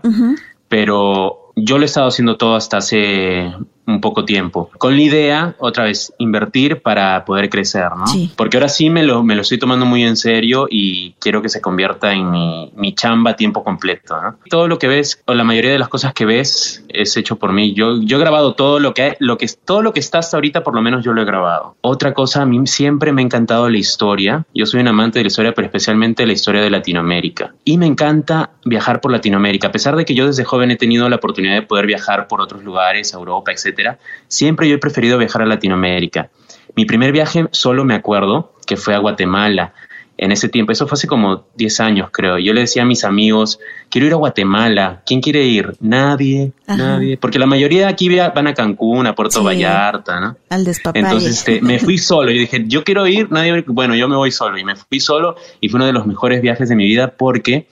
pero 0.68 1.52
yo 1.56 1.76
lo 1.76 1.82
he 1.82 1.86
estado 1.86 2.08
haciendo 2.08 2.36
todo 2.36 2.56
hasta 2.56 2.78
hace 2.78 3.52
un 3.88 4.02
poco 4.02 4.26
tiempo, 4.26 4.70
con 4.76 4.94
la 4.94 5.02
idea, 5.02 5.56
otra 5.58 5.84
vez, 5.84 6.12
invertir 6.18 6.82
para 6.82 7.24
poder 7.24 7.48
crecer, 7.48 7.88
¿no? 7.96 8.04
Porque 8.36 8.58
ahora 8.58 8.68
sí 8.68 8.90
me 8.90 9.02
lo, 9.02 9.22
me 9.22 9.34
lo 9.34 9.40
estoy 9.40 9.58
tomando 9.58 9.86
muy 9.86 10.04
en 10.04 10.16
serio 10.16 10.66
y 10.70 11.14
quiero 11.18 11.40
que 11.40 11.48
se 11.48 11.62
convierta 11.62 12.12
en 12.12 12.30
mi, 12.30 12.70
mi 12.76 12.94
chamba 12.94 13.30
a 13.30 13.36
tiempo 13.36 13.64
completo, 13.64 14.20
¿no? 14.20 14.36
Todo 14.50 14.68
lo 14.68 14.78
que 14.78 14.88
ves, 14.88 15.22
o 15.24 15.32
la 15.32 15.42
mayoría 15.42 15.72
de 15.72 15.78
las 15.78 15.88
cosas 15.88 16.12
que 16.12 16.26
ves, 16.26 16.84
es 16.90 17.16
hecho 17.16 17.36
por 17.36 17.54
mí. 17.54 17.72
Yo, 17.72 18.02
yo 18.02 18.18
he 18.18 18.20
grabado 18.20 18.54
todo 18.54 18.78
lo 18.78 18.92
que, 18.92 19.16
lo 19.20 19.38
que, 19.38 19.46
todo 19.64 19.80
lo 19.80 19.94
que 19.94 20.00
está 20.00 20.18
hasta 20.18 20.36
ahorita, 20.36 20.62
por 20.62 20.74
lo 20.74 20.82
menos 20.82 21.02
yo 21.02 21.14
lo 21.14 21.22
he 21.22 21.24
grabado. 21.24 21.76
Otra 21.80 22.12
cosa, 22.12 22.42
a 22.42 22.46
mí 22.46 22.66
siempre 22.66 23.12
me 23.12 23.22
ha 23.22 23.24
encantado 23.24 23.70
la 23.70 23.78
historia. 23.78 24.44
Yo 24.54 24.66
soy 24.66 24.80
un 24.80 24.88
amante 24.88 25.18
de 25.18 25.24
la 25.24 25.28
historia, 25.28 25.54
pero 25.54 25.64
especialmente 25.64 26.26
la 26.26 26.34
historia 26.34 26.60
de 26.60 26.68
Latinoamérica. 26.68 27.54
Y 27.64 27.78
me 27.78 27.86
encanta 27.86 28.50
viajar 28.66 29.00
por 29.00 29.12
Latinoamérica, 29.12 29.68
a 29.68 29.72
pesar 29.72 29.96
de 29.96 30.04
que 30.04 30.14
yo 30.14 30.26
desde 30.26 30.44
joven 30.44 30.70
he 30.70 30.76
tenido 30.76 31.08
la 31.08 31.16
oportunidad 31.16 31.54
de 31.54 31.62
poder 31.62 31.86
viajar 31.86 32.28
por 32.28 32.42
otros 32.42 32.62
lugares, 32.62 33.14
Europa, 33.14 33.50
etc 33.50 33.77
siempre 34.26 34.68
yo 34.68 34.76
he 34.76 34.78
preferido 34.78 35.18
viajar 35.18 35.42
a 35.42 35.46
Latinoamérica. 35.46 36.30
Mi 36.76 36.84
primer 36.84 37.12
viaje 37.12 37.46
solo 37.50 37.84
me 37.84 37.94
acuerdo 37.94 38.52
que 38.66 38.76
fue 38.76 38.94
a 38.94 38.98
Guatemala. 38.98 39.74
En 40.20 40.32
ese 40.32 40.48
tiempo, 40.48 40.72
eso 40.72 40.88
fue 40.88 40.96
hace 40.96 41.06
como 41.06 41.46
10 41.54 41.80
años, 41.80 42.10
creo. 42.12 42.38
Yo 42.38 42.52
le 42.52 42.62
decía 42.62 42.82
a 42.82 42.84
mis 42.84 43.04
amigos, 43.04 43.60
quiero 43.88 44.08
ir 44.08 44.12
a 44.12 44.16
Guatemala. 44.16 45.02
¿Quién 45.06 45.20
quiere 45.20 45.44
ir? 45.44 45.76
Nadie, 45.78 46.52
nadie. 46.66 47.16
Porque 47.16 47.38
la 47.38 47.46
mayoría 47.46 47.82
de 47.82 47.86
aquí 47.86 48.08
van 48.08 48.48
a 48.48 48.54
Cancún, 48.54 49.06
a 49.06 49.14
Puerto 49.14 49.44
Vallarta, 49.44 50.18
¿no? 50.18 50.36
Al 50.48 50.64
despapalle. 50.64 51.04
Entonces 51.04 51.38
este, 51.38 51.60
me 51.60 51.78
fui 51.78 51.98
solo. 51.98 52.32
Yo 52.32 52.40
dije, 52.40 52.64
yo 52.66 52.82
quiero 52.82 53.06
ir, 53.06 53.30
nadie, 53.30 53.64
bueno, 53.68 53.94
yo 53.94 54.08
me 54.08 54.16
voy 54.16 54.32
solo. 54.32 54.58
Y 54.58 54.64
me 54.64 54.74
fui 54.74 54.98
solo 54.98 55.36
y 55.60 55.68
fue 55.68 55.78
uno 55.78 55.86
de 55.86 55.92
los 55.92 56.04
mejores 56.04 56.42
viajes 56.42 56.68
de 56.68 56.74
mi 56.74 56.84
vida 56.84 57.14
porque 57.16 57.68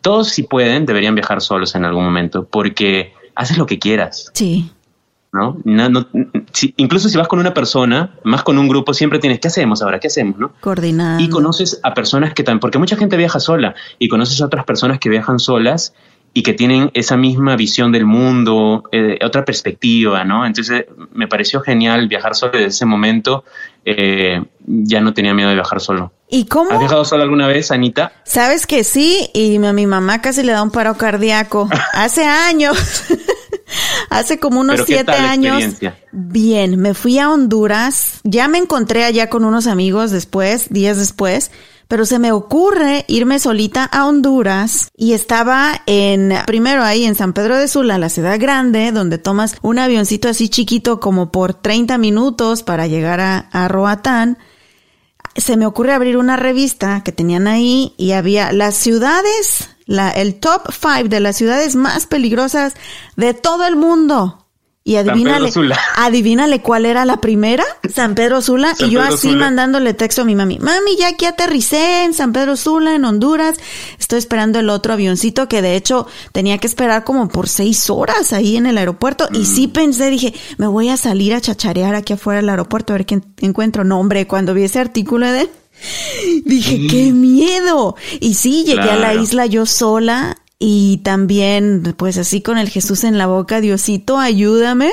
todos 0.00 0.28
si 0.28 0.42
pueden 0.42 0.86
deberían 0.86 1.14
viajar 1.14 1.40
solos 1.40 1.76
en 1.76 1.84
algún 1.84 2.04
momento 2.04 2.46
porque 2.46 3.12
haces 3.34 3.58
lo 3.58 3.66
que 3.66 3.78
quieras. 3.78 4.30
Sí. 4.34 4.70
¿No? 5.32 5.56
incluso 6.76 7.08
si 7.08 7.16
vas 7.16 7.28
con 7.28 7.38
una 7.38 7.54
persona, 7.54 8.14
más 8.24 8.42
con 8.42 8.58
un 8.58 8.68
grupo, 8.68 8.92
siempre 8.94 9.18
tienes, 9.18 9.40
¿qué 9.40 9.48
hacemos 9.48 9.82
ahora? 9.82 10.00
¿Qué 10.00 10.08
hacemos? 10.08 10.38
¿no? 10.38 10.52
Coordinar. 10.60 11.20
Y 11.20 11.28
conoces 11.28 11.80
a 11.82 11.94
personas 11.94 12.34
que 12.34 12.42
también, 12.42 12.60
porque 12.60 12.78
mucha 12.78 12.96
gente 12.96 13.16
viaja 13.16 13.38
sola 13.40 13.74
y 13.98 14.08
conoces 14.08 14.40
a 14.40 14.46
otras 14.46 14.64
personas 14.64 14.98
que 14.98 15.08
viajan 15.08 15.38
solas 15.38 15.94
y 16.32 16.42
que 16.42 16.52
tienen 16.52 16.90
esa 16.94 17.16
misma 17.16 17.56
visión 17.56 17.90
del 17.90 18.06
mundo, 18.06 18.84
eh, 18.92 19.18
otra 19.24 19.44
perspectiva, 19.44 20.24
¿no? 20.24 20.46
Entonces 20.46 20.84
me 21.12 21.26
pareció 21.26 21.60
genial 21.60 22.06
viajar 22.06 22.36
solo 22.36 22.52
desde 22.52 22.66
ese 22.66 22.86
momento, 22.86 23.44
eh, 23.84 24.42
ya 24.66 25.00
no 25.00 25.12
tenía 25.12 25.34
miedo 25.34 25.48
de 25.48 25.56
viajar 25.56 25.80
solo. 25.80 26.12
¿Y 26.28 26.44
cómo? 26.44 26.70
¿Has 26.70 26.78
viajado 26.78 27.04
sola 27.04 27.24
alguna 27.24 27.48
vez, 27.48 27.72
Anita? 27.72 28.12
Sabes 28.24 28.66
que 28.66 28.84
sí, 28.84 29.28
y 29.34 29.56
a 29.64 29.72
mi 29.72 29.86
mamá 29.86 30.20
casi 30.20 30.44
le 30.44 30.52
da 30.52 30.62
un 30.62 30.70
paro 30.70 30.96
cardíaco. 30.96 31.68
Hace 31.92 32.24
años. 32.24 33.04
Hace 34.10 34.38
como 34.38 34.60
unos 34.60 34.76
¿Pero 34.76 34.86
qué 34.86 34.94
siete 34.94 35.12
años. 35.12 35.76
Bien, 36.12 36.78
me 36.78 36.94
fui 36.94 37.18
a 37.18 37.30
Honduras. 37.30 38.20
Ya 38.24 38.48
me 38.48 38.58
encontré 38.58 39.04
allá 39.04 39.30
con 39.30 39.44
unos 39.44 39.66
amigos 39.66 40.10
después, 40.10 40.68
días 40.70 40.96
después. 40.96 41.50
Pero 41.88 42.06
se 42.06 42.20
me 42.20 42.30
ocurre 42.30 43.04
irme 43.08 43.40
solita 43.40 43.84
a 43.84 44.06
Honduras 44.06 44.90
y 44.96 45.12
estaba 45.12 45.82
en, 45.86 46.32
primero 46.46 46.84
ahí 46.84 47.04
en 47.04 47.16
San 47.16 47.32
Pedro 47.32 47.56
de 47.56 47.66
Sula, 47.66 47.98
la 47.98 48.08
ciudad 48.08 48.38
grande, 48.38 48.92
donde 48.92 49.18
tomas 49.18 49.56
un 49.60 49.80
avioncito 49.80 50.28
así 50.28 50.48
chiquito 50.48 51.00
como 51.00 51.32
por 51.32 51.52
30 51.52 51.98
minutos 51.98 52.62
para 52.62 52.86
llegar 52.86 53.18
a, 53.18 53.38
a 53.50 53.66
Roatán 53.66 54.38
se 55.36 55.56
me 55.56 55.66
ocurre 55.66 55.92
abrir 55.92 56.16
una 56.16 56.36
revista 56.36 57.02
que 57.04 57.12
tenían 57.12 57.46
ahí 57.46 57.94
y 57.96 58.12
había 58.12 58.52
las 58.52 58.74
ciudades, 58.74 59.70
la, 59.90 60.10
el 60.10 60.36
top 60.36 60.70
five 60.72 61.08
de 61.08 61.18
las 61.18 61.36
ciudades 61.36 61.74
más 61.74 62.06
peligrosas 62.06 62.74
de 63.16 63.34
todo 63.34 63.66
el 63.66 63.74
mundo. 63.74 64.36
Y 64.82 64.96
adivínale, 64.96 65.50
adivínale 65.96 66.62
cuál 66.62 66.86
era 66.86 67.04
la 67.04 67.20
primera, 67.20 67.64
San 67.92 68.14
Pedro 68.14 68.40
Sula. 68.40 68.74
San 68.74 68.88
y 68.88 68.92
yo 68.92 69.00
Pedro 69.00 69.14
así 69.14 69.28
Sula. 69.28 69.44
mandándole 69.44 69.92
texto 69.94 70.22
a 70.22 70.24
mi 70.24 70.34
mami. 70.34 70.58
Mami, 70.58 70.96
ya 70.96 71.08
aquí 71.08 71.26
aterricé 71.26 72.04
en 72.04 72.14
San 72.14 72.32
Pedro 72.32 72.56
Sula, 72.56 72.94
en 72.94 73.04
Honduras. 73.04 73.56
Estoy 73.98 74.18
esperando 74.20 74.58
el 74.60 74.70
otro 74.70 74.92
avioncito 74.94 75.48
que 75.48 75.60
de 75.60 75.76
hecho 75.76 76.06
tenía 76.32 76.56
que 76.58 76.66
esperar 76.66 77.04
como 77.04 77.28
por 77.28 77.48
seis 77.48 77.90
horas 77.90 78.32
ahí 78.32 78.56
en 78.56 78.66
el 78.66 78.78
aeropuerto. 78.78 79.28
Y 79.32 79.44
sí 79.44 79.66
Mm. 79.66 79.72
pensé, 79.72 80.08
dije, 80.08 80.34
me 80.56 80.66
voy 80.66 80.88
a 80.88 80.96
salir 80.96 81.34
a 81.34 81.40
chacharear 81.40 81.94
aquí 81.94 82.12
afuera 82.14 82.40
del 82.40 82.48
aeropuerto 82.48 82.92
a 82.92 82.96
ver 82.96 83.06
qué 83.06 83.20
encuentro. 83.40 83.84
No, 83.84 83.98
hombre, 84.00 84.26
cuando 84.26 84.54
vi 84.54 84.62
ese 84.64 84.78
artículo 84.80 85.26
de 85.30 85.50
Dije, 86.44 86.86
qué 86.88 87.12
miedo. 87.12 87.96
Y 88.20 88.34
sí, 88.34 88.64
llegué 88.64 88.90
a 88.90 88.96
la 88.96 89.14
isla 89.14 89.46
yo 89.46 89.66
sola 89.66 90.36
y 90.62 90.98
también, 90.98 91.94
pues 91.96 92.18
así 92.18 92.42
con 92.42 92.58
el 92.58 92.68
Jesús 92.68 93.04
en 93.04 93.16
la 93.16 93.26
boca, 93.26 93.62
Diosito, 93.62 94.18
ayúdame. 94.18 94.92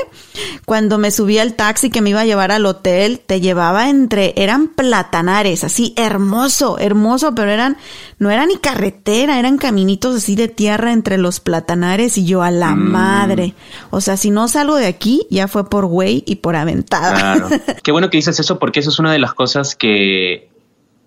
Cuando 0.63 0.97
me 0.97 1.11
subí 1.11 1.39
al 1.39 1.55
taxi 1.55 1.89
que 1.89 2.01
me 2.01 2.11
iba 2.11 2.21
a 2.21 2.25
llevar 2.25 2.53
al 2.53 2.65
hotel, 2.65 3.19
te 3.19 3.41
llevaba 3.41 3.89
entre, 3.89 4.33
eran 4.37 4.69
platanares, 4.69 5.65
así 5.65 5.93
hermoso, 5.97 6.79
hermoso, 6.79 7.35
pero 7.35 7.51
eran, 7.51 7.75
no 8.17 8.31
era 8.31 8.45
ni 8.45 8.55
carretera, 8.55 9.39
eran 9.39 9.57
caminitos 9.57 10.15
así 10.15 10.37
de 10.37 10.47
tierra 10.47 10.93
entre 10.93 11.17
los 11.17 11.41
platanares 11.41 12.17
y 12.17 12.23
yo 12.23 12.43
a 12.43 12.51
la 12.51 12.73
madre. 12.73 13.53
O 13.89 13.99
sea, 13.99 14.15
si 14.15 14.31
no 14.31 14.47
salgo 14.47 14.77
de 14.77 14.87
aquí, 14.87 15.27
ya 15.29 15.49
fue 15.49 15.69
por 15.69 15.85
güey 15.85 16.23
y 16.25 16.35
por 16.35 16.55
aventada. 16.55 17.35
Claro. 17.35 17.49
Qué 17.83 17.91
bueno 17.91 18.09
que 18.09 18.15
dices 18.15 18.39
eso 18.39 18.57
porque 18.57 18.79
eso 18.79 18.89
es 18.89 18.99
una 18.99 19.11
de 19.11 19.19
las 19.19 19.33
cosas 19.33 19.75
que 19.75 20.47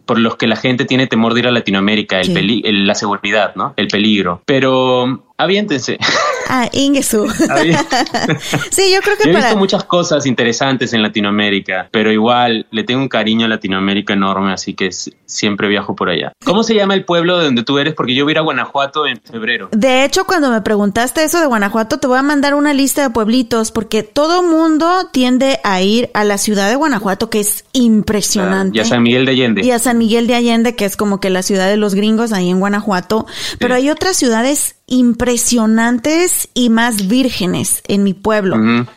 por 0.07 0.19
los 0.19 0.37
que 0.37 0.47
la 0.47 0.57
gente 0.57 0.85
tiene 0.85 1.07
temor 1.07 1.35
de 1.35 1.41
ir 1.41 1.47
a 1.47 1.51
Latinoamérica, 1.51 2.21
el 2.21 2.27
Sí. 2.27 2.63
la 2.65 2.95
seguridad, 2.95 3.55
¿no? 3.55 3.75
El 3.77 3.89
peligro. 3.89 4.43
Pero 4.45 5.30
aviéntense. 5.43 5.99
Ah, 6.53 6.69
Ingesu. 6.73 7.29
Sí, 8.73 8.93
yo 8.93 9.01
creo 9.03 9.17
que 9.17 9.25
Yo 9.25 9.31
he 9.31 9.35
para... 9.35 9.47
visto 9.47 9.57
muchas 9.57 9.85
cosas 9.85 10.27
interesantes 10.27 10.93
en 10.93 11.01
Latinoamérica, 11.01 11.89
pero 11.93 12.11
igual 12.11 12.67
le 12.73 12.83
tengo 12.83 13.01
un 13.01 13.09
cariño 13.09 13.47
a 13.47 13.49
Latinoamérica 13.49 14.15
enorme, 14.15 14.53
así 14.53 14.75
que 14.75 14.91
siempre 15.27 15.69
viajo 15.69 15.95
por 15.95 16.11
allá. 16.11 16.33
¿Cómo 16.45 16.65
se 16.65 16.75
llama 16.75 16.95
el 16.95 17.05
pueblo 17.05 17.39
de 17.39 17.45
donde 17.45 17.63
tú 17.63 17.79
eres? 17.79 17.95
Porque 17.95 18.17
yo 18.17 18.25
voy 18.25 18.33
a 18.33 18.35
ir 18.35 18.39
a 18.39 18.41
Guanajuato 18.41 19.07
en 19.07 19.21
febrero. 19.23 19.69
De 19.71 20.05
hecho, 20.05 20.25
cuando 20.25 20.51
me 20.51 20.61
preguntaste 20.61 21.23
eso 21.23 21.41
de 21.41 21.47
Guanajuato, 21.47 21.99
te 21.99 22.09
voy 22.09 22.19
a 22.19 22.23
mandar 22.23 22.55
una 22.55 22.75
lista 22.75 23.03
de 23.03 23.11
pueblitos, 23.11 23.71
porque 23.71 24.03
todo 24.03 24.43
mundo 24.43 25.09
tiende 25.13 25.61
a 25.63 25.81
ir 25.83 26.11
a 26.15 26.25
la 26.25 26.37
ciudad 26.37 26.69
de 26.69 26.75
Guanajuato, 26.75 27.31
que 27.31 27.39
es 27.39 27.65
impresionante. 27.73 28.77
Y 28.77 28.81
a 28.81 28.85
San 28.85 29.05
Miguel 29.05 29.25
de 29.25 29.31
Allende. 29.31 29.65
Y 29.65 29.71
a 29.71 29.79
San 29.79 29.99
Miguel 29.99 30.27
de 30.27 30.35
Allende, 30.35 30.75
que 30.75 30.85
es 30.85 30.97
como 30.97 31.21
que 31.21 31.31
la 31.31 31.45
ciudad 31.45 31.69
de 31.69 31.77
los 31.77 31.95
gringos 31.95 32.33
ahí 32.33 32.51
en 32.51 32.59
Guanajuato. 32.59 33.27
Pero 33.61 33.77
hay 33.77 33.89
otras 33.89 34.17
ciudades 34.17 34.75
impresionantes 34.91 36.49
y 36.53 36.69
más 36.69 37.09
vírgenes 37.09 37.83
en 37.89 38.03
mi 38.03 38.13
pueblo. 38.13 38.57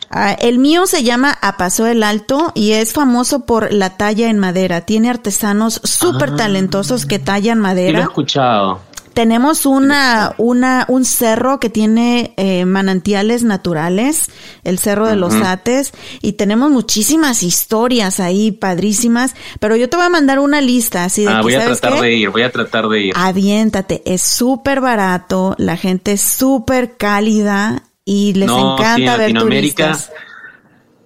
Ah, 0.09 0.33
el 0.33 0.59
mío 0.59 0.85
se 0.85 1.03
llama 1.03 1.37
Apaso 1.41 1.87
el 1.87 2.03
Alto 2.03 2.51
y 2.55 2.71
es 2.71 2.91
famoso 2.91 3.45
por 3.45 3.71
la 3.71 3.91
talla 3.91 4.29
en 4.29 4.39
madera. 4.39 4.81
Tiene 4.81 5.09
artesanos 5.09 5.79
súper 5.83 6.35
talentosos 6.35 7.05
que 7.05 7.19
tallan 7.19 7.59
Sí 7.59 7.61
lo 7.61 7.69
he 7.69 7.73
madera. 7.73 8.01
escuchado. 8.01 8.81
Tenemos 9.13 9.65
una, 9.65 10.33
una, 10.37 10.85
un 10.87 11.05
cerro 11.05 11.59
que 11.59 11.69
tiene 11.69 12.33
eh, 12.37 12.65
manantiales 12.65 13.43
naturales, 13.43 14.29
el 14.63 14.79
Cerro 14.79 15.07
de 15.07 15.15
los. 15.15 15.33
Ates, 15.35 15.91
y 16.21 16.33
tenemos 16.33 16.71
muchísimas 16.71 17.43
historias 17.43 18.19
ahí 18.19 18.51
padrísimas, 18.51 19.35
pero 19.59 19.75
yo 19.75 19.89
te 19.89 19.97
voy 19.97 20.05
a 20.05 20.09
mandar 20.09 20.39
una 20.39 20.61
lista 20.61 21.03
así 21.05 21.23
de 21.25 21.29
Ah, 21.31 21.37
que, 21.37 21.41
voy 21.43 21.53
a 21.55 21.61
¿sabes 21.61 21.79
tratar 21.81 21.99
qué? 21.99 22.05
de 22.07 22.13
ir, 22.15 22.29
voy 22.29 22.41
a 22.43 22.51
tratar 22.51 22.87
de 22.87 23.01
ir. 23.01 23.13
Aviéntate, 23.15 24.01
es 24.05 24.21
súper 24.23 24.81
barato, 24.81 25.55
la 25.57 25.77
gente 25.77 26.13
es 26.13 26.21
súper 26.21 26.97
cálida 26.97 27.83
y 28.05 28.33
les 28.33 28.47
No, 28.47 28.77
sí, 28.77 28.81
encanta 28.83 28.95
en 28.95 29.05
ver 29.05 29.19
Latinoamérica, 29.19 29.85
turistas. 29.91 30.11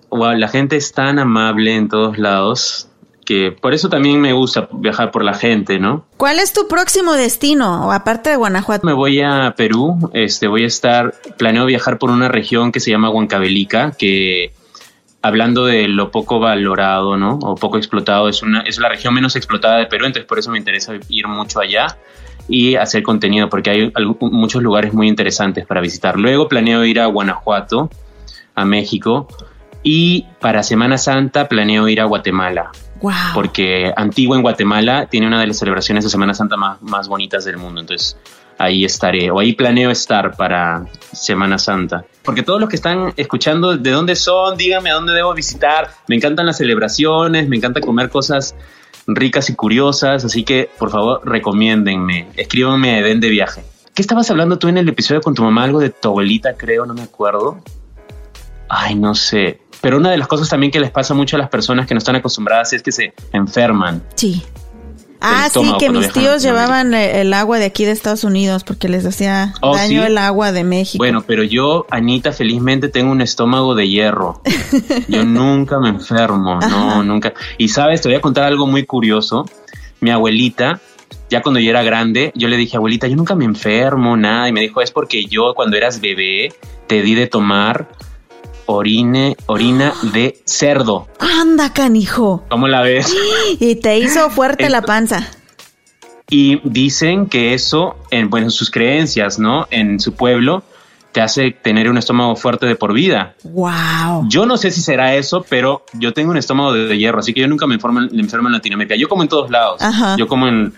Wow, 0.09 0.31
la 0.37 0.47
gente 0.47 0.77
es 0.77 0.93
tan 0.93 1.19
amable 1.19 1.75
en 1.75 1.89
todos 1.89 2.17
lados 2.17 2.86
que 3.27 3.51
por 3.51 3.73
eso 3.73 3.89
también 3.89 4.21
me 4.21 4.31
gusta 4.31 4.69
viajar 4.71 5.11
por 5.11 5.21
la 5.21 5.33
gente, 5.33 5.79
¿no? 5.79 6.05
¿Cuál 6.15 6.39
es 6.39 6.53
tu 6.53 6.69
próximo 6.69 7.11
destino, 7.11 7.85
o 7.85 7.91
aparte 7.91 8.29
de 8.29 8.37
Guanajuato? 8.37 8.87
Me 8.87 8.93
voy 8.93 9.19
a 9.19 9.53
Perú, 9.57 10.09
este, 10.13 10.47
voy 10.47 10.63
a 10.63 10.67
estar, 10.67 11.13
planeo 11.37 11.65
viajar 11.65 11.97
por 11.97 12.09
una 12.09 12.29
región 12.29 12.71
que 12.71 12.79
se 12.79 12.89
llama 12.89 13.09
Huancavelica, 13.09 13.91
que 13.91 14.53
hablando 15.21 15.65
de 15.65 15.89
lo 15.89 16.09
poco 16.09 16.39
valorado, 16.39 17.17
¿no? 17.17 17.37
O 17.41 17.55
poco 17.55 17.77
explotado, 17.77 18.29
es 18.29 18.43
una, 18.43 18.61
es 18.61 18.79
la 18.79 18.87
región 18.87 19.13
menos 19.13 19.35
explotada 19.35 19.75
de 19.79 19.87
Perú, 19.87 20.05
entonces 20.05 20.25
por 20.25 20.39
eso 20.39 20.49
me 20.49 20.57
interesa 20.57 20.93
ir 21.09 21.27
mucho 21.27 21.59
allá 21.59 21.97
y 22.47 22.75
hacer 22.75 23.03
contenido, 23.03 23.49
porque 23.49 23.71
hay 23.71 23.91
muchos 24.21 24.63
lugares 24.63 24.93
muy 24.93 25.09
interesantes 25.09 25.65
para 25.65 25.81
visitar. 25.81 26.17
Luego 26.17 26.47
planeo 26.47 26.85
ir 26.85 27.01
a 27.01 27.07
Guanajuato, 27.07 27.89
a 28.55 28.63
México, 28.63 29.27
y 29.83 30.27
para 30.39 30.63
Semana 30.63 30.97
Santa 30.97 31.49
planeo 31.49 31.89
ir 31.89 31.99
a 31.99 32.05
Guatemala, 32.05 32.71
Wow. 33.01 33.13
porque 33.33 33.93
Antigua 33.95 34.35
en 34.35 34.41
Guatemala 34.41 35.07
tiene 35.07 35.27
una 35.27 35.39
de 35.39 35.47
las 35.47 35.57
celebraciones 35.57 36.03
de 36.03 36.09
Semana 36.09 36.33
Santa 36.33 36.57
más, 36.57 36.81
más 36.81 37.07
bonitas 37.07 37.45
del 37.45 37.57
mundo. 37.57 37.81
Entonces 37.81 38.17
ahí 38.57 38.85
estaré, 38.85 39.29
o 39.31 39.39
ahí 39.39 39.53
planeo 39.53 39.91
estar 39.91 40.35
para 40.35 40.85
Semana 41.11 41.57
Santa. 41.57 42.05
Porque 42.23 42.43
todos 42.43 42.59
los 42.59 42.69
que 42.69 42.75
están 42.75 43.13
escuchando, 43.15 43.77
¿de 43.77 43.91
dónde 43.91 44.15
son? 44.15 44.57
Díganme 44.57 44.89
a 44.91 44.95
dónde 44.95 45.13
debo 45.13 45.33
visitar. 45.33 45.91
Me 46.07 46.15
encantan 46.15 46.45
las 46.45 46.57
celebraciones, 46.57 47.47
me 47.47 47.57
encanta 47.57 47.81
comer 47.81 48.09
cosas 48.09 48.55
ricas 49.05 49.49
y 49.49 49.55
curiosas, 49.55 50.25
así 50.25 50.43
que 50.43 50.69
por 50.77 50.89
favor 50.89 51.21
recomiéndenme, 51.23 52.27
escríbanme 52.35 53.01
Den 53.01 53.19
de 53.19 53.29
viaje. 53.29 53.63
¿Qué 53.93 54.01
estabas 54.01 54.29
hablando 54.29 54.59
tú 54.59 54.67
en 54.67 54.77
el 54.77 54.89
episodio 54.89 55.21
con 55.21 55.33
tu 55.33 55.43
mamá? 55.43 55.63
Algo 55.63 55.79
de 55.79 55.89
tu 55.89 56.09
abuelita, 56.09 56.53
creo, 56.55 56.85
no 56.85 56.93
me 56.93 57.03
acuerdo. 57.03 57.59
Ay, 58.69 58.95
no 58.95 59.15
sé. 59.15 59.61
Pero 59.81 59.97
una 59.97 60.11
de 60.11 60.17
las 60.17 60.27
cosas 60.27 60.49
también 60.49 60.71
que 60.71 60.79
les 60.79 60.91
pasa 60.91 61.13
mucho 61.13 61.35
a 61.35 61.39
las 61.39 61.49
personas 61.49 61.87
que 61.87 61.93
no 61.93 61.99
están 61.99 62.15
acostumbradas 62.15 62.73
es 62.73 62.81
que 62.81 62.91
se 62.91 63.13
enferman. 63.31 64.03
Sí. 64.15 64.43
Ah, 65.19 65.49
sí, 65.51 65.73
que 65.79 65.89
mis 65.89 66.11
tíos 66.11 66.43
llevaban 66.43 66.93
eh, 66.93 67.21
el 67.21 67.33
agua 67.33 67.57
de 67.57 67.65
aquí 67.65 67.85
de 67.85 67.91
Estados 67.91 68.23
Unidos 68.23 68.63
porque 68.63 68.87
les 68.87 69.03
hacía 69.05 69.53
Oh, 69.61 69.75
daño 69.75 70.01
¿sí? 70.01 70.07
el 70.07 70.17
agua 70.17 70.51
de 70.51 70.63
México. 70.63 70.99
Bueno, 70.99 71.23
pero 71.25 71.43
yo, 71.43 71.87
Anita, 71.89 72.31
felizmente 72.31 72.87
tengo 72.87 73.11
un 73.11 73.21
estómago 73.21 73.73
de 73.73 73.87
hierro. 73.87 74.41
Yo 75.07 75.25
nunca 75.25 75.79
me 75.79 75.89
enfermo, 75.89 76.59
no, 76.59 77.03
nunca. 77.03 77.33
Y 77.57 77.69
sabes, 77.69 78.01
te 78.01 78.09
voy 78.09 78.15
a 78.17 78.21
contar 78.21 78.43
algo 78.43 78.67
muy 78.67 78.85
curioso. 78.85 79.45
Mi 80.01 80.11
abuelita, 80.11 80.79
ya 81.29 81.41
cuando 81.41 81.59
yo 81.59 81.71
era 81.71 81.81
grande, 81.81 82.31
yo 82.35 82.47
le 82.47 82.57
dije, 82.57 82.77
abuelita, 82.77 83.07
yo 83.07 83.15
nunca 83.15 83.33
me 83.33 83.45
enfermo, 83.45 84.15
nada. 84.15 84.47
Y 84.47 84.51
me 84.51 84.61
dijo, 84.61 84.81
es 84.81 84.91
porque 84.91 85.25
yo 85.25 85.53
cuando 85.55 85.77
eras 85.77 85.99
bebé 85.99 86.53
te 86.85 87.01
di 87.01 87.15
de 87.15 87.25
tomar 87.25 87.89
orine, 88.67 89.35
orina 89.47 89.93
de 90.13 90.39
cerdo. 90.45 91.07
Anda, 91.19 91.73
canijo. 91.73 92.43
¿Cómo 92.49 92.67
la 92.67 92.81
ves? 92.81 93.15
Y 93.59 93.75
te 93.75 93.97
hizo 93.97 94.29
fuerte 94.29 94.69
la 94.69 94.83
panza. 94.83 95.27
Y 96.29 96.59
dicen 96.69 97.27
que 97.27 97.53
eso, 97.53 97.95
en, 98.11 98.29
bueno, 98.29 98.47
en 98.47 98.51
sus 98.51 98.69
creencias, 98.69 99.39
¿no? 99.39 99.65
En 99.71 99.99
su 99.99 100.13
pueblo, 100.13 100.63
te 101.13 101.21
hace 101.21 101.51
tener 101.51 101.89
un 101.89 101.97
estómago 101.97 102.35
fuerte 102.35 102.65
de 102.65 102.75
por 102.75 102.93
vida. 102.93 103.35
Wow. 103.43 104.27
Yo 104.27 104.45
no 104.45 104.57
sé 104.57 104.69
si 104.69 104.81
será 104.81 105.15
eso, 105.15 105.45
pero 105.49 105.83
yo 105.93 106.13
tengo 106.13 106.31
un 106.31 106.37
estómago 106.37 106.73
de, 106.73 106.85
de 106.85 106.97
hierro, 106.97 107.19
así 107.19 107.33
que 107.33 107.41
yo 107.41 107.47
nunca 107.47 107.65
me 107.65 107.75
enfermo, 107.75 108.01
me 108.01 108.21
enfermo 108.21 108.49
en 108.49 108.53
Latinoamérica. 108.53 108.95
Yo 108.95 109.07
como 109.07 109.23
en 109.23 109.29
todos 109.29 109.49
lados. 109.49 109.81
Ajá. 109.81 110.15
Yo 110.17 110.27
como 110.27 110.47
en, 110.47 110.73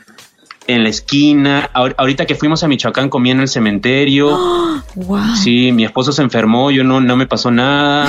en 0.70 0.84
la 0.84 0.90
esquina. 0.90 1.70
Ahor- 1.74 1.96
ahorita 1.98 2.26
que 2.26 2.36
fuimos 2.36 2.64
a 2.64 2.68
Michoacán 2.68 3.10
comí 3.10 3.32
en 3.32 3.40
el 3.42 3.48
cementerio. 3.48 4.38
Wow. 4.96 5.36
Sí, 5.36 5.72
mi 5.72 5.86
esposo 5.86 6.12
se 6.12 6.22
enfermó, 6.24 6.72
yo 6.72 6.84
no, 6.84 7.00
no 7.00 7.16
me 7.16 7.28
pasó 7.28 7.52
nada. 7.52 8.08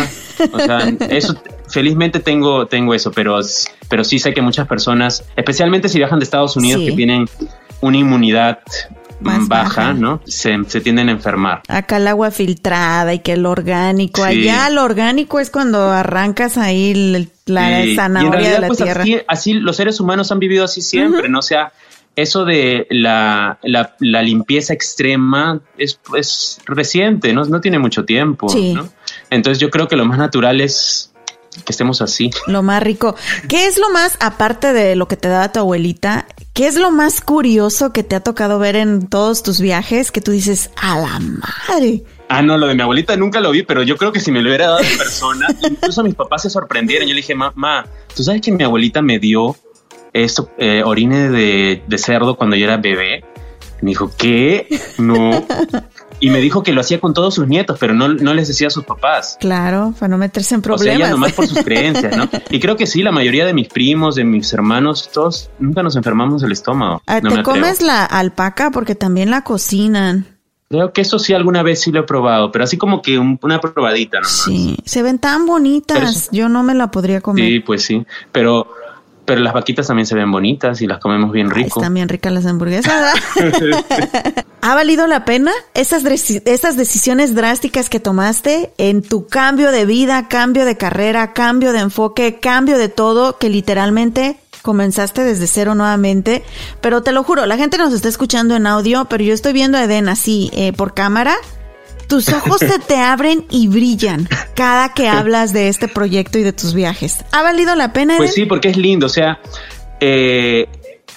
O 0.53 0.59
sea, 0.59 0.89
eso, 1.11 1.35
felizmente 1.69 2.21
tengo, 2.21 2.67
tengo 2.67 2.95
eso, 2.95 3.11
pero, 3.13 3.39
pero 3.89 4.03
sí 4.03 4.19
sé 4.19 4.33
que 4.33 4.41
muchas 4.41 4.67
personas, 4.67 5.25
especialmente 5.37 5.89
si 5.89 5.99
viajan 5.99 6.19
de 6.21 6.25
Estados 6.25 6.57
Unidos, 6.57 6.81
Sí. 6.81 6.87
que 6.89 6.93
tienen 6.97 7.29
una 7.83 7.97
inmunidad 7.99 8.61
Más 9.21 9.47
baja, 9.47 9.65
baja. 9.65 9.93
¿no? 9.95 10.21
Se, 10.25 10.57
se 10.69 10.81
tienden 10.81 11.09
a 11.11 11.13
enfermar. 11.13 11.63
Acá 11.69 11.99
el 11.99 12.09
agua 12.09 12.31
filtrada 12.31 13.13
y 13.13 13.19
que 13.19 13.35
el 13.35 13.45
orgánico. 13.45 14.23
Sí. 14.23 14.29
Allá 14.49 14.71
lo 14.71 14.83
orgánico 14.83 15.39
es 15.39 15.51
cuando 15.51 15.91
arrancas 15.91 16.57
ahí 16.57 16.93
el- 16.93 17.29
la 17.47 17.67
Sí, 17.83 17.89
y 17.89 17.91
en 17.91 17.97
zanahoria 17.97 18.31
realidad, 18.33 18.55
de 18.55 18.61
la 18.61 18.67
pues, 18.69 18.79
tierra. 18.79 19.03
Así, 19.03 19.19
así 19.29 19.53
los 19.55 19.77
seres 19.77 20.01
humanos 20.01 20.33
han 20.33 20.39
vivido 20.39 20.65
así 20.65 20.81
siempre, 20.81 21.29
¿no? 21.29 21.41
O 21.41 21.43
sea, 21.43 21.73
eso 22.21 22.45
de 22.45 22.87
la, 22.91 23.59
la, 23.63 23.95
la 24.01 24.23
limpieza 24.23 24.73
extrema 24.73 25.61
es, 25.79 25.99
es 26.17 26.59
reciente, 26.67 27.33
¿no? 27.33 27.45
No 27.45 27.61
tiene 27.61 27.79
mucho 27.79 28.05
tiempo, 28.05 28.49
Sí. 28.49 28.75
¿no? 28.75 28.89
Entonces 29.31 29.59
yo 29.61 29.71
creo 29.71 29.89
que 29.89 29.97
lo 29.97 30.05
más 30.05 30.19
natural 30.19 30.61
es 30.61 31.13
que 31.65 31.73
estemos 31.73 32.01
así. 32.01 32.31
Lo 32.47 32.63
más 32.63 32.83
rico. 32.83 33.17
¿Qué 33.49 33.67
es 33.67 33.77
lo 33.79 33.91
más, 33.91 34.17
aparte 34.21 34.73
de 34.73 34.95
lo 34.97 35.09
que 35.09 35.17
te 35.17 35.29
daba 35.29 35.51
tu 35.51 35.59
abuelita, 35.61 36.27
qué 36.55 36.67
es 36.69 36.77
lo 36.77 36.91
más 36.93 37.21
curioso 37.21 37.93
que 37.93 38.03
te 38.05 38.15
ha 38.15 38.21
tocado 38.21 38.59
ver 38.59 38.77
en 38.77 39.09
todos 39.09 39.43
tus 39.43 39.61
viajes 39.61 40.13
que 40.13 40.21
tú 40.21 40.31
dices, 40.31 40.71
a 40.81 40.99
la 40.99 41.19
madre? 41.19 42.05
Ah, 42.29 42.43
no, 42.43 42.57
lo 42.57 42.69
de 42.69 42.77
mi 42.77 42.83
abuelita 42.83 43.17
nunca 43.17 43.41
lo 43.41 43.51
vi, 43.51 43.65
pero 43.65 43.83
yo 43.83 43.97
creo 43.97 44.13
que 44.13 44.21
si 44.21 44.31
me 44.31 44.41
lo 44.41 44.49
hubiera 44.49 44.67
dado 44.69 44.81
en 44.81 44.97
persona, 44.97 45.47
incluso 45.69 46.05
mis 46.05 46.15
papás 46.15 46.43
se 46.43 46.51
sorprendieron. 46.51 47.09
Yo 47.09 47.15
le 47.15 47.21
dije, 47.21 47.35
mamá, 47.35 47.85
¿tú 48.15 48.23
sabes 48.23 48.41
que 48.41 48.53
mi 48.53 48.63
abuelita 48.63 49.03
me 49.03 49.19
dio 49.19 49.57
esto, 50.13 50.51
eh, 50.59 50.83
orine 50.85 51.29
de, 51.31 51.83
de 51.87 51.99
cerdo 51.99 52.37
cuando 52.37 52.57
yo 52.57 52.65
era 52.67 52.77
bebé? 52.77 53.25
Me 53.83 53.91
dijo, 53.91 54.11
¿qué? 54.19 54.67
No. 54.99 55.47
Y 56.23 56.29
me 56.29 56.39
dijo 56.41 56.63
que 56.63 56.75
lo 56.75 56.83
hacía 56.83 57.01
con 57.01 57.15
todos 57.15 57.35
sus 57.35 57.49
nietos, 57.49 57.79
pero 57.81 57.95
no, 57.95 58.09
no 58.09 58.35
les 58.35 58.47
decía 58.49 58.67
a 58.67 58.71
sus 58.71 58.85
papás. 58.85 59.39
Claro, 59.41 59.95
para 59.99 60.09
no 60.11 60.19
meterse 60.19 60.55
en 60.55 60.59
O 60.61 60.63
sea, 60.63 60.75
problemas. 60.77 61.01
ella 61.01 61.11
nomás 61.11 61.33
por 61.33 61.47
sus 61.47 61.59
creencias, 61.65 62.15
¿no? 62.15 62.29
Y 62.51 62.61
creo 62.61 62.77
que 62.77 62.87
sí, 62.87 63.03
la 63.03 63.11
mayoría 63.11 63.47
de 63.47 63.55
mis 63.55 63.69
primos, 63.69 64.17
de 64.17 64.25
mis 64.25 64.53
hermanos, 64.53 65.09
todos 65.11 65.49
nunca 65.59 65.83
nos 65.83 65.97
enfermamos 65.97 66.43
del 66.43 66.53
estómago. 66.53 67.01
Ah, 67.07 67.21
No 67.23 67.31
¿Te 67.31 67.41
atrevo. 67.41 67.53
comes 67.53 67.81
la 67.81 68.05
alpaca? 68.05 68.71
Porque 68.71 68.95
también 68.95 69.31
la 69.31 69.45
cocinan. 69.45 70.27
Creo 70.69 70.93
que 70.93 71.01
eso 71.01 71.19
sí 71.19 71.33
alguna 71.33 71.63
vez 71.63 71.81
sí 71.81 71.91
lo 71.91 72.01
he 72.01 72.05
probado, 72.05 72.53
pero 72.53 72.65
así 72.65 72.77
como 72.77 73.01
que 73.01 73.19
un- 73.19 73.39
una 73.43 73.61
probadita 73.63 74.19
nomás. 74.19 74.43
Sí, 74.45 74.77
se 74.85 75.03
ven 75.03 75.19
tan 75.19 75.47
bonitas. 75.47 76.17
Eso- 76.17 76.29
Yo 76.33 76.51
no 76.51 76.63
me 76.63 76.75
la 76.75 76.91
podría 76.91 77.23
comer. 77.23 77.45
Sí, 77.47 77.61
pues 77.61 77.83
sí. 77.83 78.05
Pero, 78.31 78.69
pero 79.25 79.41
las 79.41 79.53
vaquitas 79.53 79.87
también 79.87 80.07
se 80.07 80.15
ven 80.15 80.31
bonitas 80.31 80.81
y 80.83 80.87
las 80.87 80.99
comemos 80.99 81.33
bien 81.33 81.49
Ay, 81.55 81.65
rico. 81.65 81.81
están 81.81 81.95
bien 81.95 82.09
ricas 82.09 82.33
las 82.33 82.47
hamburguesas. 82.47 83.15
¿Ha 84.63 84.75
valido 84.75 85.07
la 85.07 85.25
pena 85.25 85.53
esas, 85.75 86.05
esas 86.05 86.77
decisiones 86.77 87.35
drásticas 87.35 87.89
que 87.89 88.01
tomaste 88.01 88.73
en 88.77 89.03
tu 89.03 89.27
cambio 89.27 89.73
de 89.73 89.87
vida, 89.87 90.29
cambio 90.29 90.65
de 90.65 90.77
carrera, 90.77 91.33
cambio 91.33 91.73
de 91.73 91.81
enfoque, 91.81 92.41
cambio 92.41 92.77
de 92.77 92.89
todo, 92.89 93.39
que 93.39 93.49
literalmente 93.49 94.37
comenzaste 94.63 95.25
desde 95.25 95.47
cero 95.47 95.75
nuevamente? 95.75 96.45
Pero 96.81 97.03
te 97.03 97.13
lo 97.13 97.25
juro, 97.25 97.47
la 97.47 97.57
gente 97.57 97.79
nos 97.79 97.95
está 97.95 98.09
escuchando 98.09 98.55
en 98.55 98.67
audio, 98.67 99.07
pero 99.07 99.25
yo 99.25 99.33
estoy 99.33 99.53
viendo 99.53 99.79
a 99.79 99.85
Eden 99.85 100.09
así 100.09 100.51
eh, 100.53 100.73
por 100.73 100.93
cámara. 100.93 101.35
Tus 102.11 102.29
ojos 102.31 102.59
se 102.59 102.81
te 102.81 102.97
abren 102.97 103.47
y 103.51 103.69
brillan 103.69 104.29
cada 104.57 104.93
que 104.95 105.07
hablas 105.07 105.53
de 105.53 105.69
este 105.69 105.87
proyecto 105.87 106.41
y 106.41 106.43
de 106.43 106.53
tus 106.53 106.75
viajes. 106.75 107.25
¿Ha 107.31 107.43
valido 107.45 107.77
la 107.77 107.93
pena, 107.93 108.15
Eden? 108.15 108.25
Pues 108.25 108.35
sí, 108.35 108.47
porque 108.47 108.69
es 108.69 108.77
lindo. 108.77 109.07
O 109.07 109.09
sea, 109.09 109.41
eh, 110.01 110.67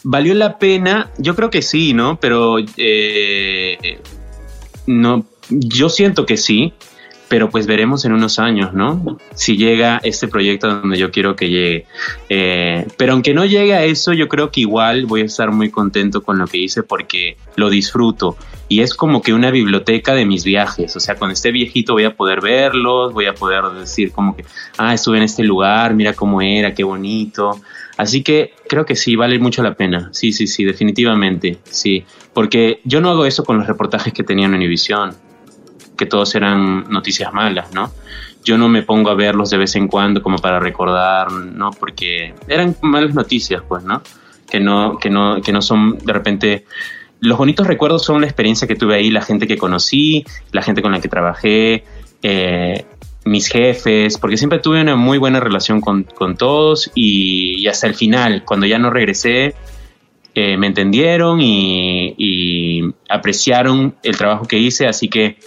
valió 0.04 0.36
la 0.36 0.60
pena. 0.60 1.10
Yo 1.18 1.36
creo 1.36 1.50
que 1.50 1.64
sí, 1.64 1.96
¿no? 1.96 2.20
Pero 2.20 2.58
eh, 2.78 4.00
no, 4.86 5.26
yo 5.50 5.90
siento 5.90 6.28
que 6.28 6.38
sí. 6.38 6.74
Pero 7.28 7.50
pues 7.50 7.66
veremos 7.66 8.06
en 8.06 8.14
unos 8.14 8.38
años, 8.38 8.74
¿no? 8.74 9.18
Si 9.34 9.58
llega 9.58 10.00
este 10.04 10.28
proyecto 10.28 10.68
donde 10.68 10.98
yo 10.98 11.12
quiero 11.12 11.36
que 11.36 11.50
llegue. 11.50 11.86
Eh, 12.30 12.86
pero 12.98 13.14
aunque 13.14 13.34
no 13.34 13.46
llegue 13.46 13.74
a 13.74 13.84
eso, 13.84 14.14
yo 14.14 14.28
creo 14.28 14.52
que 14.52 14.62
igual 14.62 15.06
voy 15.06 15.22
a 15.22 15.26
estar 15.26 15.52
muy 15.52 15.72
contento 15.72 16.22
con 16.22 16.38
lo 16.38 16.48
que 16.48 16.60
hice 16.60 16.84
porque 16.84 17.38
lo 17.56 17.70
disfruto. 17.70 18.38
Y 18.70 18.82
es 18.82 18.94
como 18.94 19.22
que 19.22 19.34
una 19.34 19.52
biblioteca 19.52 20.14
de 20.14 20.26
mis 20.26 20.44
viajes. 20.44 20.96
O 20.96 21.00
sea, 21.00 21.16
cuando 21.16 21.34
esté 21.34 21.52
viejito 21.52 21.94
voy 21.94 22.06
a 22.06 22.16
poder 22.16 22.42
verlos, 22.42 23.14
voy 23.14 23.26
a 23.26 23.34
poder 23.34 23.64
decir 23.80 24.12
como 24.12 24.36
que, 24.36 24.46
ah, 24.78 24.94
estuve 24.94 25.18
en 25.18 25.24
este 25.24 25.44
lugar, 25.44 25.94
mira 25.94 26.14
cómo 26.14 26.42
era, 26.42 26.74
qué 26.74 26.84
bonito. 26.84 27.60
Así 27.98 28.24
que 28.24 28.54
creo 28.68 28.86
que 28.86 28.96
sí, 28.96 29.16
vale 29.16 29.38
mucho 29.40 29.62
la 29.62 29.76
pena. 29.76 30.10
Sí, 30.12 30.32
sí, 30.32 30.48
sí, 30.48 30.64
definitivamente, 30.64 31.60
sí. 31.66 32.06
Porque 32.34 32.80
yo 32.84 33.02
no 33.02 33.12
hago 33.12 33.26
eso 33.26 33.44
con 33.44 33.58
los 33.58 33.68
reportajes 33.68 34.14
que 34.14 34.24
tenía 34.24 34.48
en 34.48 34.56
Univisión, 34.56 35.16
que 35.98 36.06
todos 36.06 36.36
eran 36.36 36.90
noticias 36.90 37.34
malas, 37.34 37.74
¿no? 37.74 37.92
Yo 38.44 38.58
no 38.58 38.68
me 38.68 38.84
pongo 38.84 39.10
a 39.10 39.16
verlos 39.16 39.50
de 39.50 39.58
vez 39.58 39.76
en 39.76 39.88
cuando 39.88 40.22
como 40.22 40.38
para 40.38 40.60
recordar, 40.60 41.32
¿no? 41.32 41.72
Porque 41.72 42.34
eran 42.48 42.76
malas 42.82 43.14
noticias, 43.14 43.64
pues, 43.68 43.84
¿no? 43.84 44.02
Que 44.50 44.60
no, 44.60 44.98
que 44.98 45.10
no, 45.10 45.42
que 45.42 45.52
no 45.52 45.62
son 45.62 45.98
de 45.98 46.14
repente 46.14 46.66
los 47.24 47.38
bonitos 47.38 47.66
recuerdos 47.66 48.04
son 48.04 48.20
la 48.20 48.28
experiencia 48.28 48.68
que 48.68 48.76
tuve 48.76 48.96
ahí, 48.96 49.10
la 49.10 49.22
gente 49.22 49.48
que 49.48 49.58
conocí, 49.58 50.26
la 50.52 50.62
gente 50.62 50.82
con 50.82 50.92
la 50.92 51.00
que 51.00 51.08
trabajé, 51.08 51.86
eh, 52.22 52.86
mis 53.24 53.48
jefes, 53.48 54.18
porque 54.18 54.36
siempre 54.36 54.60
tuve 54.60 54.82
una 54.82 54.98
muy 54.98 55.18
buena 55.18 55.40
relación 55.40 55.80
con, 55.80 56.04
con 56.04 56.36
todos 56.36 56.92
y, 56.96 57.66
hasta 57.68 57.88
el 57.88 57.96
final, 57.96 58.44
cuando 58.44 58.66
ya 58.66 58.78
no 58.78 58.90
regresé, 58.90 59.56
eh, 60.36 60.58
me 60.58 60.68
entendieron 60.68 61.40
y 61.42 62.82
apreciaron 63.08 63.96
el 64.04 64.18
trabajo 64.18 64.46
que 64.46 64.58
hice, 64.58 64.88
así 64.88 65.08
que, 65.08 65.38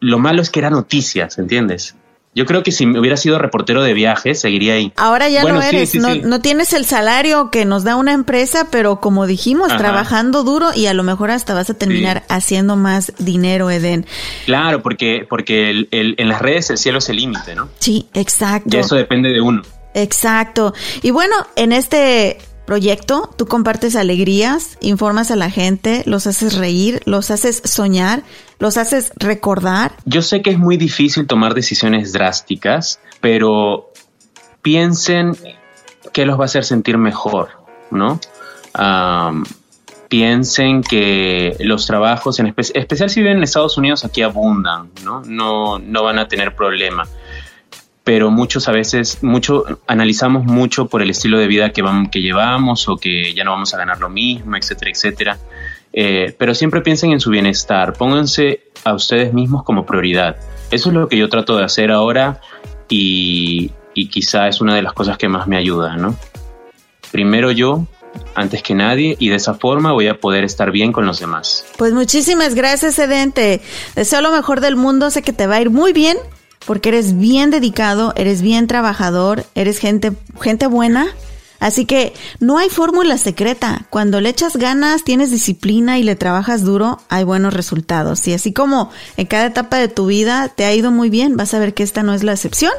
lo 0.00 0.18
malo 0.18 0.42
es 0.42 0.50
que 0.50 0.60
era 0.60 0.70
noticias, 0.70 1.38
¿entiendes? 1.38 1.94
Yo 2.32 2.46
creo 2.46 2.62
que 2.62 2.70
si 2.70 2.86
me 2.86 3.00
hubiera 3.00 3.16
sido 3.16 3.38
reportero 3.40 3.82
de 3.82 3.92
viajes, 3.92 4.40
seguiría 4.40 4.74
ahí. 4.74 4.92
Ahora 4.96 5.28
ya 5.28 5.42
Bueno, 5.42 5.56
no 5.58 5.62
sí, 5.62 5.76
eres, 5.76 5.90
sí, 5.90 5.98
no, 5.98 6.12
sí. 6.12 6.22
no 6.24 6.40
tienes 6.40 6.72
el 6.72 6.84
salario 6.84 7.50
que 7.50 7.64
nos 7.64 7.82
da 7.82 7.96
una 7.96 8.12
empresa, 8.12 8.68
pero 8.70 9.00
como 9.00 9.26
dijimos, 9.26 9.70
Ajá. 9.70 9.78
trabajando 9.78 10.44
duro 10.44 10.68
y 10.72 10.86
a 10.86 10.94
lo 10.94 11.02
mejor 11.02 11.32
hasta 11.32 11.54
vas 11.54 11.70
a 11.70 11.74
terminar 11.74 12.22
haciendo 12.28 12.76
más 12.76 13.12
dinero, 13.18 13.68
Eden. 13.68 14.06
Claro, 14.46 14.80
porque, 14.80 15.26
porque 15.28 15.70
el- 15.70 15.88
el- 15.90 16.14
en 16.18 16.28
las 16.28 16.40
redes 16.40 16.70
el 16.70 16.78
cielo 16.78 16.98
es 16.98 17.08
el 17.08 17.16
límite, 17.16 17.56
¿no? 17.56 17.68
Sí, 17.80 18.08
exacto. 18.14 18.76
Y 18.76 18.78
eso 18.80 18.94
depende 18.94 19.30
de 19.30 19.40
uno. 19.40 19.62
Exacto. 19.94 20.72
Y 21.02 21.10
bueno, 21.10 21.34
en 21.56 21.72
este 21.72 22.38
proyecto 22.70 23.28
tú 23.36 23.46
compartes 23.46 23.96
alegrías, 23.96 24.78
informas 24.80 25.32
a 25.32 25.36
la 25.36 25.50
gente, 25.50 26.04
los 26.06 26.28
haces 26.28 26.56
reír, 26.56 27.02
los 27.04 27.32
haces 27.32 27.60
soñar, 27.64 28.22
los 28.60 28.76
haces 28.76 29.10
recordar. 29.16 29.90
Yo 30.04 30.22
sé 30.22 30.40
que 30.40 30.50
es 30.50 30.58
muy 30.58 30.76
difícil 30.76 31.26
tomar 31.26 31.54
decisiones 31.54 32.12
drásticas, 32.12 33.00
pero 33.20 33.90
piensen 34.62 35.36
qué 36.12 36.24
los 36.26 36.38
va 36.38 36.42
a 36.42 36.44
hacer 36.44 36.64
sentir 36.64 36.96
mejor, 36.96 37.48
¿no? 37.90 38.20
Piensen 40.08 40.82
que 40.82 41.56
los 41.58 41.86
trabajos, 41.86 42.38
en 42.38 42.54
espe- 42.54 42.70
especial 42.74 43.10
si 43.10 43.18
viven 43.20 43.38
en 43.38 43.42
Estados 43.42 43.78
Unidos, 43.78 44.04
aquí 44.04 44.22
abundan, 44.22 44.90
¿no? 45.04 45.22
No, 45.24 45.80
no 45.80 46.02
van 46.04 46.20
a 46.20 46.28
tener 46.28 46.54
problema. 46.54 47.08
Pero 48.10 48.32
muchos 48.32 48.66
a 48.66 48.72
veces, 48.72 49.22
mucho, 49.22 49.62
analizamos 49.86 50.44
mucho 50.44 50.86
por 50.86 51.00
el 51.00 51.10
estilo 51.10 51.38
de 51.38 51.46
vida 51.46 51.70
que, 51.70 51.80
vamos, 51.80 52.08
que 52.10 52.20
llevamos 52.20 52.88
o 52.88 52.96
que 52.96 53.32
ya 53.34 53.44
no 53.44 53.52
vamos 53.52 53.72
a 53.72 53.76
ganar 53.78 54.00
lo 54.00 54.08
mismo, 54.08 54.56
etcétera, 54.56 54.90
etcétera. 54.90 55.38
Eh, 55.92 56.34
pero 56.36 56.52
siempre 56.56 56.80
piensen 56.80 57.12
en 57.12 57.20
su 57.20 57.30
bienestar, 57.30 57.92
pónganse 57.92 58.64
a 58.82 58.94
ustedes 58.94 59.32
mismos 59.32 59.62
como 59.62 59.86
prioridad. 59.86 60.38
Eso 60.72 60.88
es 60.88 60.94
lo 60.96 61.06
que 61.06 61.18
yo 61.18 61.28
trato 61.28 61.56
de 61.56 61.62
hacer 61.62 61.92
ahora 61.92 62.40
y, 62.88 63.70
y 63.94 64.08
quizá 64.08 64.48
es 64.48 64.60
una 64.60 64.74
de 64.74 64.82
las 64.82 64.92
cosas 64.92 65.16
que 65.16 65.28
más 65.28 65.46
me 65.46 65.56
ayuda, 65.56 65.96
¿no? 65.96 66.16
Primero 67.12 67.52
yo, 67.52 67.86
antes 68.34 68.60
que 68.64 68.74
nadie, 68.74 69.14
y 69.20 69.28
de 69.28 69.36
esa 69.36 69.54
forma 69.54 69.92
voy 69.92 70.08
a 70.08 70.18
poder 70.18 70.42
estar 70.42 70.72
bien 70.72 70.90
con 70.90 71.06
los 71.06 71.20
demás. 71.20 71.64
Pues 71.76 71.92
muchísimas 71.92 72.56
gracias, 72.56 72.98
Eden. 72.98 73.30
Te 73.30 73.60
deseo 73.94 74.20
lo 74.20 74.32
mejor 74.32 74.60
del 74.60 74.74
mundo. 74.74 75.12
Sé 75.12 75.22
que 75.22 75.32
te 75.32 75.46
va 75.46 75.54
a 75.54 75.60
ir 75.60 75.70
muy 75.70 75.92
bien 75.92 76.16
porque 76.66 76.90
eres 76.90 77.18
bien 77.18 77.50
dedicado, 77.50 78.12
eres 78.16 78.42
bien 78.42 78.66
trabajador, 78.66 79.44
eres 79.54 79.78
gente, 79.78 80.12
gente 80.40 80.66
buena. 80.66 81.08
Así 81.58 81.84
que 81.84 82.14
no 82.38 82.56
hay 82.56 82.70
fórmula 82.70 83.18
secreta. 83.18 83.86
Cuando 83.90 84.20
le 84.20 84.30
echas 84.30 84.56
ganas, 84.56 85.04
tienes 85.04 85.30
disciplina 85.30 85.98
y 85.98 86.02
le 86.02 86.16
trabajas 86.16 86.64
duro, 86.64 87.00
hay 87.10 87.24
buenos 87.24 87.52
resultados. 87.52 88.26
Y 88.26 88.32
así 88.32 88.52
como 88.52 88.90
en 89.18 89.26
cada 89.26 89.46
etapa 89.46 89.76
de 89.76 89.88
tu 89.88 90.06
vida 90.06 90.48
te 90.48 90.64
ha 90.64 90.74
ido 90.74 90.90
muy 90.90 91.10
bien, 91.10 91.36
vas 91.36 91.52
a 91.52 91.58
ver 91.58 91.74
que 91.74 91.82
esta 91.82 92.02
no 92.02 92.14
es 92.14 92.22
la 92.22 92.32
excepción. 92.32 92.72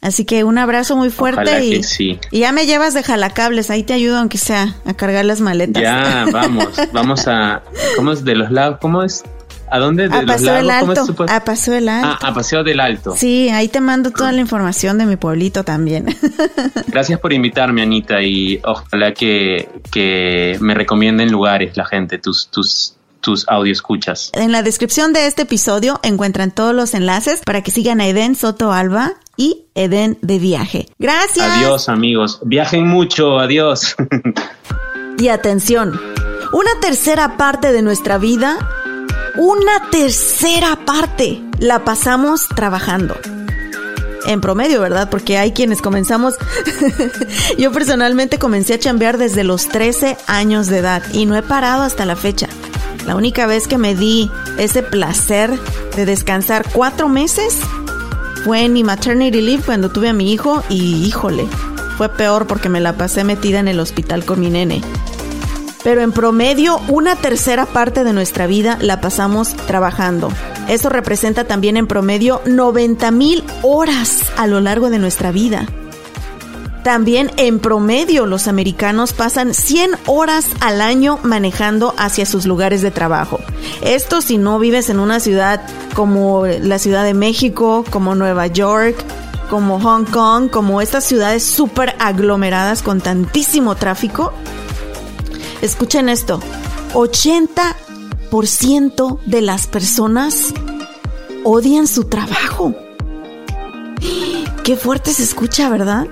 Así 0.00 0.24
que 0.24 0.44
un 0.44 0.58
abrazo 0.58 0.96
muy 0.96 1.10
fuerte 1.10 1.64
y, 1.64 1.82
sí. 1.82 2.20
y 2.30 2.40
ya 2.40 2.52
me 2.52 2.66
llevas 2.66 2.94
de 2.94 3.02
jalacables. 3.02 3.70
Ahí 3.70 3.82
te 3.82 3.94
ayudo 3.94 4.18
aunque 4.18 4.38
sea 4.38 4.76
a 4.84 4.94
cargar 4.94 5.24
las 5.24 5.40
maletas. 5.40 5.82
Ya, 5.82 6.26
vamos, 6.30 6.68
vamos 6.92 7.26
a... 7.26 7.62
¿Cómo 7.96 8.12
es 8.12 8.24
de 8.24 8.36
los 8.36 8.52
lados? 8.52 8.78
¿Cómo 8.80 9.02
es? 9.02 9.24
¿A 9.70 9.78
dónde? 9.78 10.08
¿De 10.08 10.14
a 10.16 10.22
los 10.22 10.36
Paseo 10.36 10.54
del 10.54 10.70
Alto. 10.70 11.06
A 11.28 11.44
Paseo 11.44 11.74
del 11.74 11.88
Alto. 11.88 12.18
Ah, 12.22 12.28
a 12.28 12.34
Paseo 12.34 12.64
del 12.64 12.80
Alto. 12.80 13.14
Sí, 13.16 13.48
ahí 13.50 13.68
te 13.68 13.80
mando 13.80 14.10
toda 14.10 14.32
la 14.32 14.40
información 14.40 14.98
de 14.98 15.06
mi 15.06 15.16
pueblito 15.16 15.64
también. 15.64 16.06
Gracias 16.88 17.18
por 17.20 17.32
invitarme, 17.32 17.82
Anita, 17.82 18.22
y 18.22 18.60
ojalá 18.64 19.12
que, 19.12 19.68
que 19.90 20.56
me 20.60 20.74
recomienden 20.74 21.30
lugares 21.30 21.76
la 21.76 21.84
gente, 21.84 22.18
tus, 22.18 22.48
tus, 22.48 22.94
tus 23.20 23.48
audio 23.48 23.72
escuchas. 23.72 24.30
en 24.34 24.52
la 24.52 24.62
descripción 24.62 25.12
de 25.12 25.26
este 25.26 25.42
episodio 25.42 26.00
encuentran 26.02 26.50
todos 26.50 26.74
los 26.74 26.94
enlaces 26.94 27.40
para 27.44 27.62
que 27.62 27.70
sigan 27.70 28.00
a 28.00 28.06
Eden 28.06 28.34
Soto 28.34 28.72
Alba 28.72 29.14
y 29.36 29.66
Eden 29.74 30.18
de 30.22 30.38
Viaje. 30.38 30.88
Gracias. 30.98 31.46
Adiós, 31.46 31.88
amigos. 31.88 32.40
Viajen 32.44 32.86
mucho, 32.86 33.38
adiós. 33.38 33.96
Y 35.18 35.28
atención, 35.28 36.00
Una 36.52 36.70
tercera 36.80 37.36
parte 37.36 37.72
de 37.72 37.82
nuestra 37.82 38.18
vida, 38.18 38.56
una 39.38 39.88
tercera 39.92 40.76
parte 40.84 41.40
la 41.60 41.84
pasamos 41.84 42.48
trabajando. 42.48 43.16
En 44.26 44.40
promedio, 44.40 44.80
¿verdad? 44.80 45.08
Porque 45.10 45.38
hay 45.38 45.52
quienes 45.52 45.80
comenzamos, 45.80 46.34
yo 47.58 47.70
personalmente 47.70 48.40
comencé 48.40 48.74
a 48.74 48.78
chambear 48.80 49.16
desde 49.16 49.44
los 49.44 49.68
13 49.68 50.16
años 50.26 50.66
de 50.66 50.78
edad 50.78 51.04
y 51.12 51.24
no 51.24 51.36
he 51.36 51.42
parado 51.42 51.84
hasta 51.84 52.04
la 52.04 52.16
fecha. 52.16 52.48
La 53.06 53.14
única 53.14 53.46
vez 53.46 53.68
que 53.68 53.78
me 53.78 53.94
di 53.94 54.28
ese 54.58 54.82
placer 54.82 55.56
de 55.94 56.04
descansar 56.04 56.66
cuatro 56.72 57.08
meses 57.08 57.60
fue 58.44 58.64
en 58.64 58.72
mi 58.72 58.82
maternity 58.82 59.40
leave 59.40 59.62
cuando 59.62 59.88
tuve 59.88 60.08
a 60.08 60.12
mi 60.12 60.32
hijo 60.32 60.64
y 60.68 61.06
híjole, 61.06 61.46
fue 61.96 62.08
peor 62.08 62.48
porque 62.48 62.68
me 62.68 62.80
la 62.80 62.96
pasé 62.96 63.22
metida 63.22 63.60
en 63.60 63.68
el 63.68 63.78
hospital 63.78 64.24
con 64.24 64.40
mi 64.40 64.50
nene. 64.50 64.82
Pero 65.88 66.02
en 66.02 66.12
promedio, 66.12 66.82
una 66.88 67.16
tercera 67.16 67.64
parte 67.64 68.04
de 68.04 68.12
nuestra 68.12 68.46
vida 68.46 68.76
la 68.82 69.00
pasamos 69.00 69.56
trabajando. 69.56 70.28
Eso 70.68 70.90
representa 70.90 71.44
también 71.44 71.78
en 71.78 71.86
promedio 71.86 72.42
90 72.44 73.10
mil 73.10 73.42
horas 73.62 74.20
a 74.36 74.46
lo 74.46 74.60
largo 74.60 74.90
de 74.90 74.98
nuestra 74.98 75.32
vida. 75.32 75.64
También 76.82 77.30
en 77.38 77.58
promedio 77.58 78.26
los 78.26 78.48
americanos 78.48 79.14
pasan 79.14 79.54
100 79.54 79.92
horas 80.04 80.48
al 80.60 80.82
año 80.82 81.20
manejando 81.22 81.94
hacia 81.96 82.26
sus 82.26 82.44
lugares 82.44 82.82
de 82.82 82.90
trabajo. 82.90 83.40
Esto 83.80 84.20
si 84.20 84.36
no 84.36 84.58
vives 84.58 84.90
en 84.90 85.00
una 85.00 85.20
ciudad 85.20 85.62
como 85.94 86.44
la 86.44 86.78
Ciudad 86.78 87.02
de 87.02 87.14
México, 87.14 87.86
como 87.88 88.14
Nueva 88.14 88.46
York, 88.46 88.94
como 89.48 89.80
Hong 89.80 90.04
Kong, 90.04 90.50
como 90.50 90.82
estas 90.82 91.04
ciudades 91.04 91.44
súper 91.44 91.94
aglomeradas 91.98 92.82
con 92.82 93.00
tantísimo 93.00 93.74
tráfico. 93.74 94.34
Escuchen 95.60 96.08
esto, 96.08 96.40
80% 96.94 99.18
de 99.26 99.42
las 99.42 99.66
personas 99.66 100.54
odian 101.44 101.88
su 101.88 102.04
trabajo. 102.04 102.74
Qué 104.62 104.76
fuerte 104.76 105.12
se 105.12 105.24
escucha, 105.24 105.68
¿verdad? 105.68 106.06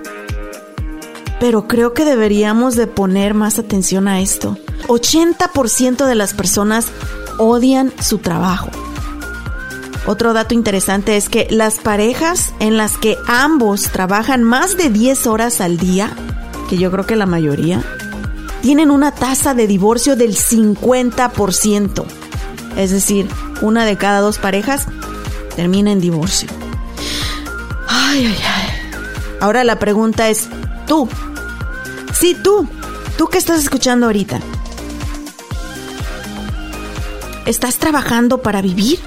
Pero 1.38 1.68
creo 1.68 1.94
que 1.94 2.04
deberíamos 2.04 2.74
de 2.74 2.88
poner 2.88 3.34
más 3.34 3.58
atención 3.58 4.08
a 4.08 4.20
esto. 4.20 4.56
80% 4.88 6.06
de 6.06 6.14
las 6.14 6.34
personas 6.34 6.86
odian 7.38 7.92
su 8.00 8.18
trabajo. 8.18 8.70
Otro 10.06 10.32
dato 10.32 10.54
interesante 10.54 11.16
es 11.16 11.28
que 11.28 11.46
las 11.50 11.78
parejas 11.78 12.52
en 12.60 12.76
las 12.76 12.96
que 12.96 13.18
ambos 13.26 13.90
trabajan 13.90 14.42
más 14.42 14.76
de 14.76 14.88
10 14.88 15.26
horas 15.26 15.60
al 15.60 15.76
día, 15.76 16.10
que 16.68 16.78
yo 16.78 16.90
creo 16.90 17.06
que 17.06 17.16
la 17.16 17.26
mayoría, 17.26 17.84
tienen 18.66 18.90
una 18.90 19.12
tasa 19.12 19.54
de 19.54 19.68
divorcio 19.68 20.16
del 20.16 20.36
50%. 20.36 22.04
Es 22.76 22.90
decir, 22.90 23.28
una 23.62 23.84
de 23.84 23.96
cada 23.96 24.18
dos 24.18 24.38
parejas 24.38 24.86
termina 25.54 25.92
en 25.92 26.00
divorcio. 26.00 26.48
Ay, 27.86 28.26
ay, 28.26 28.38
ay. 28.44 28.98
Ahora 29.38 29.62
la 29.62 29.78
pregunta 29.78 30.30
es, 30.30 30.48
tú, 30.88 31.08
sí, 32.12 32.36
tú, 32.42 32.68
tú 33.16 33.28
que 33.28 33.38
estás 33.38 33.60
escuchando 33.60 34.06
ahorita, 34.06 34.40
¿estás 37.44 37.76
trabajando 37.76 38.42
para 38.42 38.62
vivir? 38.62 38.98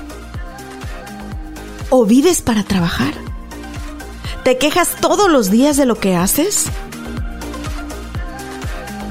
¿O 1.90 2.06
vives 2.06 2.42
para 2.42 2.64
trabajar? 2.64 3.14
¿Te 4.46 4.58
quejas 4.58 4.96
todos 5.02 5.30
los 5.30 5.52
días 5.52 5.76
de 5.76 5.86
lo 5.86 5.96
que 5.96 6.16
haces? 6.16 6.68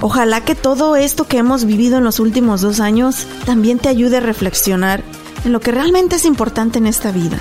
Ojalá 0.00 0.44
que 0.44 0.54
todo 0.54 0.94
esto 0.94 1.26
que 1.26 1.38
hemos 1.38 1.64
vivido 1.64 1.98
en 1.98 2.04
los 2.04 2.20
últimos 2.20 2.60
dos 2.60 2.78
años 2.78 3.26
también 3.44 3.78
te 3.78 3.88
ayude 3.88 4.18
a 4.18 4.20
reflexionar 4.20 5.02
en 5.44 5.52
lo 5.52 5.60
que 5.60 5.72
realmente 5.72 6.16
es 6.16 6.24
importante 6.24 6.78
en 6.78 6.86
esta 6.86 7.10
vida. 7.10 7.38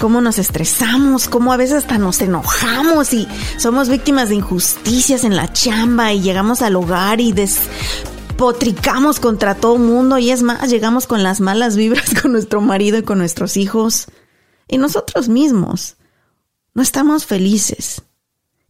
Cómo 0.00 0.20
nos 0.22 0.38
estresamos, 0.38 1.28
cómo 1.28 1.52
a 1.52 1.58
veces 1.58 1.78
hasta 1.78 1.98
nos 1.98 2.22
enojamos 2.22 3.12
y 3.12 3.28
somos 3.58 3.90
víctimas 3.90 4.30
de 4.30 4.36
injusticias 4.36 5.24
en 5.24 5.36
la 5.36 5.52
chamba 5.52 6.12
y 6.12 6.22
llegamos 6.22 6.62
al 6.62 6.76
hogar 6.76 7.20
y 7.20 7.32
despotricamos 7.32 9.20
contra 9.20 9.54
todo 9.54 9.76
mundo 9.76 10.16
y 10.16 10.30
es 10.30 10.42
más, 10.42 10.70
llegamos 10.70 11.06
con 11.06 11.22
las 11.22 11.40
malas 11.40 11.76
vibras 11.76 12.14
con 12.22 12.32
nuestro 12.32 12.62
marido 12.62 12.96
y 12.96 13.02
con 13.02 13.18
nuestros 13.18 13.58
hijos 13.58 14.06
y 14.68 14.78
nosotros 14.78 15.28
mismos. 15.28 15.96
No 16.72 16.82
estamos 16.82 17.26
felices. 17.26 18.02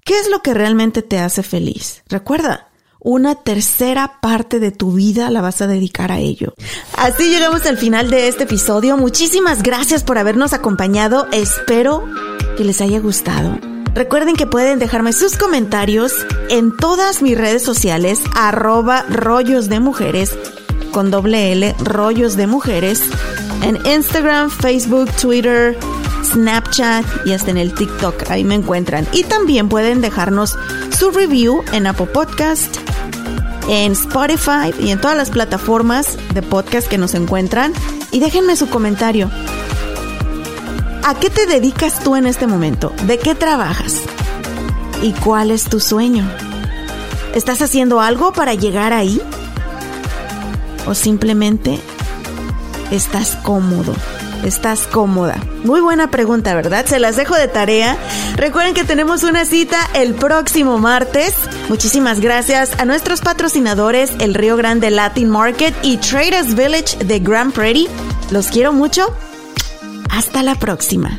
¿Qué 0.05 0.19
es 0.19 0.31
lo 0.31 0.41
que 0.41 0.55
realmente 0.55 1.03
te 1.03 1.19
hace 1.19 1.43
feliz? 1.43 2.03
Recuerda, 2.09 2.68
una 3.01 3.35
tercera 3.37 4.21
parte 4.21 4.61
de 4.61 4.71
tu 4.71 4.93
vida 4.93 5.31
la 5.31 5.41
vas 5.41 5.61
a 5.63 5.67
dedicar 5.67 6.13
a 6.13 6.19
ello. 6.19 6.55
Así 6.97 7.31
llegamos 7.31 7.65
al 7.67 7.79
final 7.79 8.11
de 8.11 8.29
este 8.29 8.45
episodio. 8.45 8.97
Muchísimas 8.97 9.63
gracias 9.63 10.03
por 10.05 10.19
habernos 10.19 10.53
acompañado. 10.53 11.27
Espero 11.33 12.05
que 12.57 12.65
les 12.65 12.81
haya 12.81 13.01
gustado. 13.01 13.59
Recuerden 13.95 14.37
que 14.37 14.47
pueden 14.47 14.79
dejarme 14.79 15.13
sus 15.13 15.37
comentarios 15.37 16.13
en 16.51 16.77
todas 16.77 17.23
mis 17.23 17.37
redes 17.37 17.65
sociales, 17.65 18.21
arroba 18.35 19.03
rollos 19.09 19.69
de 19.69 19.81
mujeres, 19.81 20.37
con 20.93 21.11
doble 21.11 21.53
L, 21.53 21.75
rollos 21.81 22.37
de 22.37 22.47
mujeres, 22.47 23.03
en 23.63 23.77
Instagram, 23.87 24.51
Facebook, 24.51 25.11
Twitter, 25.21 25.77
Snapchat 26.29 27.05
y 27.27 27.33
hasta 27.33 27.51
en 27.51 27.57
el 27.57 27.75
TikTok. 27.75 28.31
Ahí 28.31 28.45
me 28.45 28.55
encuentran. 28.55 29.07
Y 29.13 29.25
también 29.25 29.69
pueden 29.69 30.01
dejarnos 30.01 30.57
su 30.97 31.11
review 31.11 31.63
en 31.73 31.87
Apple 31.87 32.07
Podcast, 32.07 32.77
en 33.69 33.93
Spotify 33.93 34.73
y 34.79 34.91
en 34.91 35.01
todas 35.01 35.17
las 35.17 35.31
plataformas 35.31 36.17
de 36.35 36.43
podcast 36.43 36.89
que 36.89 36.99
nos 36.99 37.15
encuentran. 37.15 37.73
Y 38.13 38.21
déjenme 38.21 38.57
su 38.57 38.69
comentario. 38.69 39.31
¿A 41.05 41.15
qué 41.15 41.31
te 41.31 41.47
dedicas 41.47 42.03
tú 42.05 42.17
en 42.17 42.27
este 42.27 42.47
momento? 42.47 42.93
¿De 43.07 43.19
qué 43.19 43.35
trabajas? 43.35 44.03
¿Y 45.03 45.13
cuál 45.13 45.51
es 45.51 45.65
tu 45.65 45.81
sueño? 45.81 46.29
¿Estás 47.35 47.63
haciendo 47.63 48.01
algo 48.01 48.33
para 48.33 48.55
llegar 48.55 48.93
ahí? 48.93 49.21
¿O 50.87 50.95
simplemente 50.95 51.79
estás 52.91 53.37
cómodo? 53.37 53.95
Estás 54.45 54.87
cómoda? 54.87 55.37
Muy 55.65 55.81
buena 55.81 56.11
pregunta, 56.11 56.55
¿verdad? 56.55 56.87
Se 56.87 56.99
las 56.99 57.17
dejo 57.17 57.35
de 57.35 57.49
tarea. 57.49 57.97
Recuerden 58.37 58.75
que 58.75 58.85
tenemos 58.85 59.23
una 59.23 59.45
cita 59.45 59.79
el 59.95 60.15
próximo 60.15 60.79
martes. 60.79 61.35
Muchísimas 61.69 62.21
gracias 62.21 62.79
a 62.79 62.85
nuestros 62.85 63.21
patrocinadores, 63.21 64.13
el 64.21 64.35
Río 64.35 64.57
Grande 64.57 64.91
Latin 64.91 65.29
Market 65.29 65.75
y 65.83 65.97
Traders 65.99 66.55
Village 66.55 67.05
de 67.05 67.19
Grand 67.19 67.53
Prairie. 67.53 67.89
Los 68.31 68.49
quiero 68.49 68.73
mucho. 68.73 69.15
Hasta 70.11 70.43
la 70.43 70.55
próxima. 70.55 71.19